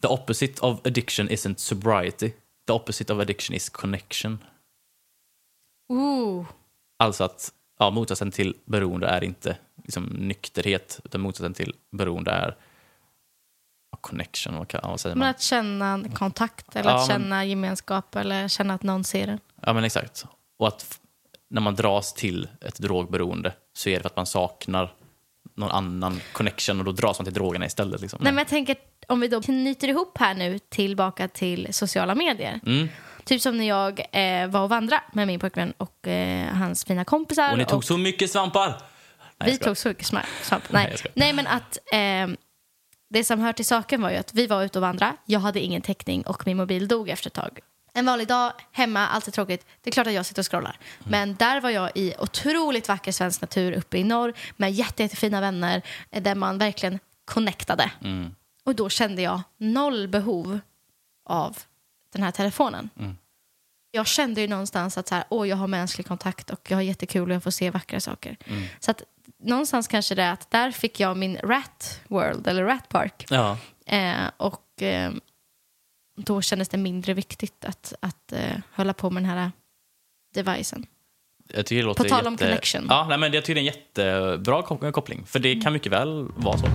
The 0.00 0.08
opposite 0.08 0.66
of 0.66 0.86
addiction 0.86 1.28
isn't 1.28 1.58
sobriety. 1.58 2.32
The 2.66 2.72
opposite 2.72 3.12
of 3.12 3.20
addiction 3.20 3.56
is 3.56 3.68
connection. 3.68 4.38
Ooh. 5.92 6.46
Alltså 6.98 7.24
att 7.24 7.52
ja, 7.78 7.90
motsatsen 7.90 8.30
till 8.30 8.54
beroende 8.64 9.06
är 9.06 9.24
inte 9.24 9.56
liksom, 9.84 10.04
nykterhet, 10.04 11.00
utan 11.04 11.20
motsatsen 11.20 11.54
till 11.54 11.74
beroende 11.90 12.30
är 12.30 12.56
connection. 14.00 14.56
Vad, 14.56 14.68
kan, 14.68 14.80
vad 14.84 15.00
säger 15.00 15.16
Men 15.16 15.20
man? 15.26 15.28
att 15.30 15.40
känna 15.42 16.04
kontakt 16.14 16.76
eller 16.76 16.90
Ja, 16.90 17.02
att 17.02 17.08
men- 17.08 17.20
känna 17.22 17.44
gemenskap 17.44 18.16
eller 18.16 18.48
känna 18.48 18.74
att 18.74 18.82
någon 18.82 19.04
ser 19.04 19.28
en. 19.28 19.38
Ja, 19.62 19.72
men 19.72 19.84
exakt. 19.84 20.24
Och 20.58 20.68
att 20.68 21.00
när 21.50 21.60
man 21.60 21.74
dras 21.74 22.14
till 22.14 22.48
ett 22.60 22.78
drogberoende 22.78 23.52
så 23.72 23.88
är 23.88 23.94
det 23.96 24.00
för 24.02 24.08
att 24.08 24.16
man 24.16 24.26
saknar 24.26 24.94
någon 25.54 25.70
annan 25.70 26.20
connection 26.32 26.78
och 26.78 26.84
då 26.84 26.92
dras 26.92 27.18
man 27.18 27.24
till 27.24 27.34
drogerna 27.34 27.66
istället. 27.66 28.00
Liksom. 28.00 28.18
Nej, 28.22 28.32
men 28.32 28.38
jag 28.38 28.48
tänker 28.48 28.76
om 29.08 29.20
vi 29.20 29.28
då 29.28 29.42
knyter 29.42 29.88
ihop 29.88 30.18
här 30.18 30.34
nu 30.34 30.58
tillbaka 30.58 31.28
till 31.28 31.68
sociala 31.74 32.14
medier. 32.14 32.60
Mm. 32.66 32.88
Typ 33.28 33.42
som 33.42 33.58
när 33.58 33.68
jag 33.68 34.00
eh, 34.12 34.48
var 34.48 34.60
och 34.60 34.68
vandrade 34.68 35.02
med 35.12 35.26
min 35.26 35.40
pojkvän 35.40 35.72
och 35.76 36.08
eh, 36.08 36.54
hans 36.54 36.84
fina 36.84 37.04
kompisar. 37.04 37.52
Och 37.52 37.58
ni 37.58 37.64
tog 37.64 37.84
så 37.84 37.96
mycket 37.96 38.30
svampar! 38.30 38.82
Nej, 39.38 39.50
vi 39.50 39.58
tog 39.58 39.76
så 39.76 39.88
mycket 39.88 40.06
svamp. 40.06 40.24
Nej, 40.50 40.62
Nej. 40.70 40.96
Nej, 41.14 41.32
men 41.32 41.46
att 41.46 41.78
eh, 41.92 42.38
det 43.10 43.24
som 43.24 43.40
hör 43.40 43.52
till 43.52 43.66
saken 43.66 44.02
var 44.02 44.10
ju 44.10 44.16
att 44.16 44.34
vi 44.34 44.46
var 44.46 44.64
ute 44.64 44.78
och 44.78 44.82
vandrade. 44.82 45.16
Jag 45.24 45.40
hade 45.40 45.60
ingen 45.60 45.82
täckning 45.82 46.22
och 46.22 46.46
min 46.46 46.56
mobil 46.56 46.88
dog 46.88 47.08
efter 47.08 47.30
ett 47.30 47.34
tag. 47.34 47.58
En 47.94 48.06
vanlig 48.06 48.28
dag, 48.28 48.52
hemma, 48.72 49.08
allt 49.08 49.28
är 49.28 49.32
tråkigt. 49.32 49.66
Det 49.82 49.90
är 49.90 49.92
klart 49.92 50.06
att 50.06 50.12
jag 50.12 50.26
sitter 50.26 50.42
och 50.42 50.50
scrollar. 50.50 50.78
Mm. 50.98 51.10
Men 51.10 51.34
där 51.34 51.60
var 51.60 51.70
jag 51.70 51.90
i 51.94 52.14
otroligt 52.18 52.88
vacker 52.88 53.12
svensk 53.12 53.40
natur 53.40 53.72
uppe 53.72 53.98
i 53.98 54.04
norr 54.04 54.32
med 54.56 54.72
jätte, 54.72 55.02
jättefina 55.02 55.40
vänner 55.40 55.82
eh, 56.10 56.22
där 56.22 56.34
man 56.34 56.58
verkligen 56.58 56.98
connectade. 57.24 57.90
Mm. 58.04 58.34
Och 58.64 58.74
då 58.74 58.88
kände 58.88 59.22
jag 59.22 59.42
noll 59.56 60.08
behov 60.08 60.60
av 61.24 61.58
den 62.12 62.22
här 62.22 62.30
telefonen. 62.30 62.90
Mm. 62.98 63.16
Jag 63.90 64.06
kände 64.06 64.40
ju 64.40 64.48
någonstans 64.48 64.98
att 64.98 65.08
så 65.08 65.14
här, 65.14 65.24
åh, 65.28 65.48
jag 65.48 65.56
har 65.56 65.66
mänsklig 65.66 66.06
kontakt 66.06 66.50
och 66.50 66.70
jag 66.70 66.76
har 66.76 66.82
jättekul 66.82 67.28
och 67.30 67.34
jag 67.34 67.42
får 67.42 67.50
se 67.50 67.70
vackra 67.70 68.00
saker. 68.00 68.36
Mm. 68.44 68.62
Så 68.80 68.90
att 68.90 69.02
någonstans 69.42 69.88
kanske 69.88 70.14
det 70.14 70.22
är 70.22 70.32
att 70.32 70.50
där 70.50 70.70
fick 70.70 71.00
jag 71.00 71.16
min 71.16 71.36
rat 71.36 72.00
world 72.08 72.46
eller 72.46 72.64
rat 72.64 72.88
park. 72.88 73.26
Ja, 73.30 73.58
Eh, 73.90 74.30
och 74.36 74.82
eh, 74.82 75.12
då 76.16 76.42
kändes 76.42 76.68
det 76.68 76.76
mindre 76.78 77.14
viktigt 77.14 77.64
att, 77.64 77.92
att 78.00 78.32
eh, 78.32 78.56
hålla 78.74 78.92
på 78.92 79.10
med 79.10 79.22
den 79.22 79.30
här 79.30 79.52
devicen. 80.34 80.86
jag 81.54 81.66
tycker 81.66 81.82
det 81.82 81.86
låter 81.86 82.02
På 82.04 82.08
tal 82.08 82.26
om 82.26 82.32
jätte... 82.32 82.44
connection. 82.44 82.86
Ja, 82.88 83.06
nej, 83.08 83.18
men 83.18 83.32
jag 83.32 83.44
tycker 83.44 83.54
det 83.54 83.58
är 83.60 83.72
en 83.72 83.76
jättebra 83.76 84.62
kop- 84.62 84.92
koppling. 84.92 85.26
För 85.26 85.38
det 85.38 85.60
kan 85.60 85.72
mycket 85.72 85.92
väl 85.92 86.28
vara 86.36 86.58
så. 86.58 86.66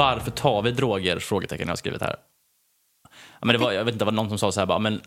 Varför 0.00 0.30
tar 0.30 0.62
vi 0.62 0.70
droger? 0.70 1.18
Frågetecken 1.18 1.66
jag 1.66 1.72
har 1.72 1.76
skrivit 1.76 2.02
här. 2.02 2.16
Ja, 3.40 3.46
men 3.46 3.52
det 3.52 3.58
var, 3.58 3.72
jag 3.72 3.84
vet 3.84 3.92
inte, 3.92 4.04
det 4.04 4.10
var 4.10 4.12
någon 4.12 4.28
som 4.28 4.38
sa 4.38 4.52
så 4.52 4.60
här 4.60 4.66
bara, 4.66 4.78
men 4.78 5.00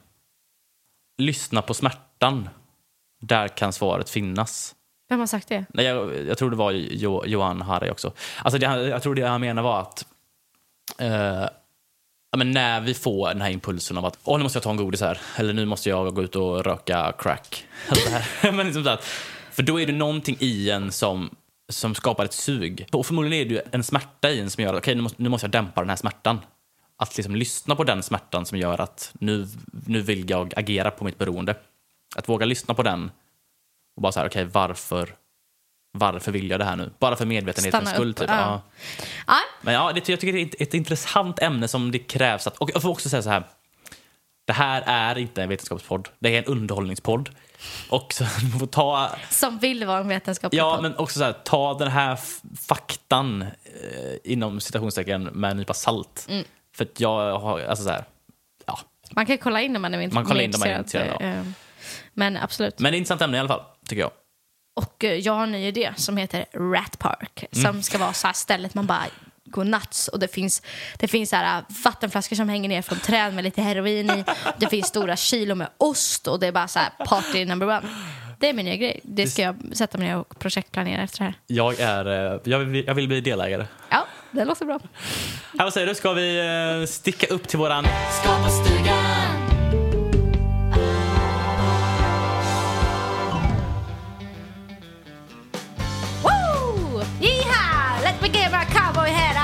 lyssna 1.18 1.62
på 1.62 1.74
smärtan. 1.74 2.50
Där 3.22 3.48
kan 3.48 3.74
svaret 3.74 4.10
finnas. 4.10 4.76
Vem 5.10 5.20
har 5.20 5.28
sagt 5.28 5.48
det? 5.48 5.66
Nej, 5.70 5.86
jag, 5.86 6.26
jag 6.28 6.38
tror 6.38 6.50
det 6.50 6.56
var 6.56 6.72
jo, 6.72 7.26
Johan 7.26 7.62
Harry 7.62 7.90
också. 7.90 8.14
Alltså 8.44 8.60
det, 8.60 8.66
jag 8.66 9.04
tror 9.04 9.16
det 9.16 9.28
han 9.28 9.42
menar 9.42 9.62
var 9.64 9.82
att 9.82 10.06
eh, 11.00 11.46
men 12.38 12.52
när 12.52 12.82
vi 12.82 12.94
får 12.94 13.28
den 13.28 13.42
här 13.42 13.50
impulsen 13.50 13.98
av 13.98 14.06
att 14.06 14.20
Åh, 14.24 14.38
nu 14.38 14.44
måste 14.44 14.58
jag 14.58 14.64
ta 14.64 14.70
en 14.70 14.78
godis 14.78 15.02
här, 15.02 15.22
eller 15.36 15.54
nu 15.54 15.66
måste 15.66 15.90
jag 15.90 16.16
gå 16.16 16.24
ut 16.24 16.36
och 16.36 16.66
röka 16.66 17.14
crack. 17.18 17.66
Alltså 17.90 18.10
här. 18.10 18.52
men 18.52 18.66
liksom 18.66 18.84
så 18.84 18.90
att, 18.90 19.04
för 19.52 19.64
då 19.64 19.80
är 19.80 19.86
det 19.86 19.94
någonting 19.94 20.38
i 20.40 20.70
en 20.70 20.92
som, 20.92 21.36
som 21.70 21.96
skapar 21.96 22.26
ett 22.26 22.34
sug. 22.34 22.88
Och 22.92 23.06
förmodligen 23.06 23.46
är 23.46 23.50
det 23.50 23.56
ju 23.56 23.62
en 23.72 23.84
smärta 23.84 24.30
i 24.30 24.40
en 24.40 24.50
som 24.50 24.64
gör 24.64 24.74
att 24.74 24.80
okej, 24.80 24.96
nu, 24.96 25.02
måste, 25.02 25.24
nu 25.24 25.30
måste 25.30 25.46
jag 25.46 25.52
dämpa 25.52 25.82
den 25.82 25.90
här 25.90 25.96
smärtan. 25.96 26.40
Att 26.98 27.18
liksom 27.18 27.36
lyssna 27.36 27.76
på 27.76 27.84
den 27.84 28.04
smärtan 28.04 28.46
som 28.46 28.58
gör 28.58 28.82
att 28.82 29.12
nu, 29.20 29.48
nu 29.86 30.02
vill 30.02 30.30
jag 30.30 30.54
agera 30.56 30.92
på 30.92 31.04
mitt 31.06 31.18
beroende. 31.18 31.56
Att 32.16 32.30
våga 32.30 32.46
lyssna 32.46 32.74
på 32.74 32.84
den 32.84 33.12
och 33.96 34.02
bara 34.02 34.12
så 34.12 34.20
här, 34.20 34.28
okej, 34.28 34.46
varför, 34.46 35.16
varför 35.92 36.32
vill 36.32 36.50
jag 36.50 36.60
det 36.60 36.66
här 36.66 36.76
nu? 36.76 36.92
Bara 37.00 37.16
för 37.16 37.26
medvetenhetens 37.26 37.90
skull. 37.90 38.14
Typ. 38.14 38.30
Ja. 38.30 38.62
Ja, 39.28 39.40
Men 39.62 39.74
ja, 39.74 39.92
det, 39.94 40.10
jag 40.10 40.20
tycker 40.20 40.34
det 40.34 40.42
är 40.42 40.46
ett, 40.46 40.62
ett 40.62 40.74
intressant 40.74 41.40
ämne 41.40 41.68
som 41.68 41.92
det 41.92 42.00
krävs 42.00 42.48
att... 42.48 42.58
Och 42.58 42.72
jag 42.74 42.82
får 42.82 42.90
också 42.90 43.10
säga 43.10 43.22
så 43.22 43.30
här. 43.30 43.44
Det 44.46 44.54
här 44.54 44.84
är 44.86 45.18
inte 45.18 45.44
en 45.44 45.50
vetenskapspodd. 45.50 46.10
Det 46.20 46.36
är 46.36 46.38
en 46.38 46.46
underhållningspodd. 46.46 47.30
Och 47.90 48.14
så 48.14 48.26
får 48.60 48.68
ta... 48.68 49.10
som 49.30 49.60
vill 49.60 49.86
vara 49.86 50.00
en 50.00 50.08
vetenskaplig 50.08 50.60
Ja, 50.60 50.80
men 50.82 50.98
också 50.98 51.20
så 51.20 51.26
här, 51.26 51.34
ta 51.34 51.74
den 51.74 51.88
här 51.92 52.20
faktan 52.68 53.42
eh, 53.42 53.48
inom 54.24 54.60
citationstecken 54.62 55.24
med 55.24 55.52
en 55.52 55.58
nypa 55.58 55.74
salt. 55.74 56.26
Mm. 56.30 56.44
För 56.76 56.86
att 56.86 57.00
jag 57.00 57.40
har, 57.40 57.60
alltså 57.60 57.84
så 57.84 57.90
här, 57.92 58.04
ja. 58.66 58.80
Man 59.12 59.26
kan 59.26 59.38
kolla 59.38 59.62
in 59.62 59.76
om 59.76 59.82
man 59.82 59.94
är 59.94 60.02
int- 60.02 60.14
Man 60.14 60.26
kollar 60.26 60.42
in 60.42 60.54
om 60.54 60.60
man 60.60 60.70
är 60.70 60.78
intresserad. 60.78 61.06
intresserad, 61.12 61.40
eh, 61.40 61.46
Men 62.14 62.38
absolut. 62.38 62.80
Men 62.80 62.92
det 62.92 62.96
är 62.96 63.00
intressant 63.00 63.22
ämne 63.22 63.38
i 63.38 63.40
alla 63.40 63.50
fall, 63.50 63.62
tycker 63.88 64.02
jag. 64.02 64.12
Och 64.76 65.04
eh, 65.04 65.14
jag 65.14 65.34
har 65.34 65.44
en 65.44 65.52
ny 65.52 65.68
idé 65.68 65.94
som 65.96 66.18
heter 66.18 66.46
Rat 66.54 67.00
Park. 67.00 67.46
Mm. 67.52 67.66
Som 67.66 67.84
ska 67.84 67.98
vara 67.98 68.14
så 68.14 68.28
här 68.28 68.34
stället 68.34 68.74
man 68.74 68.86
bara 68.86 69.04
går 69.54 69.64
nuts. 69.64 70.08
Och 70.08 70.20
det 70.20 70.28
finns, 70.28 70.62
det 70.98 71.08
finns 71.08 71.30
så 71.30 71.36
här, 71.36 71.58
äh, 71.58 71.64
vattenflaskor 71.84 72.36
som 72.36 72.50
hänger 72.50 72.70
ner 72.70 72.82
från 72.82 73.00
träd 73.00 73.34
med 73.34 73.44
lite 73.44 73.62
heroin 73.62 74.10
i. 74.10 74.24
Det 74.58 74.68
finns 74.68 74.88
stora 74.88 75.16
kilo 75.16 75.56
med 75.56 75.68
ost 75.78 76.28
och 76.28 76.40
det 76.40 76.48
är 76.48 76.52
bara 76.52 76.68
så 76.68 76.80
här 76.80 76.90
party 77.06 77.46
number 77.46 77.68
one. 77.68 77.82
Det 78.40 78.50
är 78.50 78.54
min 78.54 78.66
nya 78.66 78.76
grej. 78.76 79.00
Det 79.04 79.28
ska 79.28 79.42
jag 79.42 79.56
sätta 79.74 79.98
mig 79.98 80.08
ner 80.08 80.18
och 80.18 80.40
projektplanera 80.40 81.02
efter 81.02 81.20
det 81.20 81.26
här. 81.26 81.34
Jag, 81.48 81.80
är, 81.80 82.34
eh, 82.34 82.40
jag, 82.44 82.60
vill, 82.60 82.86
jag 82.88 82.94
vill 82.94 83.08
bli 83.08 83.22
delägare. 83.22 83.66
Ja, 83.90 84.06
det 84.32 84.46
låter 84.46 84.66
bra. 84.66 84.80
Här, 85.58 85.64
vad 85.64 85.74
säger 85.74 85.88
du? 85.88 85.96
Ska 85.96 86.14
vi 86.14 86.86
sticka 86.90 87.28
upp 87.28 87.48
till 87.48 87.60
våran... 87.60 87.86
Skapa 88.22 88.50
stugan! 88.50 89.44
Woo! 96.24 97.02
Yeehaw! 97.22 98.04
Let 98.04 98.22
me 98.22 98.30
get 98.30 98.52
my 98.52 98.66
cowboy 98.66 99.10
and 99.10 99.43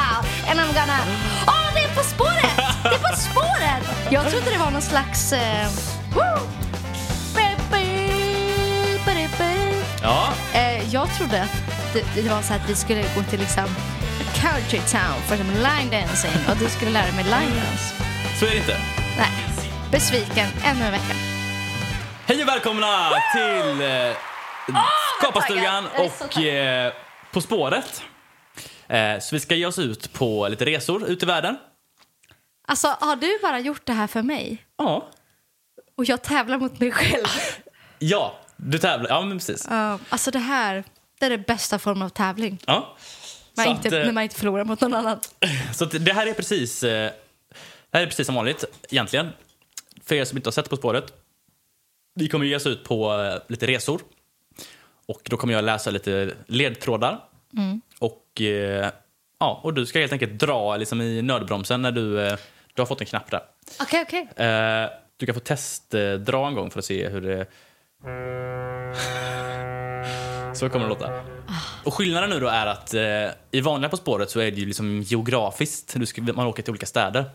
I'm 0.70 0.76
gonna... 0.76 1.00
Åh, 1.48 1.74
det 1.74 1.80
är 1.80 1.96
På 1.96 2.04
spåret! 2.04 2.56
Det 2.84 2.90
är 2.90 3.10
På 3.10 3.16
spåret! 3.16 4.12
Jag 4.12 4.32
trodde 4.32 4.52
det 4.52 4.58
var 4.58 4.72
någon 4.72 4.82
slags... 4.82 5.34
Eh... 5.34 5.68
Woo! 6.16 6.60
Ja, 10.02 10.34
Eh, 10.54 10.94
jag 10.94 11.14
trodde 11.18 11.42
att 11.42 11.94
det, 11.94 12.22
det 12.22 12.30
var 12.30 12.42
så 12.42 12.54
att 12.54 12.70
vi 12.70 12.76
skulle 12.76 13.02
gå 13.16 13.24
till 13.30 13.40
liksom 13.40 13.66
country 14.34 14.80
town 14.80 15.22
för 15.28 15.38
som 15.38 15.48
line 15.48 15.90
dancing 15.92 16.32
och 16.50 16.58
du 16.58 16.70
skulle 16.70 16.92
lära 16.92 17.12
mig 17.12 17.24
line 17.24 17.56
dance. 17.56 17.96
så 18.40 18.46
är 18.46 18.50
det 18.50 18.58
inte. 18.58 18.78
Nej, 19.18 19.32
besviken 19.92 20.48
ännu 20.66 20.86
en 20.86 20.92
vecka. 20.92 21.16
Hej 22.26 22.42
och 22.42 22.48
välkomna 22.48 23.10
till 23.34 23.82
eh, 23.82 24.16
Skaparstugan 25.20 25.86
är 25.96 26.10
så 26.10 26.26
och 26.26 26.44
eh, 26.44 26.94
På 27.32 27.42
spåret. 27.42 28.04
Eh, 28.90 29.20
så 29.20 29.36
vi 29.36 29.40
ska 29.40 29.56
ge 29.56 29.66
oss 29.66 29.80
ut 29.80 30.14
på 30.14 30.48
lite 30.48 30.66
resor 30.66 31.08
ut 31.10 31.24
i 31.24 31.26
världen. 31.26 31.58
Alltså, 32.68 32.88
har 33.00 33.16
du 33.16 33.40
bara 33.42 33.60
gjort 33.60 33.86
det 33.86 33.94
här 33.94 34.08
för 34.08 34.22
mig? 34.22 34.66
Ja. 34.78 35.10
Och 35.98 36.06
jag 36.06 36.22
tävlar 36.22 36.58
mot 36.58 36.80
mig 36.80 36.92
själv. 36.92 37.26
Ja, 38.02 38.40
du 38.56 38.80
tävlar. 38.80 39.10
Ja, 39.10 39.22
men 39.22 39.38
precis. 39.38 39.68
Ja, 39.70 40.00
alltså 40.10 40.32
det 40.32 40.40
här, 40.40 40.84
det 41.20 41.26
är 41.26 41.30
det 41.30 41.38
bästa 41.38 41.80
formen 41.80 42.04
av 42.04 42.10
tävling. 42.10 42.58
Ja. 42.66 42.98
Man 43.58 43.68
inte, 43.68 43.88
att, 43.88 43.94
eh, 43.94 44.00
när 44.00 44.12
man 44.12 44.24
inte 44.24 44.36
förlorar 44.36 44.66
mot 44.66 44.82
någon 44.82 44.94
annan. 44.94 45.20
så 45.74 45.86
det 45.86 46.14
här 46.14 46.28
är 46.28 46.34
precis 46.34 46.84
eh, 46.84 47.12
det 47.92 47.98
här 47.98 48.02
är 48.02 48.06
precis 48.06 48.26
som 48.26 48.36
vanligt 48.36 48.66
egentligen. 48.90 49.30
För 50.04 50.16
er 50.16 50.26
som 50.26 50.38
inte 50.38 50.48
har 50.48 50.52
sett 50.52 50.70
På 50.70 50.76
spåret. 50.76 51.14
Vi 52.16 52.30
kommer 52.30 52.46
ge 52.46 52.56
oss 52.56 52.66
ut 52.68 52.84
på 52.84 53.40
lite 53.48 53.68
resor. 53.68 54.02
Och 55.06 55.22
då 55.24 55.38
kommer 55.38 55.54
jag 55.54 55.64
läsa 55.64 55.92
lite 55.92 56.34
ledtrådar. 56.48 57.29
Och, 58.00 58.42
eh, 58.42 58.92
ja, 59.40 59.60
och 59.64 59.74
du 59.74 59.86
ska 59.86 60.00
helt 60.00 60.14
enkelt 60.14 60.40
dra 60.40 60.78
liksom, 60.78 61.02
i 61.02 61.22
nödbromsen 61.22 61.82
när 61.82 61.92
du, 61.92 62.22
eh, 62.22 62.38
du 62.74 62.82
har 62.82 62.86
fått 62.88 63.02
en 63.02 63.08
knapp 63.08 63.32
där. 63.32 63.42
Okej, 63.82 64.06
okej. 64.08 64.46
Eh, 64.48 64.90
du 65.18 65.26
kan 65.26 65.36
få 65.36 65.42
testdra 65.42 66.48
en 66.48 66.56
gång 66.56 66.72
för 66.72 66.80
att 66.80 66.86
se 66.86 67.10
hur 67.10 67.22
det... 67.22 67.46
Så 70.56 70.70
kommer 70.70 70.86
det 70.86 70.90
låta. 70.90 71.24
Och 71.84 71.94
skillnaden 71.94 72.30
nu 72.30 72.40
då 72.40 72.48
är 72.48 72.68
att 72.68 72.94
eh, 72.94 73.02
i 73.52 73.62
vanliga 73.62 73.90
På 73.90 73.98
spåret 73.98 74.30
så 74.30 74.40
är 74.40 74.52
det 74.52 74.58
ju 74.58 74.66
liksom 74.66 75.02
geografiskt. 75.02 75.94
Du 75.96 76.06
ska, 76.06 76.22
man 76.22 76.48
åker 76.48 76.64
till 76.64 76.72
olika 76.72 76.86
städer. 76.86 77.26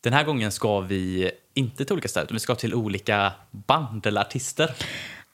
Den 0.00 0.12
här 0.12 0.24
gången 0.24 0.52
ska 0.52 0.80
vi 0.80 1.30
inte 1.54 1.84
till 1.84 1.92
olika 1.92 2.08
städer, 2.08 2.24
utan 2.24 2.34
vi 2.34 2.40
ska 2.40 2.54
till 2.54 2.74
olika 2.74 3.32
band 3.50 4.06
eller 4.06 4.20
artister. 4.20 4.74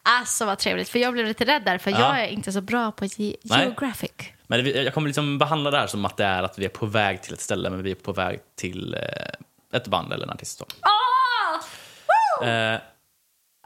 Alltså 0.07 0.45
vad 0.45 0.59
trevligt, 0.59 0.89
för 0.89 0.99
jag 0.99 1.13
blev 1.13 1.27
lite 1.27 1.45
rädd 1.45 1.63
där 1.65 1.79
för 1.79 1.91
Ja. 1.91 1.99
jag 1.99 2.21
är 2.21 2.29
inte 2.29 2.53
så 2.53 2.61
bra 2.61 2.93
på 2.93 3.05
ge- 3.05 3.37
Nej. 3.43 3.61
geographic. 3.65 4.11
Men 4.47 4.65
det- 4.65 4.71
jag 4.83 4.95
kommer 4.95 5.09
liksom 5.09 5.39
behandla 5.39 5.71
det 5.71 5.79
här 5.79 5.87
som 5.87 6.05
att 6.05 6.17
det 6.17 6.25
är 6.25 6.43
att 6.43 6.59
vi 6.59 6.65
är 6.65 6.69
på 6.69 6.87
väg 6.87 7.23
till 7.23 7.33
ett 7.35 7.41
ställe, 7.41 7.71
men 7.71 7.83
vi 7.83 7.91
är 7.91 7.95
på 7.95 8.13
väg 8.13 8.41
till 8.57 8.95
eh, 8.95 9.79
ett 9.79 9.87
band 9.89 10.13
eller 10.13 10.25
en 10.25 10.31
artist. 10.31 10.59
Då. 10.59 10.67
Eh, 12.47 12.81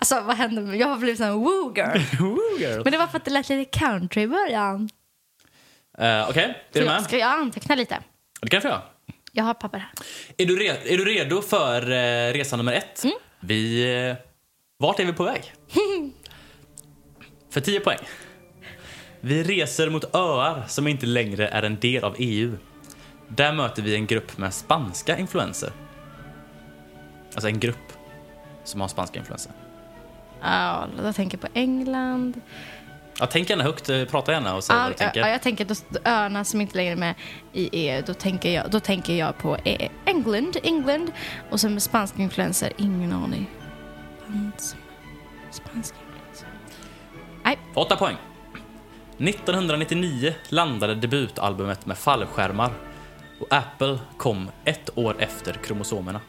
Alltså 0.01 0.21
vad 0.21 0.37
hände? 0.37 0.61
med- 0.61 0.77
Jag 0.77 0.87
har 0.89 0.97
blivit 0.97 1.21
en 1.21 1.33
woo 1.45 1.75
girl. 1.77 2.83
Men 2.85 2.93
det 2.93 2.99
var 2.99 3.07
för 3.07 3.17
att 3.17 3.25
det 3.25 3.31
lät 3.31 3.49
lite 3.49 3.79
country 3.79 4.23
i 4.23 4.27
början. 4.29 4.89
eh, 5.99 6.29
Okej, 6.31 6.45
är 6.45 6.53
Så 6.73 6.79
du 6.79 6.85
jag 6.85 6.87
med? 6.87 7.03
ska 7.05 7.19
jag 7.19 7.33
anteckna 7.33 7.75
lite? 7.75 7.99
Det 8.41 8.49
kan 8.49 8.71
jag. 8.71 8.81
Jag 9.33 9.45
har 9.45 9.55
papper 9.55 9.79
här. 9.79 9.91
Är 10.37 10.47
du, 10.47 10.59
re- 10.59 10.79
är 10.85 10.99
du 10.99 11.05
redo 11.05 11.43
för 11.43 11.83
eh, 11.91 12.33
resa 12.33 12.57
nummer 12.57 12.73
ett? 12.73 13.05
Vi... 13.41 13.83
Eh, 14.11 14.17
vart 14.79 15.01
är 15.01 15.05
vi 15.05 15.13
på 15.13 15.25
väg? 15.25 15.55
för 17.59 17.65
10 17.65 17.81
poäng. 17.81 17.99
Vi 19.21 19.43
reser 19.43 19.91
mot 19.91 20.15
öar 20.15 20.65
som 20.69 20.87
inte 20.87 21.07
längre 21.07 21.49
är 21.49 21.63
en 21.63 21.81
del 21.81 22.05
av 22.05 22.15
EU. 22.19 22.57
Där 23.29 23.53
möter 23.53 23.83
vi 23.83 23.95
en 23.95 24.07
grupp 24.07 24.39
med 24.39 24.55
spanska 24.55 25.19
influenser. 25.19 25.73
Alltså 27.35 27.49
en 27.49 27.61
grupp 27.61 27.93
som 28.65 28.81
har 28.81 28.89
spanska 28.89 29.19
influenser. 29.19 29.53
Ja, 30.43 30.87
jag 31.03 31.15
tänker 31.17 31.39
på 31.39 31.47
England. 31.55 32.41
Ja, 33.21 33.27
tänk 33.27 33.51
gärna 33.51 33.65
högt, 33.65 33.89
eh, 33.89 34.05
prata 34.05 34.33
gärna 34.33 34.55
och 34.57 34.65
säg 34.65 34.77
Ja, 34.77 34.83
vad 34.83 34.91
du 34.93 34.95
tänker. 34.97 35.21
ja, 35.21 35.29
jag 35.29 35.43
tänker 35.43 35.65
då, 35.65 35.75
öarna 36.05 36.45
som 36.45 36.61
inte 36.61 36.77
längre 36.77 36.93
är 36.93 36.97
med 36.97 37.15
i 37.53 37.69
EU, 37.73 38.03
då 38.07 38.15
tänker 38.15 38.51
jag, 38.51 38.71
då 38.71 38.81
tänker 38.81 39.15
jag 39.15 39.39
på 39.39 39.57
eh, 39.65 39.91
England, 40.05 40.57
England. 40.63 41.13
Och 41.51 41.61
sen 41.61 41.73
med 41.73 41.83
spanska 41.83 42.23
influenser, 42.23 42.73
ingen 42.77 43.13
aning. 43.13 43.51
Spanska 45.51 45.97
influenser. 47.83 47.87
Nej, 47.87 47.87
Åtta 47.87 47.97
poäng. 47.97 48.17
1999 49.29 50.35
landade 50.49 50.95
debutalbumet 50.95 51.87
med 51.87 51.99
fallskärmar 51.99 52.73
och 53.41 53.47
Apple 53.53 53.99
kom 54.17 54.51
ett 54.65 54.99
år 54.99 55.17
efter 55.19 55.53
kromosomerna. 55.53 56.21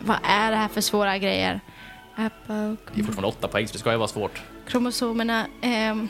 vad 0.00 0.16
är 0.24 0.50
det 0.50 0.56
här 0.56 0.68
för 0.68 0.80
svåra 0.80 1.18
grejer? 1.18 1.60
Apple, 2.16 2.76
Det 2.94 3.00
är 3.00 3.04
fortfarande 3.04 3.28
åtta 3.28 3.48
poäng, 3.48 3.66
så 3.68 3.72
det 3.72 3.78
ska 3.78 3.90
ju 3.92 3.96
vara 3.98 4.08
svårt. 4.08 4.42
kromosomerna. 4.68 5.46
ehm. 5.62 6.08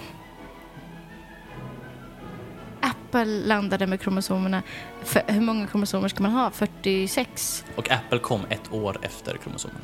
Apple 2.80 3.24
landade 3.24 3.86
med 3.86 4.00
kromosomerna. 4.00 4.62
För, 5.04 5.22
hur 5.26 5.40
många 5.40 5.66
kromosomer 5.66 6.08
ska 6.08 6.22
man 6.22 6.32
ha? 6.32 6.50
46? 6.50 7.64
Och 7.76 7.90
Apple 7.90 8.18
kom 8.18 8.40
ett 8.48 8.72
år 8.72 8.98
efter 9.02 9.36
kromosomerna. 9.36 9.80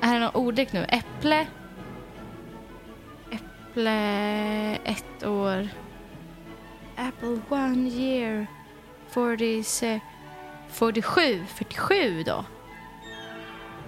Är 0.00 0.14
det 0.14 0.20
någon 0.20 0.34
ordlek 0.34 0.72
nu? 0.72 0.84
Äpple. 0.88 1.46
Äpple. 3.72 4.78
Ett 4.84 5.26
år. 5.26 5.68
Apple 6.96 7.38
one 7.48 7.88
year. 7.88 8.46
40, 9.08 10.00
47. 10.68 11.44
47 11.54 12.22
då. 12.22 12.44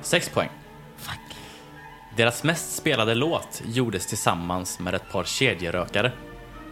Sex 0.01 0.29
poäng. 0.29 0.49
Fuck. 0.97 1.37
Deras 2.17 2.45
mest 2.45 2.77
spelade 2.77 3.15
låt 3.15 3.63
gjordes 3.65 4.07
tillsammans 4.07 4.79
med 4.79 4.95
ett 4.95 5.13
par 5.13 5.25
kedjerökare. 5.25 6.13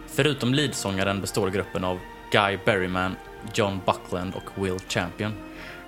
Förutom 0.07 0.53
leadsångaren 0.53 1.21
består 1.21 1.49
gruppen 1.49 1.83
av 1.83 1.99
Guy 2.31 2.57
Berryman, 2.65 3.15
John 3.53 3.81
Buckland 3.85 4.33
och 4.35 4.65
Will 4.65 4.79
Champion. 4.87 5.33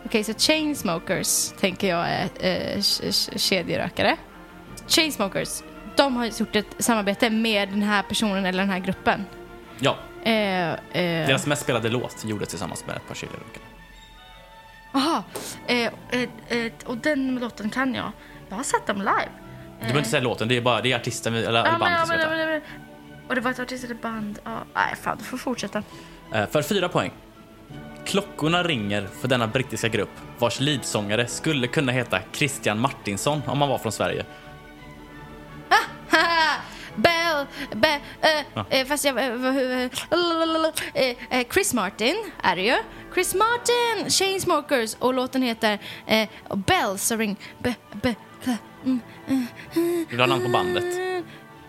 Okej, 0.06 0.24
så 0.24 0.34
Chainsmokers 0.34 1.52
tänker 1.60 1.88
jag 1.88 2.08
är 2.10 2.30
eh, 2.40 2.82
kedjerökare. 3.38 4.18
Chainsmokers, 4.88 5.64
de 5.98 6.16
har 6.16 6.26
gjort 6.26 6.56
ett 6.56 6.76
samarbete 6.80 7.30
med 7.30 7.70
den 7.70 7.82
här 7.82 8.04
personen 8.04 8.46
eller 8.46 8.60
den 8.60 8.70
här 8.70 8.80
gruppen. 8.80 9.26
Ja, 9.80 9.98
Eh, 10.24 10.70
eh, 10.70 10.78
deras 10.94 11.46
mest 11.48 11.62
spelade 11.62 11.90
låt 11.90 12.26
gjordes 12.26 12.50
tillsammans 12.50 12.86
med 12.88 12.96
ett 12.96 13.08
par 13.08 13.16
kedjerökare. 13.16 13.64
Aha, 14.94 15.24
eh, 15.68 15.78
eh, 16.10 16.22
eh, 16.48 16.72
och 16.86 16.98
den 16.98 17.36
låten 17.36 17.70
kan 17.70 17.96
jag. 17.96 18.12
Jag 18.50 18.56
har 18.56 18.64
sett 18.64 18.88
dem 18.88 18.98
live. 18.98 19.30
Du 19.76 19.80
behöver 19.80 20.00
inte 20.00 20.10
säga 20.10 20.24
låten, 20.24 20.48
det 20.48 20.58
är 20.58 20.62
bara 20.62 20.82
det 20.82 20.92
är 20.92 20.96
artisten 20.96 21.36
eller 21.36 21.66
Ja, 21.66 21.78
bandet 21.80 21.90
ja, 21.92 22.06
som 22.06 22.10
men, 22.10 22.20
heter. 22.20 22.38
men, 22.38 22.50
men, 22.50 22.62
och 23.28 23.36
det 23.36 23.42
var 23.42 23.52
ett 23.52 23.60
artistiskt 23.60 24.02
band. 24.02 24.40
Ja, 24.44 24.58
nej, 24.74 24.96
fan, 25.02 25.18
du 25.18 25.24
får 25.24 25.38
fortsätta. 25.38 25.84
Eh, 26.34 26.48
För 26.50 26.62
fyra 26.62 26.90
poäng. 26.90 27.12
Klockorna 28.06 28.64
ringer 28.64 29.08
för 29.22 29.28
denna 29.28 29.48
brittiska 29.48 29.88
grupp 29.88 30.10
vars 30.40 30.60
leadsångare 30.60 31.28
skulle 31.28 31.68
kunna 31.68 31.92
heta 31.92 32.20
Christian 32.32 32.80
Martinsson 32.80 33.42
om 33.48 33.60
han 33.60 33.70
var 33.70 33.78
från 33.78 33.92
Sverige. 33.92 34.26
Bell, 37.76 38.00
eh, 38.22 38.80
eh, 38.80 38.88
fast 38.88 39.06
jag, 39.06 39.18
eh, 39.18 39.58
eh, 39.58 39.90
eh, 40.94 41.16
eh, 41.40 41.48
Chris 41.54 41.74
Martin 41.74 42.16
är 42.44 42.56
det 42.56 42.62
ju. 42.62 42.76
Chris 43.14 43.36
Martin, 43.36 44.10
Chainsmokers 44.10 44.96
och 45.00 45.14
låten 45.14 45.42
heter 45.42 45.80
eh, 46.08 46.30
Bells 46.56 47.12
Ring. 47.12 47.36
Be, 47.60 47.76
be, 47.92 48.16
be, 48.46 48.58
mm, 48.84 49.00
Vill 49.74 50.06
du 50.10 50.20
ha 50.20 50.26
namn 50.28 50.44
på 50.44 50.50
bandet? 50.50 50.84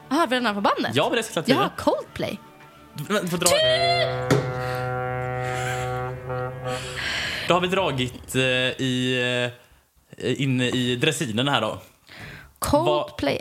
Jaha, 0.09 0.26
vill 0.26 0.39
du 0.39 0.43
namn 0.43 0.55
på 0.55 0.61
bandet? 0.61 0.91
Ja, 0.95 1.11
det 1.14 1.22
ska 1.22 1.43
jag 1.47 1.49
Ja, 1.49 1.70
Coldplay. 1.76 2.39
Du 2.95 3.20
du 3.20 3.28
får 3.28 3.39
dra. 3.39 3.47
Då 7.49 7.55
har 7.55 7.61
vi 7.61 7.68
dragit 7.68 8.37
i, 8.37 9.18
eh, 10.18 10.43
in 10.43 10.61
i 10.61 10.97
dressinen 10.97 11.49
här 11.49 11.61
då. 11.61 11.78
Coldplay, 12.59 13.41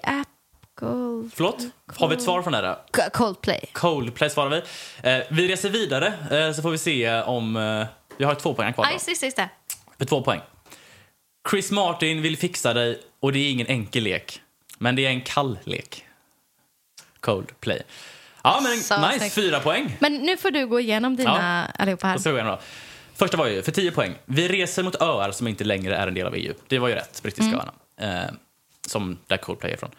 Gold. 0.76 1.32
Förlåt? 1.36 1.57
Har 1.95 2.07
vi 2.07 2.15
ett 2.15 2.21
svar 2.21 2.41
från 2.41 2.53
det 2.53 2.78
Coldplay. 3.13 3.69
Coldplay 3.73 4.30
svarar 4.30 4.49
vi. 4.49 4.61
Eh, 5.09 5.23
vi 5.32 5.47
reser 5.47 5.69
vidare 5.69 6.13
eh, 6.32 6.53
så 6.53 6.61
får 6.61 6.71
vi 6.71 6.78
se 6.78 7.21
om... 7.21 7.55
Eh, 7.55 7.86
vi 8.17 8.26
har 8.26 8.36
två 8.36 8.53
poäng 8.53 8.73
kvar. 8.73 8.86
Aj, 8.86 8.99
sist 8.99 9.36
det. 9.36 9.49
För 9.97 10.05
två 10.05 10.21
poäng. 10.21 10.41
Chris 11.49 11.71
Martin 11.71 12.21
vill 12.21 12.38
fixa 12.38 12.73
dig 12.73 13.01
och 13.19 13.34
det 13.34 13.39
är 13.39 13.51
ingen 13.51 13.67
enkel 13.67 14.03
lek. 14.03 14.41
Men 14.78 14.95
det 14.95 15.05
är 15.05 15.09
en 15.09 15.21
kall 15.21 15.59
lek. 15.63 16.05
Coldplay. 17.19 17.82
Ja, 18.43 18.59
men 18.63 18.78
Så 18.78 19.07
nice. 19.07 19.19
snyggt. 19.19 19.34
Fyra 19.36 19.59
poäng. 19.59 19.97
Men 19.99 20.13
nu 20.13 20.38
får 20.38 20.51
du 20.51 20.67
gå 20.67 20.80
igenom 20.80 21.15
dina 21.15 21.65
allihopa 21.65 22.07
här. 22.07 22.17
Gå 22.23 22.30
igenom 22.30 22.51
då. 22.51 22.59
Första 23.15 23.38
var 23.38 23.47
ju 23.47 23.61
för 23.63 23.71
10 23.71 23.91
poäng. 23.91 24.15
Vi 24.26 24.47
reser 24.47 24.84
mot 24.84 25.01
öar 25.01 25.32
som 25.32 25.47
inte 25.47 25.63
längre 25.63 25.95
är 25.95 26.07
en 26.07 26.13
del 26.13 26.28
av 26.28 26.36
EU. 26.36 26.53
Det 26.67 26.80
var 26.80 26.88
ju 26.88 26.95
rätt, 26.95 27.21
brittiska 27.23 27.53
Mm. 27.53 27.59
öarna. 27.59 28.23
Eh, 28.26 28.32
som 28.88 29.17
där 29.28 29.38
Coldplay 29.38 29.71
är 29.71 29.76
ifrån. 29.76 29.91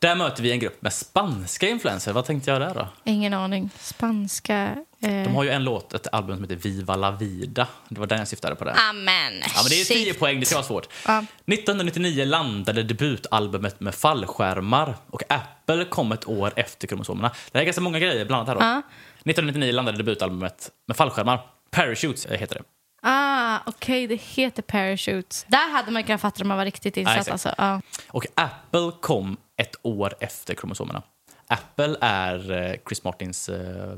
Där 0.00 0.14
möter 0.14 0.42
vi 0.42 0.52
en 0.52 0.58
grupp 0.58 0.82
med 0.82 0.92
spanska 0.92 1.68
influenser. 1.68 2.12
Vad 2.12 2.24
tänkte 2.24 2.50
jag 2.50 2.60
där 2.60 2.74
då? 2.74 2.88
Ingen 3.04 3.34
aning. 3.34 3.70
Spanska. 3.78 4.76
Eh. 5.00 5.10
De 5.10 5.34
har 5.34 5.44
ju 5.44 5.50
en 5.50 5.64
låt, 5.64 5.94
ett 5.94 6.06
album 6.12 6.36
som 6.36 6.44
heter 6.44 6.56
Viva 6.56 6.96
la 6.96 7.10
vida. 7.10 7.66
Det 7.88 8.00
var 8.00 8.06
den 8.06 8.18
jag 8.18 8.28
syftade 8.28 8.54
på 8.54 8.64
där. 8.64 8.76
Amen. 8.90 9.32
Ja, 9.42 9.62
men 9.62 9.68
det 9.68 9.80
är 9.80 9.84
10 9.84 10.14
poäng, 10.14 10.40
det 10.40 10.46
ska 10.46 10.54
vara 10.56 10.66
svårt. 10.66 10.88
Ja. 11.06 11.18
1999 11.18 12.24
landade 12.24 12.82
debutalbumet 12.82 13.80
med 13.80 13.94
fallskärmar 13.94 14.96
och 15.10 15.22
Apple 15.28 15.84
kom 15.84 16.12
ett 16.12 16.28
år 16.28 16.52
efter 16.56 16.86
kromosomerna. 16.88 17.28
Det 17.28 17.58
här 17.58 17.60
är 17.60 17.64
ganska 17.64 17.82
många 17.82 17.98
grejer 17.98 18.24
blandat 18.24 18.48
här 18.48 18.54
då. 18.54 18.60
Ja. 18.60 18.82
1999 19.12 19.72
landade 19.72 19.98
debutalbumet 19.98 20.70
med 20.86 20.96
fallskärmar. 20.96 21.40
Parachutes 21.70 22.26
eh, 22.26 22.38
heter 22.38 22.54
det. 22.54 22.62
Ah, 23.02 23.58
okej, 23.66 24.06
det 24.06 24.20
heter 24.20 24.62
Parachutes. 24.62 25.46
Där 25.48 25.72
hade 25.72 25.90
man 25.90 26.04
kunnat 26.04 26.20
fatta 26.20 26.42
om 26.42 26.48
man 26.48 26.56
var 26.56 26.64
riktigt 26.64 26.96
insatt. 26.96 27.28
alltså. 27.30 27.54
ja. 27.58 27.80
Och 28.08 28.26
Apple 28.34 28.90
kom 29.00 29.36
ett 29.60 29.76
år 29.82 30.14
efter 30.20 30.54
kromosomerna. 30.54 31.02
Apple 31.46 31.96
är 32.00 32.50
eh, 32.52 32.76
Chris 32.88 33.04
Martins 33.04 33.48
eh, 33.48 33.94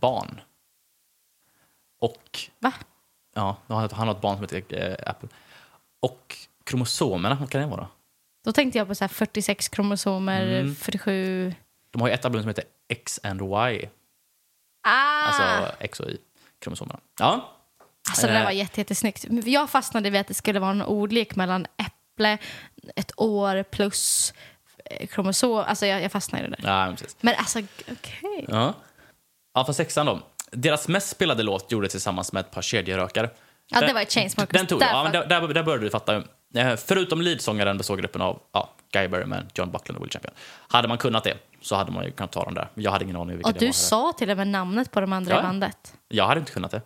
barn. 0.00 0.40
Och 2.00 2.40
Va? 2.58 2.72
ja, 3.34 3.56
han 3.66 3.90
har 4.08 4.10
ett 4.10 4.20
barn 4.20 4.36
som 4.36 4.42
heter 4.42 4.64
eh, 4.90 5.10
Apple. 5.10 5.28
Och 6.00 6.36
kromosomerna, 6.64 7.34
vad 7.40 7.50
kan 7.50 7.60
det 7.60 7.66
vara? 7.66 7.88
Då 8.44 8.52
tänkte 8.52 8.78
jag 8.78 8.88
på 8.88 8.94
så 8.94 9.04
här 9.04 9.08
46 9.08 9.68
kromosomer, 9.68 10.46
Mm. 10.60 10.74
47... 10.74 11.54
De 11.90 12.00
har 12.00 12.08
ju 12.08 12.14
ett 12.14 12.24
album 12.24 12.42
som 12.42 12.48
heter 12.48 12.64
X 12.88 13.20
and 13.22 13.40
Y, 13.42 13.88
Ah! 14.88 15.22
alltså 15.22 15.74
X 15.80 16.00
och 16.00 16.10
Y, 16.10 16.16
kromosomerna. 16.58 17.00
Ja, 17.18 17.48
Alltså 18.10 18.26
det 18.26 18.32
där 18.32 18.44
var 18.44 18.50
jätte, 18.50 18.80
jättesnyggt. 18.80 19.24
Jag 19.46 19.70
fastnade 19.70 20.10
vid 20.10 20.20
att 20.20 20.26
det 20.26 20.34
skulle 20.34 20.60
vara 20.60 20.70
en 20.70 20.82
ordlek 20.82 21.36
mellan 21.36 21.66
äpple, 21.76 22.38
ett 22.96 23.12
år 23.16 23.62
plus 23.62 24.34
kromosom. 25.10 25.64
Alltså 25.66 25.86
jag, 25.86 26.02
jag 26.02 26.12
fastnade 26.12 26.44
i 26.46 26.50
det 26.50 26.56
där. 26.58 26.68
ja 26.68 26.86
men 26.86 26.96
precis. 26.96 27.16
Men 27.20 27.34
alltså, 27.38 27.58
okej. 27.92 28.44
Ja. 28.48 28.74
ja, 29.54 29.64
för 29.64 29.72
sexan 29.72 30.06
då. 30.06 30.20
Deras 30.50 30.88
mest 30.88 31.08
spelade 31.08 31.42
låt 31.42 31.72
gjordes 31.72 31.90
tillsammans 31.92 32.32
med 32.32 32.40
ett 32.40 32.50
par 32.50 32.62
kedjerökare. 32.62 33.30
Ja, 33.68 33.80
det 33.80 33.86
Den- 33.86 33.94
var 33.94 34.02
ett 34.02 34.12
Chainsmokers. 34.12 34.58
Den 34.58 34.66
tog 34.66 34.80
du. 34.80 34.86
Ja, 34.86 35.02
men 35.02 35.12
där, 35.12 35.26
där, 35.26 35.48
där 35.48 35.62
började 35.62 35.84
du 35.84 35.90
fatta. 35.90 36.22
Eh, 36.54 36.76
Förutom 36.76 37.22
leadsångaren 37.22 37.78
består 37.78 37.96
gruppen 37.96 38.22
av 38.22 38.40
ja, 38.52 38.70
Guy 38.92 39.08
Berryman, 39.08 39.46
John 39.54 39.70
Buckland 39.70 39.96
och 39.98 40.04
Will 40.04 40.12
Champion. 40.12 40.34
Hade 40.68 40.88
man 40.88 40.98
kunnat 40.98 41.24
det 41.24 41.34
så 41.60 41.76
hade 41.76 41.92
man 41.92 42.04
ju 42.04 42.10
kunnat 42.10 42.32
ta 42.32 42.44
dem 42.44 42.54
där. 42.54 42.68
Jag 42.74 42.90
hade 42.90 43.04
ingen 43.04 43.16
aning 43.16 43.36
vilka 43.36 43.48
Och 43.48 43.52
det 43.54 43.58
du 43.58 43.66
var. 43.66 43.72
sa 43.72 44.12
till 44.18 44.30
och 44.30 44.36
med 44.36 44.46
namnet 44.48 44.90
på 44.90 45.00
de 45.00 45.12
andra 45.12 45.34
Ja. 45.34 45.40
i 45.40 45.42
bandet. 45.42 45.94
Jag 46.08 46.26
hade 46.26 46.40
inte 46.40 46.52
kunnat 46.52 46.70
det. 46.70 46.82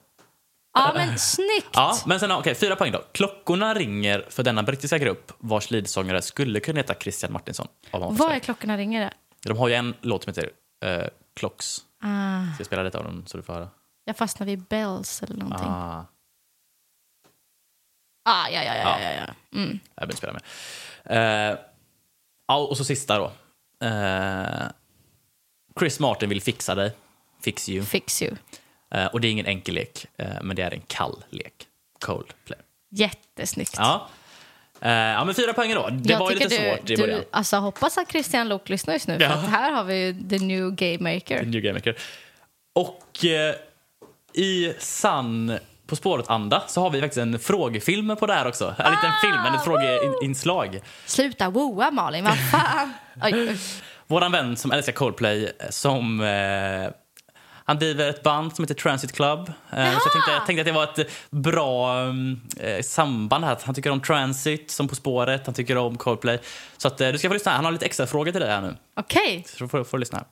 Ja, 0.77 0.93
men 0.95 1.19
snyggt! 1.19 1.69
Ja, 1.73 1.97
men 2.07 2.21
sen, 2.21 2.31
okej, 2.33 2.55
fyra 2.55 2.77
poäng 2.77 2.93
då. 2.93 3.03
Klockorna 3.13 3.75
ringer 3.75 4.27
för 4.31 4.43
denna 4.43 4.63
brittiska 4.63 4.99
grupp 4.99 5.33
vars 5.39 5.71
leadsångare 5.71 6.23
skulle 6.23 6.61
kunna 6.61 6.77
heta 6.81 6.95
Christian 6.95 7.33
Martinsson. 7.33 7.69
Vad 7.91 8.33
är 8.33 8.39
klockorna 8.39 8.77
ringer? 8.77 9.01
Sverige. 9.01 9.15
De 9.43 9.59
har 9.59 9.69
ju 9.69 9.75
en 9.75 9.95
låt 10.01 10.25
som 10.25 10.31
heter 10.31 10.51
eh, 10.85 11.07
Clocks. 11.37 11.79
Ah, 12.03 12.43
Ska 12.55 12.61
jag 12.61 12.67
spela 12.67 12.83
lite 12.83 12.99
av 12.99 13.05
den 13.05 13.27
så 13.27 13.37
du 13.37 13.43
får 13.43 13.53
höra? 13.53 13.69
jag 14.05 14.17
fastnade 14.17 14.51
vid 14.51 14.63
Bells 14.63 15.23
eller 15.23 15.37
någonting. 15.37 15.69
Ah, 15.69 16.05
Ah, 18.29 18.49
ja, 18.49 18.63
ja, 18.65 18.75
ja, 18.77 19.01
ja, 19.01 19.11
ja. 19.13 19.59
Mm. 19.59 19.79
jag 19.95 20.07
vill 20.07 20.17
spela 20.17 20.33
med. 20.33 20.43
Eh, 21.05 21.59
ja, 22.49 22.57
och 22.57 22.77
så 22.77 22.85
sista 22.85 23.19
då. 23.19 23.33
Eh, 23.87 24.67
Chris 25.79 26.01
Martin 26.01 26.29
vill 26.29 26.43
fixa 26.43 26.75
dig. 26.75 26.93
Fix 27.41 27.69
you. 27.69 27.85
Fix 27.85 28.23
you. 28.23 28.37
Eh, 28.95 29.07
och 29.07 29.21
det 29.21 29.29
är 29.29 29.33
ingen 29.33 29.47
enkel 29.47 29.75
lek, 29.75 30.07
eh, 30.17 30.27
men 30.43 30.57
det 30.57 30.63
är 30.63 30.71
en 30.71 30.83
kall 30.87 31.25
lek. 31.31 31.53
Cold 32.01 32.27
play. 32.45 32.59
Jättesnyggt. 32.91 33.75
Ja. 33.79 34.09
Eh, 34.81 34.91
ja, 34.93 35.25
men 35.25 35.35
fyra 35.35 35.53
poäng 35.53 35.75
då. 35.75 35.89
Det 35.93 36.13
jag 36.13 36.19
var 36.19 36.31
ju 36.31 36.39
lite 36.39 36.49
du, 36.49 36.57
svårt 36.77 36.91
i 36.91 36.97
början. 36.97 37.19
Du, 37.19 37.25
alltså, 37.31 37.57
hoppas 37.57 37.99
att 37.99 38.11
Christian 38.11 38.49
Lok 38.49 38.69
lyssnar 38.69 38.95
just 38.95 39.07
nu, 39.09 39.17
Ja. 39.21 39.29
för 39.29 39.49
här 39.49 39.73
har 39.73 39.85
vi 39.85 39.95
ju 40.07 40.29
the 40.29 40.39
new 40.39 40.71
game 40.75 41.15
maker. 41.15 41.43
New 41.45 41.61
Game 41.61 41.73
Maker. 41.75 41.97
Och 42.75 43.25
i 44.35 44.73
sann 44.79 45.59
På 45.87 45.97
spåret-anda 45.97 46.63
så 46.67 46.81
har 46.81 46.91
vi 46.91 47.01
faktiskt 47.01 47.19
en 47.19 47.39
frågefilm 47.39 48.17
på 48.17 48.27
det 48.27 48.33
här 48.33 48.47
också. 48.49 48.65
En 48.79 48.91
liten 48.93 49.11
Ah, 49.11 49.21
film, 49.21 49.55
en 49.55 49.61
frågeinslag. 49.61 50.81
Sluta 51.07 51.51
woa 51.51 51.91
Malin, 51.91 52.25
vad 52.25 52.51
fan. 52.51 52.93
Våran 54.07 54.33
vän 54.33 54.57
som 54.57 54.73
älskar 54.73 54.93
Coldplay 54.93 55.53
som 55.71 56.21
eh, 56.21 56.91
han 57.69 57.79
driver 57.79 58.09
ett 58.09 58.23
band 58.23 58.57
som 58.57 58.63
heter 58.65 58.75
Transit 58.75 59.13
Club. 59.13 59.53
Eh, 59.71 59.77
så 59.77 60.01
jag 60.05 60.13
tänkte, 60.13 60.31
jag 60.31 60.47
tänkte 60.47 60.61
att 60.61 60.67
det 60.67 60.73
var 60.73 60.85
ett 60.85 61.11
bra 61.31 62.07
eh, 62.61 62.83
samband 62.83 63.45
här. 63.45 63.59
Han 63.63 63.75
tycker 63.75 63.91
om 63.91 64.01
Transit 64.01 64.71
som 64.71 64.89
På 64.89 64.95
spåret, 64.95 65.47
han 65.47 65.55
tycker 65.55 65.77
om 65.77 65.99
Coldplay. 65.99 66.41
Så 66.77 66.89
att, 66.89 67.01
eh, 67.01 67.09
du 67.09 67.19
ska 67.19 67.29
få 67.29 67.35
lyssna. 67.35 67.53
Han 67.53 67.65
har 67.65 67.73
lite 67.73 67.87
extra 67.87 68.07
frågor 68.07 68.33
till 68.33 68.41
dig 68.41 68.51
här 68.51 68.61
nu. 68.61 68.77
Okej. 68.97 69.45
Så 69.49 69.65
du 69.65 69.69
får, 69.69 69.85
får 69.85 69.99
lyssna. 69.99 70.25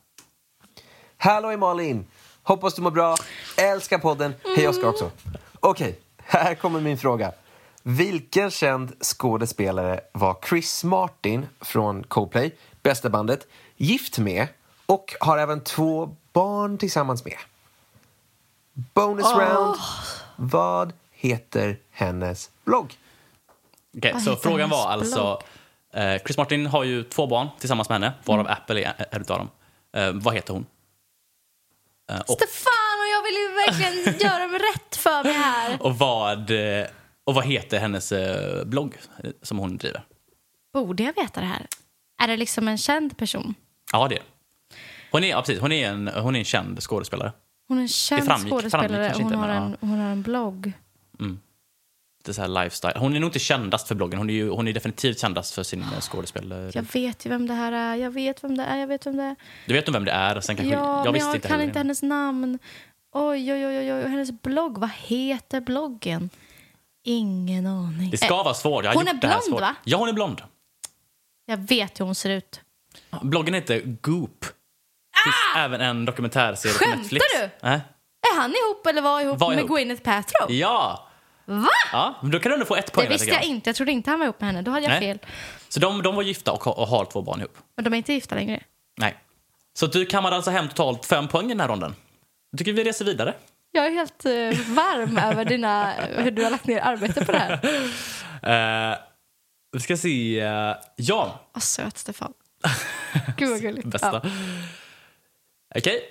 Hallå 1.16 1.56
Malin! 1.56 2.06
Hoppas 2.42 2.74
du 2.74 2.82
mår 2.82 2.90
bra. 2.90 3.16
Älskar 3.56 3.98
podden. 3.98 4.34
Hej 4.56 4.68
Oskar 4.68 4.88
också. 4.88 5.10
Okej, 5.60 5.98
här 6.16 6.54
kommer 6.54 6.80
min 6.80 6.98
fråga. 6.98 7.32
Vilken 7.82 8.50
känd 8.50 8.92
skådespelare 9.04 10.00
var 10.12 10.36
Chris 10.48 10.84
Martin 10.84 11.46
från 11.60 12.04
Coldplay, 12.04 12.54
bästa 12.82 13.10
bandet, 13.10 13.46
gift 13.76 14.18
med 14.18 14.46
och 14.86 15.14
har 15.20 15.38
även 15.38 15.60
två 15.60 16.16
barn 16.34 16.78
tillsammans 16.78 17.24
med? 17.24 17.36
Bonus 18.94 19.26
round. 19.26 19.76
Vad 20.36 20.92
heter 21.10 21.78
hennes 21.90 22.50
blogg? 22.64 22.94
Okej, 23.96 24.12
Vad 24.12 24.22
så 24.22 24.36
frågan 24.36 24.70
var 24.70 24.88
alltså... 24.88 25.42
Eh, 25.94 26.18
Chris 26.22 26.36
Martin 26.36 26.66
har 26.66 26.84
ju 26.84 27.02
två 27.02 27.26
barn 27.26 27.48
tillsammans 27.58 27.88
med 27.88 28.00
henne, 28.00 28.12
varav 28.24 28.46
Apple 28.48 28.82
är 28.84 29.06
är 29.10 29.20
utav 29.20 29.38
dem. 29.38 29.50
Eh, 29.96 30.12
vad 30.12 30.34
heter 30.34 30.52
hon? 30.52 30.66
Eh, 32.10 32.20
och, 32.20 32.30
Stefan, 32.30 32.96
och 33.00 33.08
jag 33.14 33.22
vill 33.22 33.34
ju 33.34 33.48
verkligen 33.54 34.18
göra 34.30 34.46
mig 34.48 34.60
rätt 34.60 34.96
för 34.96 35.24
mig 35.24 35.32
här. 35.32 35.82
och, 35.82 35.98
vad, 35.98 36.50
eh, 36.50 36.86
och 37.24 37.34
vad 37.34 37.44
heter 37.44 37.78
hennes 37.80 38.12
eh, 38.12 38.64
blogg 38.64 38.96
som 39.42 39.58
hon 39.58 39.76
driver? 39.76 40.02
Borde 40.72 41.02
jag 41.02 41.14
veta 41.14 41.40
det 41.40 41.46
här? 41.46 41.66
Är 42.22 42.28
det 42.28 42.36
liksom 42.36 42.68
en 42.68 42.78
känd 42.78 43.16
person? 43.18 43.54
Ja, 43.92 44.08
det 44.08 44.14
är 44.14 44.18
det. 44.18 44.24
Hon 45.14 45.24
är, 45.24 45.28
ja, 45.28 45.40
precis, 45.40 45.60
hon 45.60 45.72
är, 45.72 45.88
en, 45.88 46.08
hon 46.08 46.34
är 46.34 46.38
en 46.38 46.44
känd 46.44 46.80
skådespelare. 46.82 47.32
Hon 47.68 47.78
är 47.78 47.82
en 47.82 47.88
känd 47.88 48.22
framgick- 48.28 48.50
skådespelare. 48.50 49.04
kanske 49.06 49.22
Hon, 49.22 49.32
inte, 49.32 49.36
har 49.36 49.48
men 49.48 49.62
en, 49.62 49.76
hon 49.80 49.98
har 49.98 50.10
en 50.10 50.22
blogg. 50.22 50.72
Det 52.24 52.30
är 52.30 52.32
så 52.32 52.40
här 52.40 52.64
lifestyle. 52.64 52.92
Hon 52.96 53.16
är 53.16 53.20
nog 53.20 53.28
inte 53.28 53.38
kändast 53.38 53.88
för 53.88 53.94
bloggen. 53.94 54.18
Hon 54.18 54.30
är, 54.30 54.34
ju, 54.34 54.50
hon 54.50 54.68
är 54.68 54.72
definitivt 54.72 55.18
kändast 55.20 55.54
för 55.54 55.62
sin 55.62 55.82
eh, 55.82 56.00
skådespelare. 56.00 56.70
Jag 56.74 56.86
vet 56.92 57.26
ju 57.26 57.30
vem 57.30 57.46
det 57.46 57.54
här 57.54 57.72
är. 57.72 57.94
Jag 57.94 58.10
vet 58.10 58.44
vem 58.44 58.56
det 58.56 58.64
är. 58.64 58.76
Jag 58.76 58.86
vet 58.86 59.06
vem 59.06 59.16
det 59.16 59.22
är. 59.22 59.36
Du 59.66 59.74
vet 59.74 59.86
nog 59.86 59.94
vem 59.94 60.04
det 60.04 60.12
är. 60.12 60.40
Sen 60.40 60.56
kanske, 60.56 60.74
Ja, 60.74 61.04
jag 61.04 61.12
visste 61.12 61.28
jag 61.28 61.36
inte 61.36 61.48
kan 61.48 61.60
inte 61.60 61.78
hennes 61.78 62.02
namn. 62.02 62.58
Oj, 63.12 63.52
oj, 63.52 63.66
oj, 63.66 63.78
oj, 63.78 63.92
oj. 63.94 64.08
Hennes 64.08 64.30
blogg. 64.42 64.78
Vad 64.78 64.90
heter 64.90 65.60
bloggen? 65.60 66.30
Ingen 67.04 67.66
aning. 67.66 68.10
Det 68.10 68.16
ska 68.16 68.42
vara 68.42 68.54
svårt. 68.54 68.84
Hon 68.94 69.08
är 69.08 69.14
blond, 69.14 69.60
va? 69.60 69.76
Ja, 69.84 69.98
hon 69.98 70.08
är 70.08 70.12
blond. 70.12 70.42
Jag 71.46 71.56
vet 71.56 72.00
hur 72.00 72.04
hon 72.04 72.14
ser 72.14 72.30
ut. 72.30 72.60
Bloggen 73.22 73.54
heter 73.54 73.82
Goop. 74.00 74.44
Finns 75.24 75.36
även 75.56 75.80
en 75.80 76.04
dokumentärserie 76.04 76.72
på 76.74 76.84
Ah! 76.84 76.86
Skämtar 76.86 76.98
Netflix. 77.00 77.24
du? 77.60 77.68
Äh? 77.68 77.72
Är 78.32 78.40
han 78.40 78.50
ihop 78.50 78.86
eller 78.86 79.02
var 79.02 79.20
ihop 79.20 79.38
Var 79.40 79.48
med 79.50 79.58
ihop. 79.58 79.70
Gwyneth 79.70 80.02
Paltrow? 80.02 80.52
Ja! 80.52 81.08
Va? 81.44 81.68
ja! 81.92 82.14
men 82.22 82.30
Då 82.30 82.38
kan 82.38 82.50
du 82.50 82.54
ändå 82.54 82.66
få 82.66 82.76
ett 82.76 82.92
poäng. 82.92 83.06
Det 83.06 83.12
visste 83.12 83.24
tycker 83.26 83.36
jag 83.38 83.44
inte. 83.46 83.68
Jag 83.68 83.76
trodde 83.76 83.92
inte 83.92 84.10
han 84.10 84.18
var 84.18 84.26
ihop 84.26 84.40
med 84.40 84.46
henne. 84.48 84.62
Då 84.62 84.70
hade 84.70 84.82
jag 84.86 84.90
Nej. 84.90 85.00
fel. 85.00 85.18
Så 85.68 85.80
de, 85.80 86.02
de 86.02 86.14
var 86.16 86.22
gifta 86.22 86.52
och, 86.52 86.78
och 86.78 86.88
har 86.88 87.04
två 87.04 87.22
barn 87.22 87.40
ihop. 87.40 87.56
Men 87.76 87.84
de 87.84 87.92
är 87.92 87.96
inte 87.96 88.12
gifta 88.12 88.34
längre. 88.34 88.62
Nej. 88.96 89.16
Så 89.78 89.86
du 89.86 90.06
kammade 90.06 90.36
alltså 90.36 90.50
hem 90.50 90.68
totalt 90.68 91.06
fem 91.06 91.28
poäng 91.28 91.46
i 91.46 91.48
den 91.48 91.60
här 91.60 91.68
ronden. 91.68 91.94
Jag 92.50 92.58
tycker 92.58 92.72
vi 92.72 92.84
reser 92.84 93.04
vidare. 93.04 93.34
Jag 93.72 93.86
är 93.86 93.90
helt 93.90 94.24
eh, 94.24 94.32
varm 94.74 95.18
över 95.32 95.44
dina, 95.44 95.92
hur 95.92 96.30
du 96.30 96.44
har 96.44 96.50
lagt 96.50 96.66
ner 96.66 96.80
arbete 96.80 97.24
på 97.24 97.32
det 97.32 97.38
här. 97.38 98.90
Uh, 98.92 98.96
vi 99.72 99.80
ska 99.80 99.96
se. 99.96 100.40
eh, 100.40 100.74
ja, 100.96 101.40
Vad 101.52 101.62
söt, 101.62 101.98
Stefan. 101.98 102.32
Gud 103.36 103.50
vad 103.50 103.60
gulligt. 103.60 103.86
bästa. 103.90 104.20
Ja. 104.24 104.30
Okej. 105.78 106.02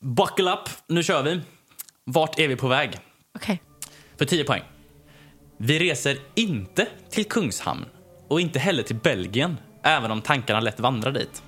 Buckle 0.00 0.52
up. 0.52 0.68
Nu 0.86 1.02
kör 1.02 1.22
vi. 1.22 1.40
Vart 2.04 2.38
är 2.38 2.48
vi 2.48 2.56
på 2.56 2.68
väg? 2.68 2.98
Okej. 3.34 3.62
För 4.16 4.24
10 4.24 4.44
poäng. 4.44 4.62
Vi 5.58 5.78
reser 5.78 6.18
inte 6.34 6.86
till 7.10 7.24
Kungshamn 7.24 7.84
och 8.28 8.40
inte 8.40 8.58
heller 8.58 8.82
till 8.82 8.96
Belgien, 8.96 9.56
även 9.82 10.10
om 10.10 10.22
tankarna 10.22 10.60
lätt 10.60 10.80
vandrar 10.80 11.12
dit. 11.12 11.42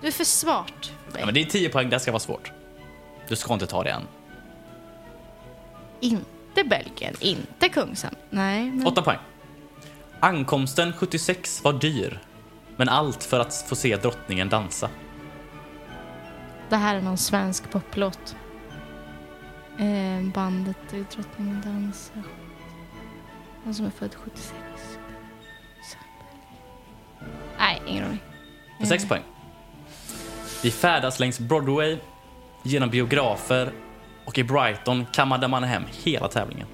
Du 0.00 0.06
är 0.06 0.12
för 0.12 0.24
smart 0.24 0.92
för 1.04 1.12
mig. 1.12 1.20
Ja, 1.20 1.26
men 1.26 1.34
det 1.34 1.40
är 1.40 1.44
10 1.44 1.68
poäng, 1.68 1.90
det 1.90 2.00
ska 2.00 2.12
vara 2.12 2.20
svårt. 2.20 2.52
Du 3.28 3.36
ska 3.36 3.54
inte 3.54 3.66
ta 3.66 3.82
det 3.82 3.90
än. 3.90 4.02
Inte 6.00 6.64
Belgien, 6.64 7.14
inte 7.20 7.68
Kungshamn. 7.68 8.16
Nej, 8.30 8.70
men... 8.70 8.86
8 8.86 9.02
poäng. 9.02 9.18
Ankomsten 10.20 10.92
76 10.92 11.64
var 11.64 11.72
dyr, 11.72 12.20
men 12.78 12.88
allt 12.88 13.24
för 13.24 13.40
att 13.40 13.64
få 13.68 13.76
se 13.76 13.96
drottningen 13.96 14.48
dansa. 14.48 14.90
det 16.68 16.76
här 16.76 16.94
är 16.94 17.00
någon 17.00 17.18
svensk 17.18 17.70
poplåt. 17.70 18.36
Eh, 19.78 20.32
bandet 20.34 20.76
Drottningen 20.90 21.62
dansar. 21.64 22.22
Han 23.64 23.74
som 23.74 23.86
är 23.86 23.90
född 23.90 24.14
76. 24.14 24.54
Nej, 27.58 27.82
ingen 27.86 28.04
aning. 28.04 28.20
För 28.78 28.86
6 28.86 29.08
poäng. 29.08 29.22
Vi 30.62 30.70
färdas 30.70 31.20
längs 31.20 31.40
Broadway, 31.40 31.98
genom 32.62 32.90
biografer 32.90 33.72
och 34.24 34.38
i 34.38 34.44
Brighton 34.44 35.06
kammade 35.12 35.48
man 35.48 35.64
hem 35.64 35.82
hela 35.90 36.28
tävlingen. 36.28 36.66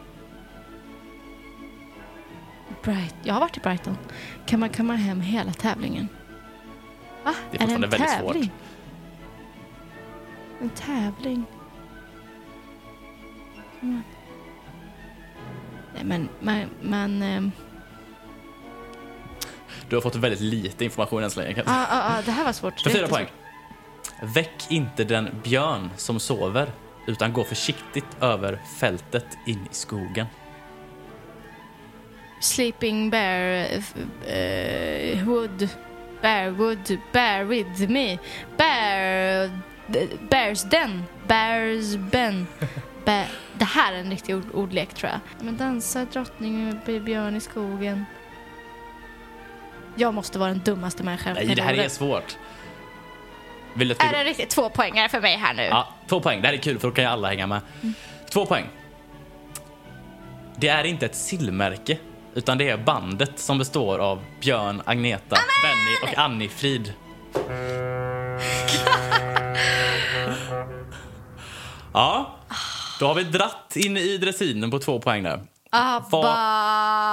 Bright. 2.84 3.14
Jag 3.22 3.34
har 3.34 3.40
varit 3.40 3.56
i 3.56 3.60
Brighton. 3.60 3.98
Kan 4.46 4.60
man 4.60 4.68
kamma 4.68 4.94
hem 4.94 5.20
hela 5.20 5.52
tävlingen? 5.52 6.08
Va? 7.24 7.34
Det 7.50 7.56
är 7.58 7.62
är 7.62 7.66
det 7.66 7.74
en 7.74 7.80
väldigt 7.80 8.10
svårt. 8.10 8.32
tävling? 8.32 8.50
En 10.60 10.70
tävling? 10.70 11.44
Mm. 13.82 14.02
Nej, 15.94 16.04
men 16.04 16.28
man... 16.40 16.64
man 16.82 17.22
ehm, 17.22 17.52
Du 19.88 19.96
har 19.96 20.00
fått 20.00 20.16
väldigt 20.16 20.40
lite 20.40 20.84
information 20.84 21.22
än 21.22 21.30
så 21.30 21.40
länge. 21.40 21.62
ah, 21.66 21.86
ah, 21.90 22.18
ah, 22.18 22.22
det 22.22 22.30
här 22.30 22.44
var 22.44 22.52
svårt. 22.52 22.80
För 22.80 22.90
fyra 22.90 23.08
poäng. 23.08 23.26
Väck 24.22 24.70
inte 24.70 25.04
den 25.04 25.40
björn 25.44 25.90
som 25.96 26.20
sover, 26.20 26.72
utan 27.06 27.32
gå 27.32 27.44
försiktigt 27.44 28.16
över 28.20 28.58
fältet 28.78 29.26
in 29.46 29.68
i 29.70 29.74
skogen. 29.74 30.26
Sleeping 32.44 33.10
bear... 33.10 33.66
Uh, 34.28 35.28
wood... 35.28 35.68
Bear 36.22 36.50
would 36.50 36.98
bear 37.12 37.44
with 37.44 37.88
me. 37.88 38.18
Bear... 38.56 39.50
Bears 40.30 40.62
den. 40.62 41.04
Bears 41.26 41.96
ben. 41.96 42.46
Bear, 43.04 43.26
det 43.58 43.64
här 43.64 43.92
är 43.92 43.98
en 43.98 44.10
riktig 44.10 44.36
ord, 44.36 44.44
ordlek 44.54 44.94
tror 44.94 45.10
jag. 45.10 45.20
Men 45.44 45.56
dansa 45.56 46.04
drottning 46.04 46.80
och 46.86 47.02
björn 47.02 47.36
i 47.36 47.40
skogen. 47.40 48.04
Jag 49.96 50.14
måste 50.14 50.38
vara 50.38 50.50
den 50.50 50.62
dummaste 50.64 51.02
människan. 51.02 51.34
Nej, 51.34 51.54
det 51.54 51.62
här 51.62 51.74
är 51.74 51.88
svårt. 51.88 52.36
Vill 53.74 53.88
du 53.88 53.94
Är 53.94 54.12
det 54.12 54.24
riktigt 54.24 54.50
två 54.50 54.70
poängare 54.70 55.08
för 55.08 55.20
mig 55.20 55.36
här 55.36 55.54
nu? 55.54 55.62
Ja, 55.62 55.88
två 56.06 56.20
poäng. 56.20 56.40
Det 56.40 56.46
här 56.46 56.54
är 56.54 56.58
kul 56.58 56.78
för 56.78 56.88
då 56.88 56.94
kan 56.94 57.04
ju 57.04 57.10
alla 57.10 57.28
hänga 57.28 57.46
med. 57.46 57.60
Två 58.30 58.46
poäng. 58.46 58.64
Det 60.56 60.68
är 60.68 60.84
inte 60.84 61.06
ett 61.06 61.14
sillmärke, 61.14 61.98
utan 62.34 62.58
det 62.58 62.68
är 62.68 62.76
bandet 62.76 63.38
som 63.38 63.58
består 63.58 63.98
av 63.98 64.22
Björn, 64.40 64.82
Agneta, 64.84 65.36
Benny 65.62 66.12
och 66.12 66.18
Annie 66.18 66.48
Frid. 66.48 66.92
Ja, 71.96 72.38
då 73.00 73.06
har 73.06 73.14
vi 73.14 73.24
dratt 73.24 73.76
in 73.76 73.96
i 73.96 74.18
dressinen 74.18 74.70
på 74.70 74.78
två 74.78 75.00
poäng 75.00 75.22
där. 75.22 75.40
Abba. 75.70 76.34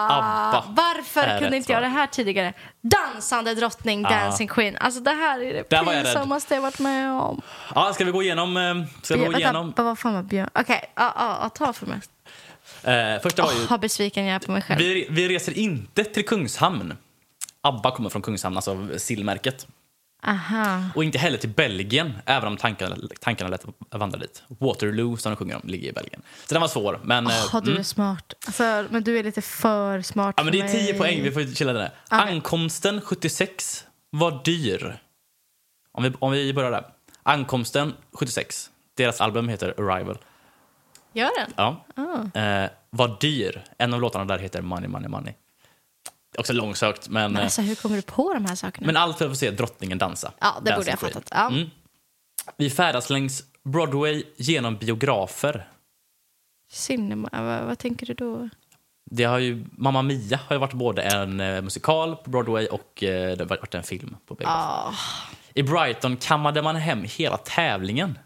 Abba 0.09 0.63
Varför 0.67 1.39
kunde 1.39 1.57
inte 1.57 1.72
jag 1.72 1.82
det 1.82 1.88
här 1.88 2.07
tidigare? 2.07 2.53
Dansande 2.82 3.55
drottning, 3.55 4.03
Dancing 4.03 4.47
Queen. 4.47 4.78
Alltså 4.78 4.99
det 5.01 5.11
här 5.11 5.39
är 5.39 5.53
det 5.53 5.69
Där 5.69 5.84
var 5.84 5.93
jag 5.93 6.03
pinsammaste 6.03 6.55
jag 6.55 6.61
varit 6.61 6.80
med 6.80 7.11
om. 7.11 7.41
Ja, 7.76 7.91
ska 7.93 8.05
vi 8.05 8.11
gå 8.11 8.24
igenom... 8.24 8.57
eh, 8.57 8.76
Ska 9.01 9.13
vi 9.13 9.19
gå 9.19 9.24
Vänta, 9.26 9.39
igenom? 9.39 9.74
vad 9.78 9.99
fan 9.99 10.13
var 10.13 10.24
Björn? 10.24 10.49
Okej, 10.55 10.91
ja, 10.95 11.49
ta 11.55 11.74
för 11.74 11.86
mig. 11.86 11.99
Eh, 12.84 13.21
första 13.21 13.43
var 13.43 13.53
ju... 13.53 13.65
Vad 13.65 13.79
besviken 13.79 14.25
jag 14.25 14.36
är 14.36 14.39
på 14.39 14.51
mig 14.51 14.61
själv. 14.61 14.79
Vi, 14.79 15.07
vi 15.09 15.27
reser 15.29 15.57
inte 15.57 16.03
till 16.03 16.25
Kungshamn. 16.25 16.93
ABBA 17.61 17.91
kommer 17.91 18.09
från 18.09 18.21
Kungshamn, 18.21 18.55
alltså 18.55 18.88
sillmärket. 18.97 19.67
Aha. 20.23 20.84
Och 20.95 21.03
inte 21.03 21.17
heller 21.17 21.38
till 21.38 21.49
Belgien, 21.49 22.13
även 22.25 22.47
om 22.47 22.57
tankarna, 22.57 22.95
tankarna 23.19 23.49
lätt 23.49 23.65
vandrar 23.89 24.19
dit. 24.19 24.43
Waterloo, 24.47 25.17
som 25.17 25.32
de 25.32 25.36
sjunger 25.36 25.55
om, 25.55 25.61
ligger 25.65 25.89
i 25.89 25.91
Belgien. 25.91 26.21
Så 26.47 26.53
den 26.53 26.61
var 26.61 26.67
svår, 26.67 26.99
men... 27.03 27.27
eh, 27.27 27.34
Åh, 27.53 27.61
du 27.63 27.69
är 27.69 27.73
mm. 27.75 27.84
smart. 27.84 28.34
Alltså, 28.45 28.86
men 28.89 29.03
du 29.03 29.19
är 29.19 29.23
lite 29.23 29.41
för 29.41 30.01
smart 30.01 30.34
Ja, 30.38 30.43
men 30.43 30.51
det 30.53 30.61
är 30.61 30.67
för 30.67 30.77
10 30.77 30.91
mig. 30.91 30.97
poäng, 30.99 31.23
vi 31.23 31.32
får 31.32 31.55
chilla 31.55 31.73
där. 31.73 31.91
Okej. 32.11 32.34
Ankomsten 32.34 33.01
76 33.01 33.86
var 34.09 34.41
dyr. 34.45 34.97
Om 35.91 36.03
vi, 36.03 36.11
om 36.19 36.32
vi 36.32 36.53
börjar 36.53 36.71
där. 36.71 36.86
Ankomsten 37.23 37.93
76, 38.13 38.69
deras 38.97 39.21
album 39.21 39.49
heter 39.49 39.91
Arrival. 39.91 40.17
Gör 41.14 41.32
den? 41.38 41.53
Ja. 41.57 41.86
Ah. 41.95 42.39
Eh, 42.39 42.70
var 42.89 43.18
dyr. 43.20 43.64
En 43.78 43.93
av 43.93 44.01
låtarna 44.01 44.26
där 44.26 44.39
heter 44.39 44.62
Money, 44.62 44.88
Money, 44.89 45.09
Money. 45.09 45.34
Också 46.38 46.53
långsökt, 46.53 47.09
men... 47.09 47.32
Men 47.32 47.39
eh, 47.39 47.43
alltså, 47.43 47.62
hur 47.62 47.76
kommer 47.76 47.95
du 47.95 48.01
på 48.01 48.34
de 48.34 48.45
här 48.45 48.55
sakerna? 48.55 48.88
Men 48.88 48.97
allt 48.97 49.18
för 49.18 49.26
att 49.26 49.32
få 49.32 49.36
se 49.36 49.51
drottningen 49.51 49.97
dansa. 49.97 50.32
Ja, 50.39 50.62
det 50.66 50.76
borde 50.76 50.89
jag 50.89 50.99
Queen. 50.99 51.14
fattat. 51.14 51.28
Ja. 51.32 51.47
Mm. 51.47 51.70
Vi 52.57 52.70
färdas 52.70 53.09
längs 53.09 53.43
Broadway 53.64 54.24
genom 54.38 54.78
biografer. 54.78 55.68
Cinema, 56.72 57.30
vad, 57.32 57.64
vad 57.64 57.80
tänker 57.80 58.05
du 58.05 58.14
då? 58.14 58.49
Det 59.05 59.24
har 59.24 59.39
ju, 59.39 59.66
Mamma 59.72 60.01
Mia 60.01 60.39
har 60.47 60.55
ju 60.55 60.59
varit 60.59 60.74
både 60.74 61.01
en 61.01 61.39
eh, 61.39 61.62
musikal 61.62 62.16
på 62.16 62.30
Broadway 62.30 62.68
och 62.68 63.03
eh, 63.03 63.38
det 63.38 63.43
har 63.43 63.49
varit 63.49 63.76
en 63.76 63.84
film 63.84 64.18
på 64.26 64.36
biograf. 64.36 64.55
Ah. 64.57 64.93
I 65.53 65.64
Brighton 65.64 66.18
kammade 66.18 66.62
man 66.62 66.76
hem 66.76 67.03
hela 67.03 67.38
tävlingen. 67.38 68.20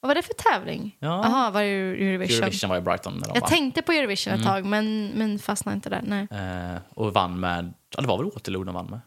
Vad 0.00 0.08
var 0.08 0.14
det 0.14 0.22
för 0.22 0.34
tävling? 0.34 0.96
Ja. 0.98 1.20
Jaha, 1.24 1.50
var 1.50 1.60
det 1.62 1.66
Eurovision? 1.68 2.42
Eurovision 2.42 2.70
var 2.70 2.76
i 2.76 2.80
Brighton 2.80 3.22
Jag 3.34 3.40
vann. 3.40 3.50
tänkte 3.50 3.82
på 3.82 3.92
Eurovision 3.92 4.32
Mm. 4.34 4.40
ett 4.46 4.52
tag, 4.52 4.64
men, 4.64 5.08
men 5.14 5.38
fastnade 5.38 5.74
inte 5.74 5.90
där. 5.90 6.00
Nej, 6.04 6.26
Eh, 6.30 6.78
och 6.94 7.14
vann 7.14 7.40
med, 7.40 7.72
ja 7.96 8.00
det 8.02 8.08
var 8.08 8.16
väl 8.18 8.26
Waterloo 8.34 8.64
de 8.64 8.74
vann 8.74 8.86
med, 8.86 9.00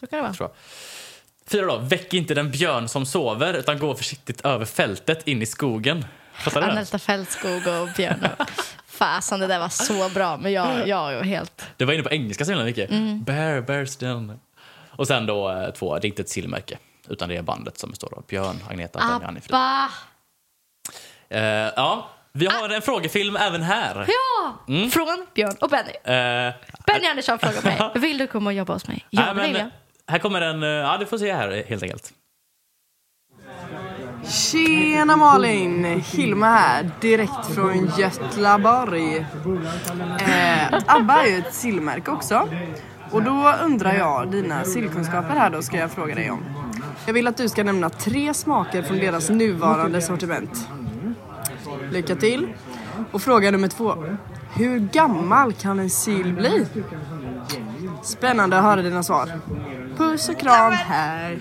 så 0.00 0.06
kan 0.06 0.16
det 0.16 0.22
vara. 0.22 0.32
tror 0.32 0.48
jag. 0.48 0.56
Fyra 1.50 1.66
då, 1.66 1.76
väck 1.78 2.14
inte 2.14 2.34
den 2.34 2.50
björn 2.50 2.88
som 2.88 3.06
sover 3.06 3.54
utan 3.54 3.78
gå 3.78 3.94
försiktigt 3.94 4.40
över 4.40 4.64
fältet 4.64 5.28
in 5.28 5.42
i 5.42 5.46
skogen. 5.46 6.04
Fattar 6.32 6.60
du? 6.62 6.66
Anelta 6.70 6.98
Fältskog 6.98 7.56
och 7.66 7.88
Björn. 7.96 8.26
Fasen, 8.86 9.40
det 9.40 9.46
där 9.46 9.58
var 9.58 9.68
så 9.68 10.08
bra. 10.14 10.36
Men 10.36 10.52
jag, 10.52 10.88
jag 10.88 11.12
är 11.14 11.22
helt... 11.22 11.66
Det 11.76 11.84
var 11.84 11.92
inne 11.92 12.02
på 12.02 12.10
engelska 12.10 12.44
så 12.44 12.50
himla 12.50 12.64
mycket. 12.64 12.90
Mm. 12.90 13.22
Bear, 13.24 13.60
bears 13.60 13.96
down. 13.96 14.40
Och 14.90 15.06
sen 15.06 15.26
då 15.26 15.50
eh, 15.50 15.70
två, 15.70 15.98
det 15.98 16.06
är 16.06 16.08
inte 16.08 16.22
ett 16.22 16.28
sillmärke. 16.28 16.78
Utan 17.08 17.28
det 17.28 17.36
är 17.36 17.42
bandet 17.42 17.78
som 17.78 17.90
består 17.90 18.14
av 18.16 18.24
Björn, 18.28 18.56
Agneta, 18.70 19.20
Benny. 19.20 19.40
Abba! 19.48 19.90
Eh, 21.34 21.42
ja, 21.76 22.08
vi 22.32 22.46
har 22.46 22.68
en 22.68 22.82
frågefilm 22.82 23.36
även 23.36 23.62
här. 23.62 24.00
Ah. 24.00 24.04
Ja! 24.06 24.54
Mm. 24.74 24.90
Från 24.90 25.26
Björn 25.34 25.56
och 25.60 25.68
Benny. 25.70 25.90
Eh, 25.90 26.54
Benny 26.86 27.06
Andersson 27.10 27.38
frågar 27.38 27.62
mig, 27.62 27.90
vill 28.00 28.18
du 28.18 28.26
komma 28.26 28.50
och 28.50 28.54
jobba 28.54 28.72
hos 28.72 28.88
mig? 28.88 29.06
Ja, 29.10 29.34
men, 29.34 29.52
jag. 29.54 29.70
här 30.06 30.18
kommer 30.18 30.40
en... 30.40 30.62
eh, 30.62 30.68
Ja, 30.68 30.96
du 31.00 31.06
får 31.06 31.18
se 31.18 31.32
här 31.34 31.64
helt 31.68 31.82
enkelt. 31.82 32.12
Tjena 34.28 35.16
Malin! 35.16 36.00
Hilma 36.00 36.46
här, 36.46 36.90
direkt 37.00 37.54
från 37.54 37.90
Götlaborg. 37.98 39.16
Eh, 40.26 40.74
Abba 40.86 41.22
är 41.22 41.26
ju 41.26 41.38
ett 41.38 41.54
sillmärke 41.54 42.10
också. 42.10 42.48
Och 43.10 43.22
då 43.22 43.54
undrar 43.62 43.94
jag, 43.94 44.30
dina 44.30 44.64
sillkunskaper 44.64 45.34
här 45.36 45.50
då 45.50 45.62
ska 45.62 45.76
jag 45.78 45.90
fråga 45.90 46.14
dig 46.14 46.30
om. 46.30 46.44
Jag 47.06 47.14
vill 47.14 47.26
att 47.28 47.36
du 47.36 47.48
ska 47.48 47.64
nämna 47.64 47.90
tre 47.90 48.34
smaker 48.34 48.82
från 48.82 48.98
deras 48.98 49.30
nuvarande 49.30 50.02
sortiment. 50.02 50.68
Lycka 51.92 52.16
till! 52.16 52.52
Och 53.12 53.22
fråga 53.22 53.50
nummer 53.50 53.68
två. 53.68 53.94
Hur 54.56 54.78
gammal 54.78 55.52
kan 55.52 55.78
en 55.78 55.90
sill 55.90 56.32
bli? 56.32 56.66
Spännande 58.02 58.58
att 58.58 58.64
höra 58.64 58.82
dina 58.82 59.02
svar. 59.02 59.40
Puss 59.96 60.28
och 60.28 60.40
kram, 60.40 60.72
hej! 60.72 61.38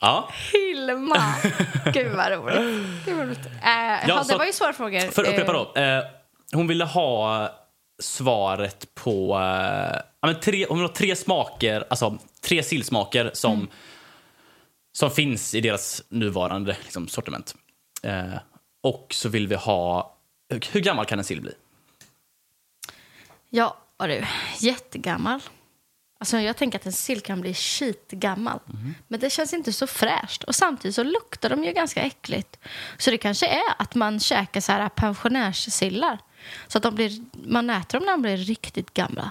Ja, 0.00 0.28
Hilma! 0.52 1.34
Gud 1.94 2.12
vad 2.16 2.32
roligt. 2.32 3.04
Gud 3.04 3.16
vad 3.16 3.26
roligt. 3.26 3.46
Eh, 3.46 4.08
ja, 4.08 4.24
det 4.28 4.36
var 4.36 4.44
ju 4.44 4.52
svåra 4.52 4.72
frågor. 4.72 5.00
för 5.10 5.22
att 5.22 5.28
upprepa 5.28 5.52
Eh, 5.52 5.66
då. 5.74 5.80
Eh, 5.80 6.02
hon 6.52 6.66
ville 6.66 6.84
ha 6.84 7.48
svaret 8.02 8.94
på... 8.94 9.34
Eh, 9.34 9.96
ja, 10.20 10.26
men 10.26 10.40
tre, 10.40 10.66
hon 10.68 10.78
vill 10.78 10.86
ha 10.86 10.94
tre 10.94 11.16
smaker, 11.16 11.84
alltså 11.90 12.18
tre 12.44 12.62
sillsmaker 12.62 13.30
som, 13.34 13.52
Mm. 13.54 13.68
som 14.96 15.10
finns 15.10 15.54
i 15.54 15.60
deras 15.60 16.02
nuvarande 16.08 16.76
liksom, 16.82 17.08
sortiment. 17.08 17.54
Eh, 18.06 18.38
och 18.80 19.06
så 19.10 19.28
vill 19.28 19.48
vi 19.48 19.54
ha... 19.54 20.16
Hur, 20.48 20.66
hur 20.72 20.80
gammal 20.80 21.06
kan 21.06 21.18
en 21.18 21.24
sill 21.24 21.40
bli? 21.40 21.52
Ja, 23.50 23.76
du, 23.98 24.24
jättegammal. 24.60 25.40
Alltså 26.18 26.38
jag 26.38 26.56
tänker 26.56 26.78
att 26.78 26.86
en 26.86 26.92
sill 26.92 27.20
kan 27.20 27.40
bli 27.40 27.54
skitgammal. 27.54 28.60
Men 29.08 29.20
det 29.20 29.30
känns 29.30 29.52
inte 29.52 29.72
så 29.72 29.86
fräscht. 29.86 30.44
Och 30.44 30.54
samtidigt 30.54 30.94
så 30.94 31.02
luktar 31.02 31.50
de 31.50 31.64
ju 31.64 31.72
ganska 31.72 32.02
äckligt. 32.02 32.58
Så 32.98 33.10
det 33.10 33.18
kanske 33.18 33.46
är 33.46 33.74
att 33.78 33.94
man 33.94 34.20
käkar 34.20 34.60
så 34.60 34.72
här 34.72 34.88
pensionärssillar. 34.88 36.18
Så 36.66 36.78
att 36.78 36.82
de 36.82 36.94
blir, 36.94 37.24
man 37.32 37.70
äter 37.70 37.98
dem 37.98 38.06
när 38.06 38.12
de 38.12 38.22
blir 38.22 38.36
riktigt 38.36 38.94
gamla. 38.94 39.30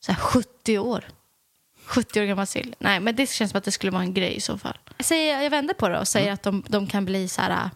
Så 0.00 0.12
här 0.12 0.20
70 0.20 0.78
år. 0.78 1.04
70 1.84 2.20
år 2.20 2.24
gammal 2.24 2.46
sill. 2.46 2.74
Nej, 2.78 3.00
men 3.00 3.16
det 3.16 3.30
känns 3.30 3.50
som 3.50 3.58
att 3.58 3.64
det 3.64 3.72
skulle 3.72 3.92
vara 3.92 4.02
en 4.02 4.14
grej 4.14 4.36
i 4.36 4.40
så 4.40 4.58
fall. 4.58 4.78
Jag, 4.96 5.06
säger, 5.06 5.42
jag 5.42 5.50
vänder 5.50 5.74
på 5.74 5.88
det 5.88 5.98
och 5.98 6.08
säger 6.08 6.32
att 6.32 6.42
de, 6.42 6.64
de 6.68 6.86
kan 6.86 7.04
bli 7.04 7.28
så 7.28 7.42
här... 7.42 7.70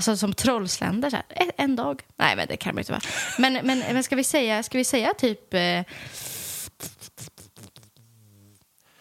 Alltså 0.00 0.16
som 0.16 0.32
trollsländer 0.32 1.10
så 1.10 1.16
här. 1.16 1.24
En, 1.56 1.76
dag. 1.76 2.02
Nej, 2.16 2.36
men 2.36 2.46
det 2.48 2.56
kan 2.56 2.74
de 2.74 2.78
inte 2.80 2.92
vara. 2.92 3.02
Men, 3.38 3.52
men, 3.52 3.78
men 3.78 4.02
ska, 4.04 4.16
vi 4.16 4.24
säga, 4.24 4.62
ska 4.62 4.78
vi 4.78 4.84
säga 4.84 5.14
typ... 5.14 5.54
Eh, 5.54 5.82